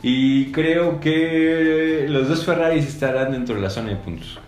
Y 0.02 0.50
creo 0.52 0.98
que 1.00 2.06
los 2.08 2.28
dos 2.28 2.44
Ferraris 2.44 2.86
estarán 2.88 3.30
dentro 3.32 3.54
de 3.54 3.60
la 3.60 3.70
zona 3.70 3.90
de 3.90 3.96
puntos. 3.96 4.38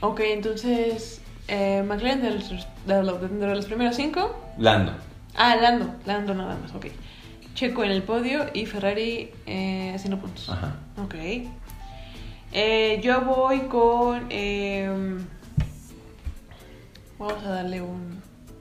Ok, 0.00 0.20
entonces. 0.24 1.20
Eh, 1.48 1.82
McLaren 1.86 2.22
de 2.22 2.30
los, 2.32 2.48
de 2.86 3.02
los- 3.02 3.20
dentro 3.20 3.48
de 3.48 3.54
los 3.54 3.66
primeros 3.66 3.94
cinco. 3.96 4.34
Lando. 4.58 4.92
Ah, 5.36 5.56
Lando. 5.56 5.94
Lando 6.06 6.34
nada 6.34 6.56
más, 6.60 6.74
ok. 6.74 6.86
Checo 7.54 7.84
en 7.84 7.90
el 7.90 8.02
podio 8.02 8.46
y 8.54 8.66
Ferrari 8.66 9.30
eh, 9.46 9.92
haciendo 9.94 10.18
puntos. 10.18 10.48
Ajá. 10.48 10.74
Ok. 11.02 11.14
Eh, 12.52 13.00
yo 13.02 13.20
voy 13.22 13.60
con. 13.62 14.26
eh, 14.30 15.18
vamos 17.18 17.44
a 17.44 17.48
darle 17.48 17.80
un, 17.82 18.20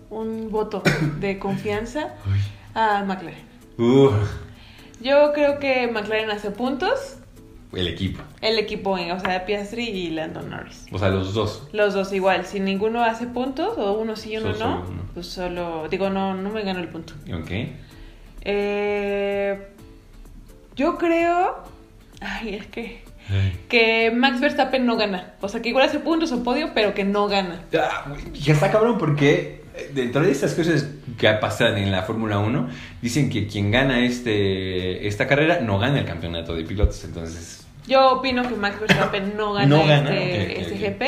un 0.10 0.50
voto 0.52 0.84
de 1.20 1.40
confianza 1.40 2.10
a 2.74 3.04
McLaren. 3.04 3.46
Uh, 3.78 4.12
Yo 5.02 5.34
creo 5.34 5.60
que 5.60 5.88
McLaren 5.88 6.30
hace 6.32 6.52
puntos. 6.52 7.18
El 7.74 7.88
equipo. 7.88 8.22
El 8.42 8.60
equipo, 8.60 8.92
o 8.92 9.20
sea, 9.20 9.46
Piastri 9.46 9.84
y 9.84 10.10
Lando 10.10 10.42
Norris. 10.42 10.86
O 10.92 11.00
sea, 11.00 11.10
los 11.10 11.34
dos. 11.34 11.68
Los 11.72 11.94
dos 11.94 12.12
igual. 12.12 12.46
Si 12.46 12.60
ninguno 12.60 13.04
hace 13.04 13.28
puntos, 13.28 13.78
o 13.78 13.94
uno 13.94 14.16
sí 14.16 14.34
y 14.34 14.38
uno 14.38 14.54
Solo 14.54 14.70
no, 14.70 14.86
pues 15.14 15.28
solo. 15.28 15.88
Digo, 15.90 16.10
no, 16.10 16.34
no 16.36 16.50
me 16.50 16.64
gano 16.64 16.80
el 16.80 16.90
punto. 16.90 17.14
Ok. 17.34 17.52
Eh, 18.42 19.68
yo 20.76 20.98
creo. 20.98 21.64
Ay, 22.20 22.56
es 22.56 22.68
que. 22.68 23.04
Que 23.70 24.12
Max 24.12 24.42
Verstappen 24.42 24.86
no 24.86 24.98
gana. 24.98 25.36
O 25.40 25.48
sea, 25.48 25.62
que 25.62 25.70
igual 25.70 25.86
hace 25.86 26.00
puntos 26.00 26.32
o 26.34 26.44
podio, 26.44 26.72
pero 26.74 26.94
que 26.94 27.06
no 27.06 27.28
gana. 27.28 27.62
Ah, 27.74 28.14
ya 28.34 28.54
está 28.54 28.70
cabrón 28.72 28.98
porque 28.98 29.64
eh, 29.74 29.92
dentro 29.94 30.22
de 30.22 30.32
estas 30.32 30.54
cosas 30.54 30.88
que 31.18 31.30
pasan 31.34 31.78
en 31.78 31.92
la 31.92 32.04
Fórmula 32.04 32.40
1, 32.40 32.70
dicen 33.02 33.30
que 33.30 33.48
quien 33.48 33.72
gana 33.72 34.04
este 34.04 35.08
esta 35.08 35.28
carrera 35.28 35.62
no 35.62 35.80
gana 35.80 36.00
el 36.00 36.06
campeonato 36.06 36.54
de 36.56 36.64
pilotos. 36.64 37.04
Entonces, 37.06 37.61
Yo 37.88 38.12
opino 38.12 38.48
que 38.48 38.56
Max 38.56 38.80
Verstappen 38.80 39.36
no 39.36 39.54
gana, 39.54 39.68
No 39.68 39.86
gana, 39.86 40.16
este, 40.16 40.62
este. 40.62 40.78
GP. 40.78 41.02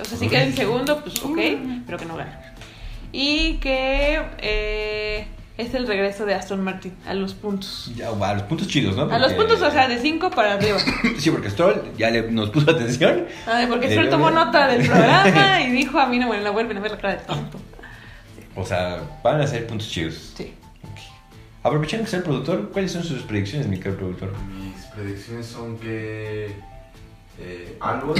O 0.00 0.04
sea, 0.04 0.18
si 0.18 0.28
queda 0.28 0.44
en 0.44 0.54
segundo, 0.54 1.00
pues 1.00 1.22
ok, 1.22 1.38
pero 1.86 1.98
que 1.98 2.04
no 2.04 2.16
gana. 2.16 2.54
Y 3.12 3.54
que 3.54 4.20
eh, 4.38 5.26
es 5.58 5.74
el 5.74 5.86
regreso 5.86 6.24
de 6.24 6.34
Aston 6.34 6.62
Martin 6.62 6.94
a 7.06 7.14
los 7.14 7.34
puntos. 7.34 7.92
Ya, 7.94 8.08
a 8.08 8.34
los 8.34 8.42
puntos 8.44 8.68
chidos, 8.68 8.96
¿no? 8.96 9.12
A 9.12 9.18
los 9.18 9.32
puntos, 9.34 9.60
o 9.60 9.70
sea, 9.70 9.88
de 9.88 9.98
5 9.98 10.30
para 10.30 10.54
arriba. 10.54 10.78
Sí, 11.18 11.30
porque 11.30 11.50
Stroll 11.50 11.92
ya 11.98 12.10
le, 12.10 12.30
nos 12.30 12.50
puso 12.50 12.70
atención. 12.70 13.26
Ay, 13.46 13.66
porque 13.66 13.88
Stroll 13.88 14.06
dio 14.06 14.16
tomó 14.16 14.30
nota 14.30 14.68
del 14.68 14.86
programa 14.86 15.60
y 15.60 15.72
dijo 15.72 15.98
a 15.98 16.06
mí 16.06 16.18
no 16.18 16.28
me 16.28 16.40
la 16.40 16.50
vuelven 16.50 16.78
a 16.78 16.80
ver 16.80 16.92
la 16.92 16.98
cara 16.98 17.14
de 17.16 17.20
tonto. 17.20 17.58
O 18.54 18.64
sea, 18.64 19.00
van 19.22 19.40
a 19.40 19.46
ser 19.46 19.66
puntos 19.66 19.88
chidos. 19.88 20.32
Sí. 20.36 20.54
Aprovechando 21.62 22.04
que 22.04 22.08
es 22.08 22.14
el 22.14 22.22
productor, 22.22 22.70
¿cuáles 22.70 22.90
son 22.90 23.04
sus 23.04 23.22
predicciones, 23.22 23.68
mi 23.68 23.78
querido 23.78 23.98
productor? 23.98 24.32
Predicciones 24.94 25.46
son 25.46 25.78
que 25.78 26.54
eh, 27.38 27.76
Albon. 27.80 28.14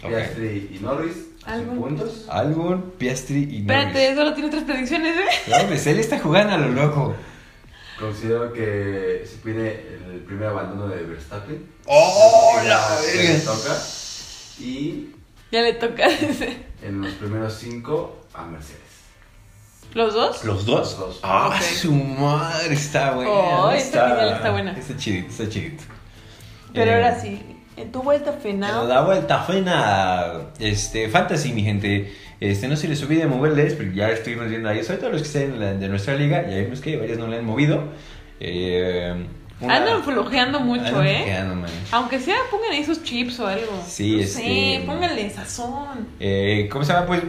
Piastri 0.00 0.70
y 0.74 0.78
Norris 0.82 1.16
hacen 1.44 1.60
Albon. 1.70 1.78
puntos. 1.78 2.26
Albon, 2.28 2.92
Piastri 2.98 3.42
y 3.42 3.62
Norris. 3.62 3.86
Espérate, 3.86 4.14
solo 4.16 4.34
tiene 4.34 4.50
tres 4.50 4.62
predicciones, 4.64 5.16
¿eh? 5.16 5.50
No, 5.50 5.66
pues 5.68 5.86
él 5.86 5.98
está 5.98 6.18
jugando 6.18 6.54
a 6.54 6.58
lo 6.58 6.68
loco. 6.70 7.14
Considero 7.98 8.52
que 8.52 9.24
se 9.30 9.36
pide 9.36 9.98
el 10.12 10.20
primer 10.20 10.48
abandono 10.48 10.88
de 10.88 11.02
Verstappen. 11.04 11.66
¡Oh, 11.86 12.54
Ya- 12.56 12.64
la 12.64 12.70
ya 12.70 13.00
verga! 13.02 13.32
le 13.34 13.38
toca. 13.40 13.82
Y 14.58 15.10
Ya 15.52 15.62
le 15.62 15.72
toca. 15.74 16.08
dice. 16.20 16.56
en 16.82 17.00
los 17.02 17.12
primeros 17.14 17.52
cinco 17.54 18.20
a 18.34 18.44
Mercedes. 18.46 18.80
¿Los 19.94 20.14
dos? 20.14 20.44
¿Los 20.44 20.64
dos? 20.64 20.96
Los 20.98 20.98
dos. 20.98 21.20
¡Ah, 21.22 21.58
su 21.60 21.92
madre! 21.92 22.72
Está 22.74 23.12
buena. 23.12 23.30
Oh, 23.30 23.70
esta 23.70 24.04
final 24.10 24.32
está 24.32 24.50
buena. 24.50 24.72
Está 24.78 24.96
chidito, 24.96 25.28
está 25.28 25.48
chidito. 25.48 25.84
Pero 26.72 26.90
Eh, 26.90 26.94
ahora 26.94 27.20
sí, 27.20 27.42
en 27.76 27.92
tu 27.92 28.02
vuelta 28.02 28.32
final. 28.32 28.88
da 28.88 29.02
vuelta 29.02 29.42
fina. 29.42 30.32
Este, 30.58 31.08
Fantasy, 31.08 31.52
mi 31.52 31.62
gente. 31.62 32.12
Este, 32.40 32.66
no 32.68 32.76
se 32.76 32.88
les 32.88 33.02
olvide 33.02 33.26
moverles, 33.26 33.74
porque 33.74 33.94
ya 33.94 34.08
estuvimos 34.10 34.48
viendo 34.48 34.68
ahí, 34.68 34.82
sobre 34.82 34.98
todo 34.98 35.10
los 35.10 35.20
que 35.22 35.26
estén 35.28 35.52
en 35.54 35.60
la- 35.60 35.74
de 35.74 35.88
nuestra 35.88 36.14
liga, 36.14 36.42
ya 36.48 36.56
vimos 36.56 36.80
que 36.80 36.96
varios 36.96 37.18
no 37.18 37.28
le 37.28 37.36
han 37.38 37.44
movido. 37.44 37.84
Eh, 38.40 39.14
una- 39.60 39.76
Andan 39.76 40.02
flojeando 40.02 40.58
mucho, 40.58 40.84
Andan 40.86 41.06
¿eh? 41.06 41.16
flojeando, 41.18 41.54
man. 41.54 41.70
Aunque 41.92 42.18
sea, 42.18 42.36
pongan 42.50 42.72
ahí 42.72 42.84
sus 42.84 43.02
chips 43.04 43.38
o 43.38 43.46
algo. 43.46 43.80
Sí, 43.86 44.16
no 44.16 44.22
este- 44.22 44.42
sé, 44.42 44.82
pónganle 44.86 45.30
sazón. 45.30 46.08
Eh, 46.18 46.68
¿Cómo 46.72 46.84
se 46.84 46.92
llama? 46.92 47.06
Pues 47.06 47.22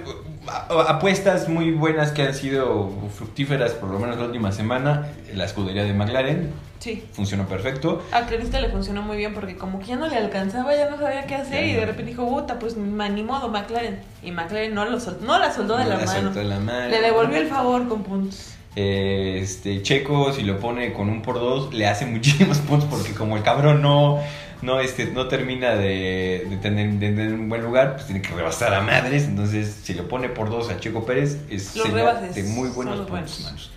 apuestas 0.48 1.48
muy 1.50 1.72
buenas 1.72 2.12
que 2.12 2.24
han 2.24 2.34
sido 2.34 2.92
fructíferas, 3.16 3.72
por 3.74 3.90
lo 3.90 4.00
menos 4.00 4.18
la 4.18 4.26
última 4.26 4.52
semana. 4.52 5.08
La 5.34 5.46
escudería 5.46 5.84
de 5.84 5.94
McLaren 5.94 6.52
Sí. 6.80 7.02
funcionó 7.14 7.48
perfecto. 7.48 8.04
A 8.12 8.22
Clarista 8.26 8.60
le 8.60 8.70
funcionó 8.70 9.02
muy 9.04 9.16
bien 9.16 9.34
porque 9.34 9.56
como 9.56 9.80
que 9.80 9.86
ya 9.88 9.96
no 9.96 10.08
le 10.08 10.18
alcanzaba, 10.18 10.76
ya 10.76 10.90
no 10.90 10.98
sabía 11.00 11.26
qué 11.26 11.36
hacer 11.36 11.62
Ya 11.62 11.66
y 11.66 11.74
no. 11.74 11.80
de 11.80 11.86
repente 11.86 12.12
dijo, 12.12 12.28
puta, 12.28 12.60
pues 12.60 12.76
ni 12.76 13.24
modo 13.24 13.48
McLaren. 13.48 14.00
Y 14.22 14.32
McLaren 14.32 14.74
no, 14.74 14.84
lo 14.86 15.00
sol- 15.00 15.20
no 15.22 15.40
la 15.40 15.52
soldó 15.54 15.78
de 15.78 15.84
No 15.86 15.90
la 15.92 15.98
la 16.00 16.06
mano. 16.06 16.22
soltó 16.22 16.40
de 16.40 16.46
la 16.46 16.60
mano. 16.60 16.90
Le 16.90 17.02
devolvió 17.02 17.38
el 17.38 17.48
favor 17.48 17.88
con 17.88 18.04
puntos. 18.04 18.50
Eh, 18.76 19.40
este 19.42 19.82
Checo, 19.84 20.34
si 20.34 20.42
lo 20.42 20.60
pone 20.60 20.94
con 20.94 21.08
un 21.08 21.22
por 21.22 21.36
dos, 21.36 21.74
le 21.74 21.88
hace 21.88 22.06
muchísimos 22.06 22.58
puntos 22.60 22.90
porque 22.90 23.14
como 23.14 23.38
el 23.38 23.44
cabrón 23.44 23.82
no, 23.82 24.20
no, 24.64 24.80
este, 24.80 25.08
no 25.08 25.28
termina 25.28 25.76
de, 25.76 26.48
de 26.50 26.58
tener, 26.58 26.90
de 26.94 27.10
tener 27.10 27.34
un 27.34 27.50
buen 27.50 27.62
lugar, 27.62 27.96
pues 27.96 28.06
tiene 28.06 28.22
que 28.22 28.34
rebasar 28.34 28.74
a 28.74 28.82
madres. 28.82 29.26
Entonces, 29.26 29.82
si 29.84 29.94
lo 29.94 30.08
pone 30.08 30.30
por 30.30 30.50
dos 30.50 30.70
a 30.70 30.80
Checo 30.80 31.06
Pérez, 31.06 31.38
es 31.50 31.64
señal 31.64 32.34
de 32.34 32.44
muy 32.44 32.70
buenos 32.70 33.08
puntos, 33.08 33.42
manos. 33.42 33.72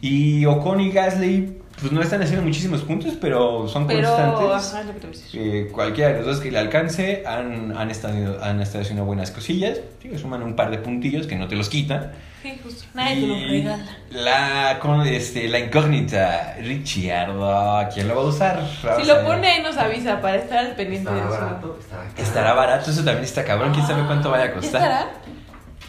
Y 0.00 0.44
Ocon 0.46 0.80
y 0.80 0.92
Gasly, 0.92 1.58
pues 1.80 1.92
no 1.92 2.02
están 2.02 2.22
haciendo 2.22 2.44
muchísimos 2.44 2.82
puntos, 2.82 3.14
pero 3.20 3.68
son 3.68 3.86
Pero, 3.86 4.08
constantes. 4.08 4.68
ajá, 4.72 4.80
es 4.80 4.86
lo 4.86 4.92
que 4.94 5.00
te 5.00 5.06
voy 5.06 5.16
a 5.16 5.18
decir. 5.20 5.40
Eh, 5.42 5.68
cualquiera 5.72 6.10
de 6.10 6.16
los 6.18 6.26
dos 6.26 6.40
que 6.40 6.50
le 6.50 6.58
alcance 6.58 7.22
han, 7.26 7.76
han, 7.76 7.90
estado, 7.90 8.42
han 8.42 8.60
estado 8.60 8.82
haciendo 8.82 9.04
buenas 9.04 9.30
cosillas. 9.30 9.80
Suman 10.20 10.42
un 10.42 10.56
par 10.56 10.70
de 10.70 10.78
puntillos 10.78 11.26
que 11.26 11.36
no 11.36 11.46
te 11.48 11.54
los 11.56 11.68
quitan. 11.68 12.12
Sí, 12.42 12.58
justo. 12.62 12.84
Nadie 12.94 13.20
te 13.20 13.26
lo 13.26 13.34
regala. 13.34 13.84
La, 14.10 14.78
con, 14.80 15.06
este, 15.06 15.48
la 15.48 15.58
incógnita, 15.58 16.56
Richardo, 16.60 17.88
¿quién 17.92 18.08
lo 18.08 18.14
va 18.16 18.22
a 18.22 18.24
usar? 18.24 18.62
Si 18.80 18.86
Vamos 18.86 19.06
lo 19.06 19.12
a 19.14 19.16
ver. 19.18 19.26
pone 19.26 19.48
ahí 19.48 19.62
nos 19.62 19.76
avisa 19.76 20.20
para 20.20 20.36
estar 20.36 20.58
al 20.58 20.74
pendiente 20.76 21.10
Estará 21.10 21.26
de 21.30 21.36
su... 21.36 21.40
barato, 21.44 21.78
estará 22.16 22.52
barato, 22.54 22.90
eso 22.90 23.04
también 23.04 23.24
está 23.24 23.44
cabrón. 23.44 23.72
¿Quién 23.72 23.86
sabe 23.86 24.04
cuánto 24.06 24.30
vaya 24.30 24.44
a 24.44 24.48
¿Ya 24.48 24.54
costar? 24.54 24.82
estará? 24.82 25.10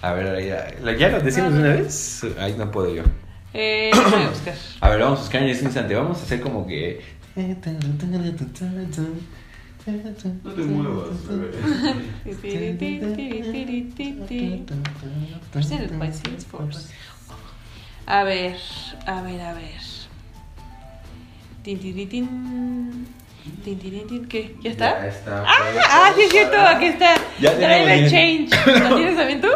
A 0.01 0.13
ver, 0.13 0.45
ya, 0.47 0.67
¿lo- 0.81 0.91
¿ya 0.93 1.09
lo 1.09 1.19
decimos 1.19 1.53
de 1.53 1.59
una 1.59 1.73
vez? 1.73 2.25
Ahí 2.39 2.55
no 2.57 2.71
puedo 2.71 2.93
yo. 2.95 3.03
Eh, 3.53 3.91
voy 3.93 4.23
a 4.23 4.29
buscar. 4.29 4.55
A 4.81 4.89
ver, 4.89 4.99
vamos 4.99 5.19
a 5.19 5.21
buscar 5.21 5.43
en 5.43 5.49
este 5.49 5.65
instante. 5.65 5.95
Vamos 5.95 6.19
a 6.19 6.23
hacer 6.23 6.41
como 6.41 6.67
que. 6.67 7.01
No 10.43 10.51
te 10.53 10.61
muevas, 10.61 11.27
bebé. 11.27 11.51
Presented 15.51 15.97
by 15.97 16.13
Salesforce. 16.13 16.89
A 18.05 18.23
ver, 18.23 18.57
a 19.05 19.21
ver, 19.21 19.41
a 19.41 19.53
ver. 19.53 19.81
Tin, 21.63 21.79
tin, 21.79 22.09
tin. 22.09 23.07
¿Qué? 24.27 24.55
¿Ya 24.61 24.61
Ya 24.61 24.71
está? 24.71 25.05
Ah, 25.47 25.57
ah, 25.89 26.11
sí 26.15 26.21
es 26.23 26.31
cierto, 26.31 26.57
aquí 26.59 26.85
está. 26.85 27.15
Ya 27.39 27.53
Driver 27.53 27.85
tenemos 27.85 28.11
change. 28.11 28.49
¿Lo 28.89 28.95
tienes 28.95 29.15
también 29.15 29.41
tú? 29.41 29.47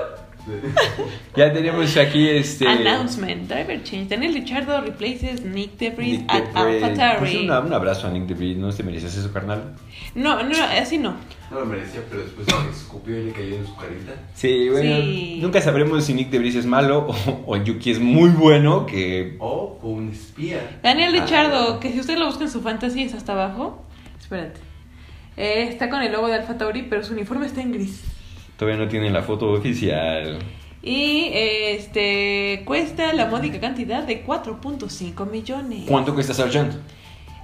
Ya 1.36 1.52
tenemos 1.52 1.96
aquí 1.98 2.30
este. 2.30 2.68
Announcement. 2.68 3.48
Driver 3.48 3.82
change. 3.84 4.10
Daniel 4.10 4.34
Richardo 4.34 4.82
replaces 4.82 5.44
Nick 5.44 5.78
DeVries 5.78 6.20
Nick 6.22 6.30
at 6.32 6.44
DeVries. 6.54 7.20
Pues 7.20 7.36
un 7.36 7.52
abrazo 7.52 8.08
a 8.08 8.12
Nick 8.12 8.26
DeVries, 8.28 8.58
no 8.58 8.72
te 8.72 8.84
mereces 8.84 9.16
eso, 9.18 9.32
carnal. 9.34 9.76
No, 10.16 10.44
no, 10.44 10.56
así 10.80 10.98
no. 11.00 11.16
No 11.50 11.60
lo 11.62 11.66
merecía, 11.66 12.02
pero 12.10 12.22
después 12.24 12.48
se 12.48 12.70
escupió 12.84 13.20
y 13.20 13.26
le 13.26 13.32
cayó 13.32 13.56
en 13.56 13.66
su 13.66 13.76
carita. 13.76 14.14
Sí, 14.36 14.70
bueno, 14.70 14.96
Sí. 14.98 15.40
nunca 15.42 15.62
sabremos 15.62 16.04
si 16.04 16.14
Nick 16.14 16.30
DeVries 16.30 16.56
es 16.56 16.66
malo 16.66 17.08
o, 17.08 17.44
o 17.48 17.58
Yuki 17.58 17.92
es 17.92 18.00
muy 18.00 18.30
bueno, 18.30 18.86
que 18.86 19.36
O 19.40 19.80
un 19.82 20.10
espía. 20.10 20.80
Daniel 20.84 21.16
Ah, 21.18 21.22
Richardo, 21.24 21.80
que 21.80 21.92
si 21.92 22.00
usted 22.00 22.18
lo 22.18 22.26
busca 22.28 22.44
en 22.44 22.50
su 22.52 22.62
fantasy 22.62 23.04
es 23.04 23.14
hasta 23.14 23.34
abajo. 23.34 23.84
Espérate. 24.20 24.60
Eh, 25.36 25.68
está 25.70 25.90
con 25.90 26.02
el 26.04 26.12
logo 26.12 26.28
de 26.28 26.36
Alpha 26.36 26.58
Tauri, 26.58 26.84
pero 26.84 27.04
su 27.04 27.14
uniforme 27.14 27.46
está 27.48 27.62
en 27.62 27.72
gris. 27.72 28.04
Todavía 28.58 28.84
no 28.84 28.90
tiene 28.90 29.10
la 29.10 29.24
foto 29.24 29.52
oficial. 29.52 30.40
Y 30.82 31.30
este 31.34 32.64
cuesta 32.66 33.14
la 33.14 33.28
módica 33.28 33.60
cantidad 33.60 34.04
de 34.04 34.26
4.5 34.26 35.30
millones. 35.30 35.86
¿Cuánto 35.88 36.14
cuesta 36.14 36.34
Sargent? 36.34 36.74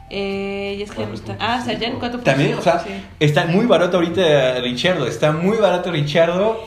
Eh, 0.10 0.76
y 0.80 0.82
es 0.82 0.91
que 0.91 1.05
no 1.05 1.14
está. 1.14 1.38
Ah, 1.39 1.62
Sargent 1.64 1.99
4.5. 1.99 2.24
También, 2.24 2.53
o 2.55 2.62
sea, 2.62 2.80
sí. 2.80 2.89
está 3.20 3.45
muy 3.45 3.66
barato 3.66 3.97
ahorita 3.97 4.60
Richardo, 4.60 5.07
está 5.07 5.32
muy 5.32 5.57
barato 5.57 5.91
Richardo. 5.91 6.60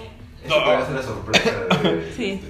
Eso 0.44 0.64
puede 0.64 0.86
ser 0.86 0.94
la 0.94 1.02
sorpresa. 1.02 1.50
Sí. 2.16 2.40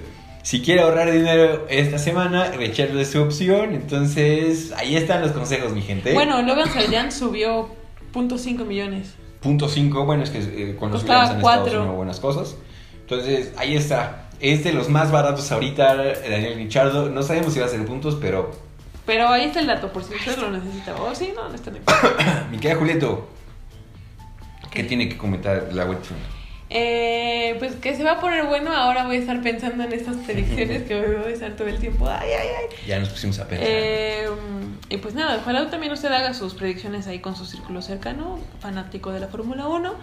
Si 0.42 0.60
quiere 0.60 0.82
ahorrar 0.82 1.10
dinero 1.10 1.66
esta 1.70 1.98
semana, 1.98 2.50
Richardo 2.50 2.98
es 2.98 3.10
su 3.10 3.22
opción. 3.22 3.74
Entonces, 3.74 4.72
ahí 4.76 4.96
están 4.96 5.22
los 5.22 5.30
consejos, 5.30 5.72
mi 5.72 5.82
gente. 5.82 6.12
Bueno, 6.14 6.42
Logan 6.42 6.68
Sargent 6.68 7.12
subió 7.12 7.68
0.5 8.12 8.64
millones. 8.66 9.14
Punto 9.42 9.68
5, 9.68 10.04
bueno, 10.04 10.22
es 10.22 10.30
que 10.30 10.38
eh, 10.38 10.76
con 10.76 10.92
los 10.92 11.00
Costaba 11.02 11.30
han 11.30 11.36
estado 11.38 11.64
haciendo 11.64 11.92
buenas 11.92 12.20
cosas. 12.20 12.56
Entonces, 13.00 13.52
ahí 13.56 13.76
está. 13.76 14.28
Es 14.40 14.64
de 14.64 14.72
los 14.72 14.88
más 14.88 15.10
baratos 15.10 15.50
ahorita, 15.52 15.94
Daniel 15.94 16.54
Richardo. 16.54 17.08
No 17.08 17.22
sabemos 17.22 17.52
si 17.52 17.60
va 17.60 17.66
a 17.66 17.68
ser 17.68 17.84
puntos, 17.84 18.16
pero 18.20 18.50
Pero 19.04 19.28
ahí 19.28 19.44
está 19.44 19.60
el 19.60 19.66
dato, 19.66 19.92
por 19.92 20.02
si 20.04 20.14
usted 20.14 20.38
lo 20.38 20.50
necesita. 20.50 20.94
Oh, 20.96 21.14
sí, 21.14 21.32
no, 21.34 21.48
no 21.48 21.54
está 21.54 21.70
en 21.70 21.76
el... 21.76 21.82
mi 22.50 22.58
querida 22.58 22.78
Julieto, 22.78 23.28
¿qué 24.70 24.82
¿Qué? 24.82 24.84
tiene 24.84 25.08
que 25.08 25.16
comentar 25.16 25.68
la 25.72 25.84
web? 25.84 25.98
Eh, 26.74 27.56
pues 27.58 27.74
que 27.76 27.94
se 27.94 28.02
va 28.02 28.12
a 28.12 28.20
poner 28.20 28.46
bueno. 28.46 28.74
Ahora 28.74 29.04
voy 29.04 29.16
a 29.16 29.18
estar 29.18 29.40
pensando 29.42 29.84
en 29.84 29.92
estas 29.92 30.16
predicciones 30.16 30.84
que 30.84 30.94
me 30.94 31.16
voy 31.18 31.30
a 31.32 31.34
estar 31.34 31.52
todo 31.52 31.68
el 31.68 31.78
tiempo. 31.78 32.08
Ay, 32.08 32.30
ay, 32.30 32.48
ay. 32.60 32.76
Ya 32.86 32.98
nos 32.98 33.10
pusimos 33.10 33.38
a 33.38 33.46
pensar. 33.46 33.66
Eh, 33.70 34.26
y 34.88 34.96
pues 34.96 35.14
nada, 35.14 35.36
ojalá 35.36 35.68
también 35.70 35.92
usted 35.92 36.10
haga 36.10 36.32
sus 36.32 36.54
predicciones 36.54 37.06
ahí 37.06 37.18
con 37.18 37.36
su 37.36 37.44
círculo 37.44 37.82
cercano, 37.82 38.38
fanático 38.60 39.12
de 39.12 39.20
la 39.20 39.28
Fórmula 39.28 39.66
1. 39.68 39.94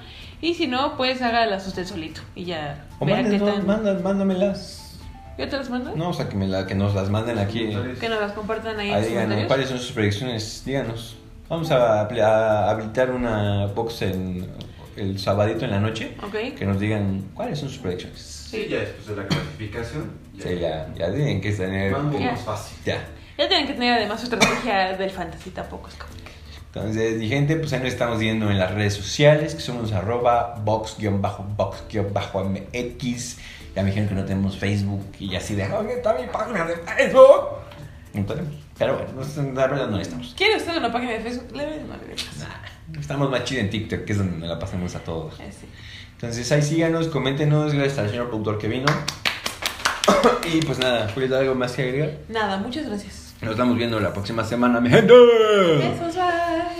Y 0.41 0.53
si 0.53 0.67
no, 0.67 0.95
pues 0.95 1.21
hágalas 1.23 1.65
usted 1.67 1.85
solito. 1.87 2.21
Y 2.35 2.45
ya 2.45 2.85
o 2.99 3.05
vea 3.05 3.17
qué 3.17 3.23
mándanos, 3.23 3.55
tan. 3.55 3.67
mándanos, 3.67 4.03
mándamelas. 4.03 4.99
¿Yo 5.39 5.49
te 5.49 5.57
las 5.57 5.69
mando? 5.69 5.95
No, 5.95 6.09
o 6.09 6.13
sea, 6.13 6.29
que, 6.29 6.35
me 6.35 6.47
la, 6.47 6.67
que 6.67 6.75
nos 6.75 6.93
las 6.93 7.09
manden 7.09 7.39
aquí. 7.39 7.69
Que 7.99 8.09
nos 8.09 8.19
las 8.19 8.33
compartan 8.33 8.79
ahí 8.79 8.91
Ah, 8.91 8.99
díganos. 8.99 9.45
¿cuáles 9.47 9.69
son 9.69 9.79
sus 9.79 9.91
predicciones? 9.93 10.63
Díganos. 10.65 11.15
Vamos 11.47 11.71
a, 11.71 12.01
a 12.01 12.69
habilitar 12.69 13.09
una 13.09 13.65
box 13.67 14.03
en 14.03 14.47
el 14.99 15.19
sabadito 15.19 15.65
en 15.65 15.71
la 15.71 15.79
noche. 15.79 16.15
Ok. 16.23 16.55
Que 16.57 16.65
nos 16.65 16.79
digan 16.79 17.23
cuáles 17.33 17.59
son 17.59 17.69
sus 17.69 17.79
predicciones. 17.79 18.19
Sí, 18.19 18.67
ya 18.69 18.79
después 18.79 19.07
de 19.07 19.15
la 19.15 19.27
clasificación. 19.27 20.11
Sí, 20.41 20.57
ya, 20.59 20.87
ya 20.97 21.11
tienen 21.13 21.41
que 21.41 21.51
tener. 21.51 21.91
Ya. 21.91 21.97
más 22.31 22.41
fácil. 22.41 22.77
Ya. 22.85 23.05
Ya 23.37 23.47
tienen 23.47 23.67
que 23.67 23.73
tener 23.73 23.93
además 23.93 24.19
su 24.19 24.25
estrategia 24.25 24.97
del 24.97 25.09
fantasy 25.11 25.51
tampoco 25.51 25.87
es 25.89 25.95
como 25.95 26.11
Entonces, 26.67 27.17
mi 27.17 27.27
gente, 27.29 27.55
pues 27.55 27.71
ahí 27.73 27.79
nos 27.79 27.87
estamos 27.89 28.19
viendo 28.19 28.49
en 28.51 28.59
las 28.59 28.71
redes 28.73 28.93
sociales, 28.95 29.55
que 29.55 29.61
somos 29.61 29.91
arroba 29.93 30.55
box-box-mx. 30.63 33.37
Ya 33.75 33.83
me 33.83 33.89
dijeron 33.89 34.09
que 34.09 34.15
no 34.15 34.25
tenemos 34.25 34.57
Facebook 34.57 35.05
y 35.19 35.35
así 35.35 35.53
de, 35.55 35.67
¿dónde 35.67 35.93
está 35.93 36.13
mi 36.15 36.25
página 36.27 36.65
de 36.65 36.75
Facebook? 36.77 37.49
No 38.13 38.25
tenemos. 38.25 38.53
Pero 38.77 38.95
bueno, 38.97 39.11
nos- 39.13 39.37
la 39.37 39.67
verdad 39.67 39.87
no 39.87 39.99
estamos. 39.99 40.33
¿Quiere 40.35 40.57
usted 40.57 40.75
una 40.77 40.91
página 40.91 41.11
de 41.13 41.19
Facebook? 41.19 41.55
Le 41.55 41.65
no 41.81 41.87
más. 41.87 41.97
Nah, 42.39 42.47
Estamos 42.97 43.29
más 43.29 43.43
chidos 43.43 43.63
en 43.63 43.69
TikTok, 43.69 44.05
que 44.05 44.13
es 44.13 44.17
donde 44.17 44.37
nos 44.37 44.47
la 44.49 44.59
pasamos 44.59 44.95
a 44.95 44.99
todos. 44.99 45.39
Eh, 45.39 45.51
sí. 45.51 45.67
Entonces 46.13 46.51
ahí 46.51 46.61
síganos, 46.61 47.07
coméntenos, 47.07 47.73
gracias 47.73 47.99
al 47.99 48.09
señor 48.09 48.27
productor 48.29 48.57
que 48.57 48.67
vino. 48.67 48.87
y 50.53 50.61
pues 50.61 50.79
nada, 50.79 51.09
Julio, 51.13 51.37
¿algo 51.37 51.55
más 51.55 51.73
que 51.73 51.83
agregar? 51.83 52.11
Nada, 52.27 52.57
muchas 52.57 52.85
gracias. 52.85 53.33
Nos 53.41 53.51
estamos 53.51 53.77
viendo 53.77 53.99
la 53.99 54.11
próxima 54.11 54.43
semana, 54.43 54.81
mi 54.81 54.89
gente. 54.89 55.13
Besos, 55.13 56.15
bye. 56.15 56.78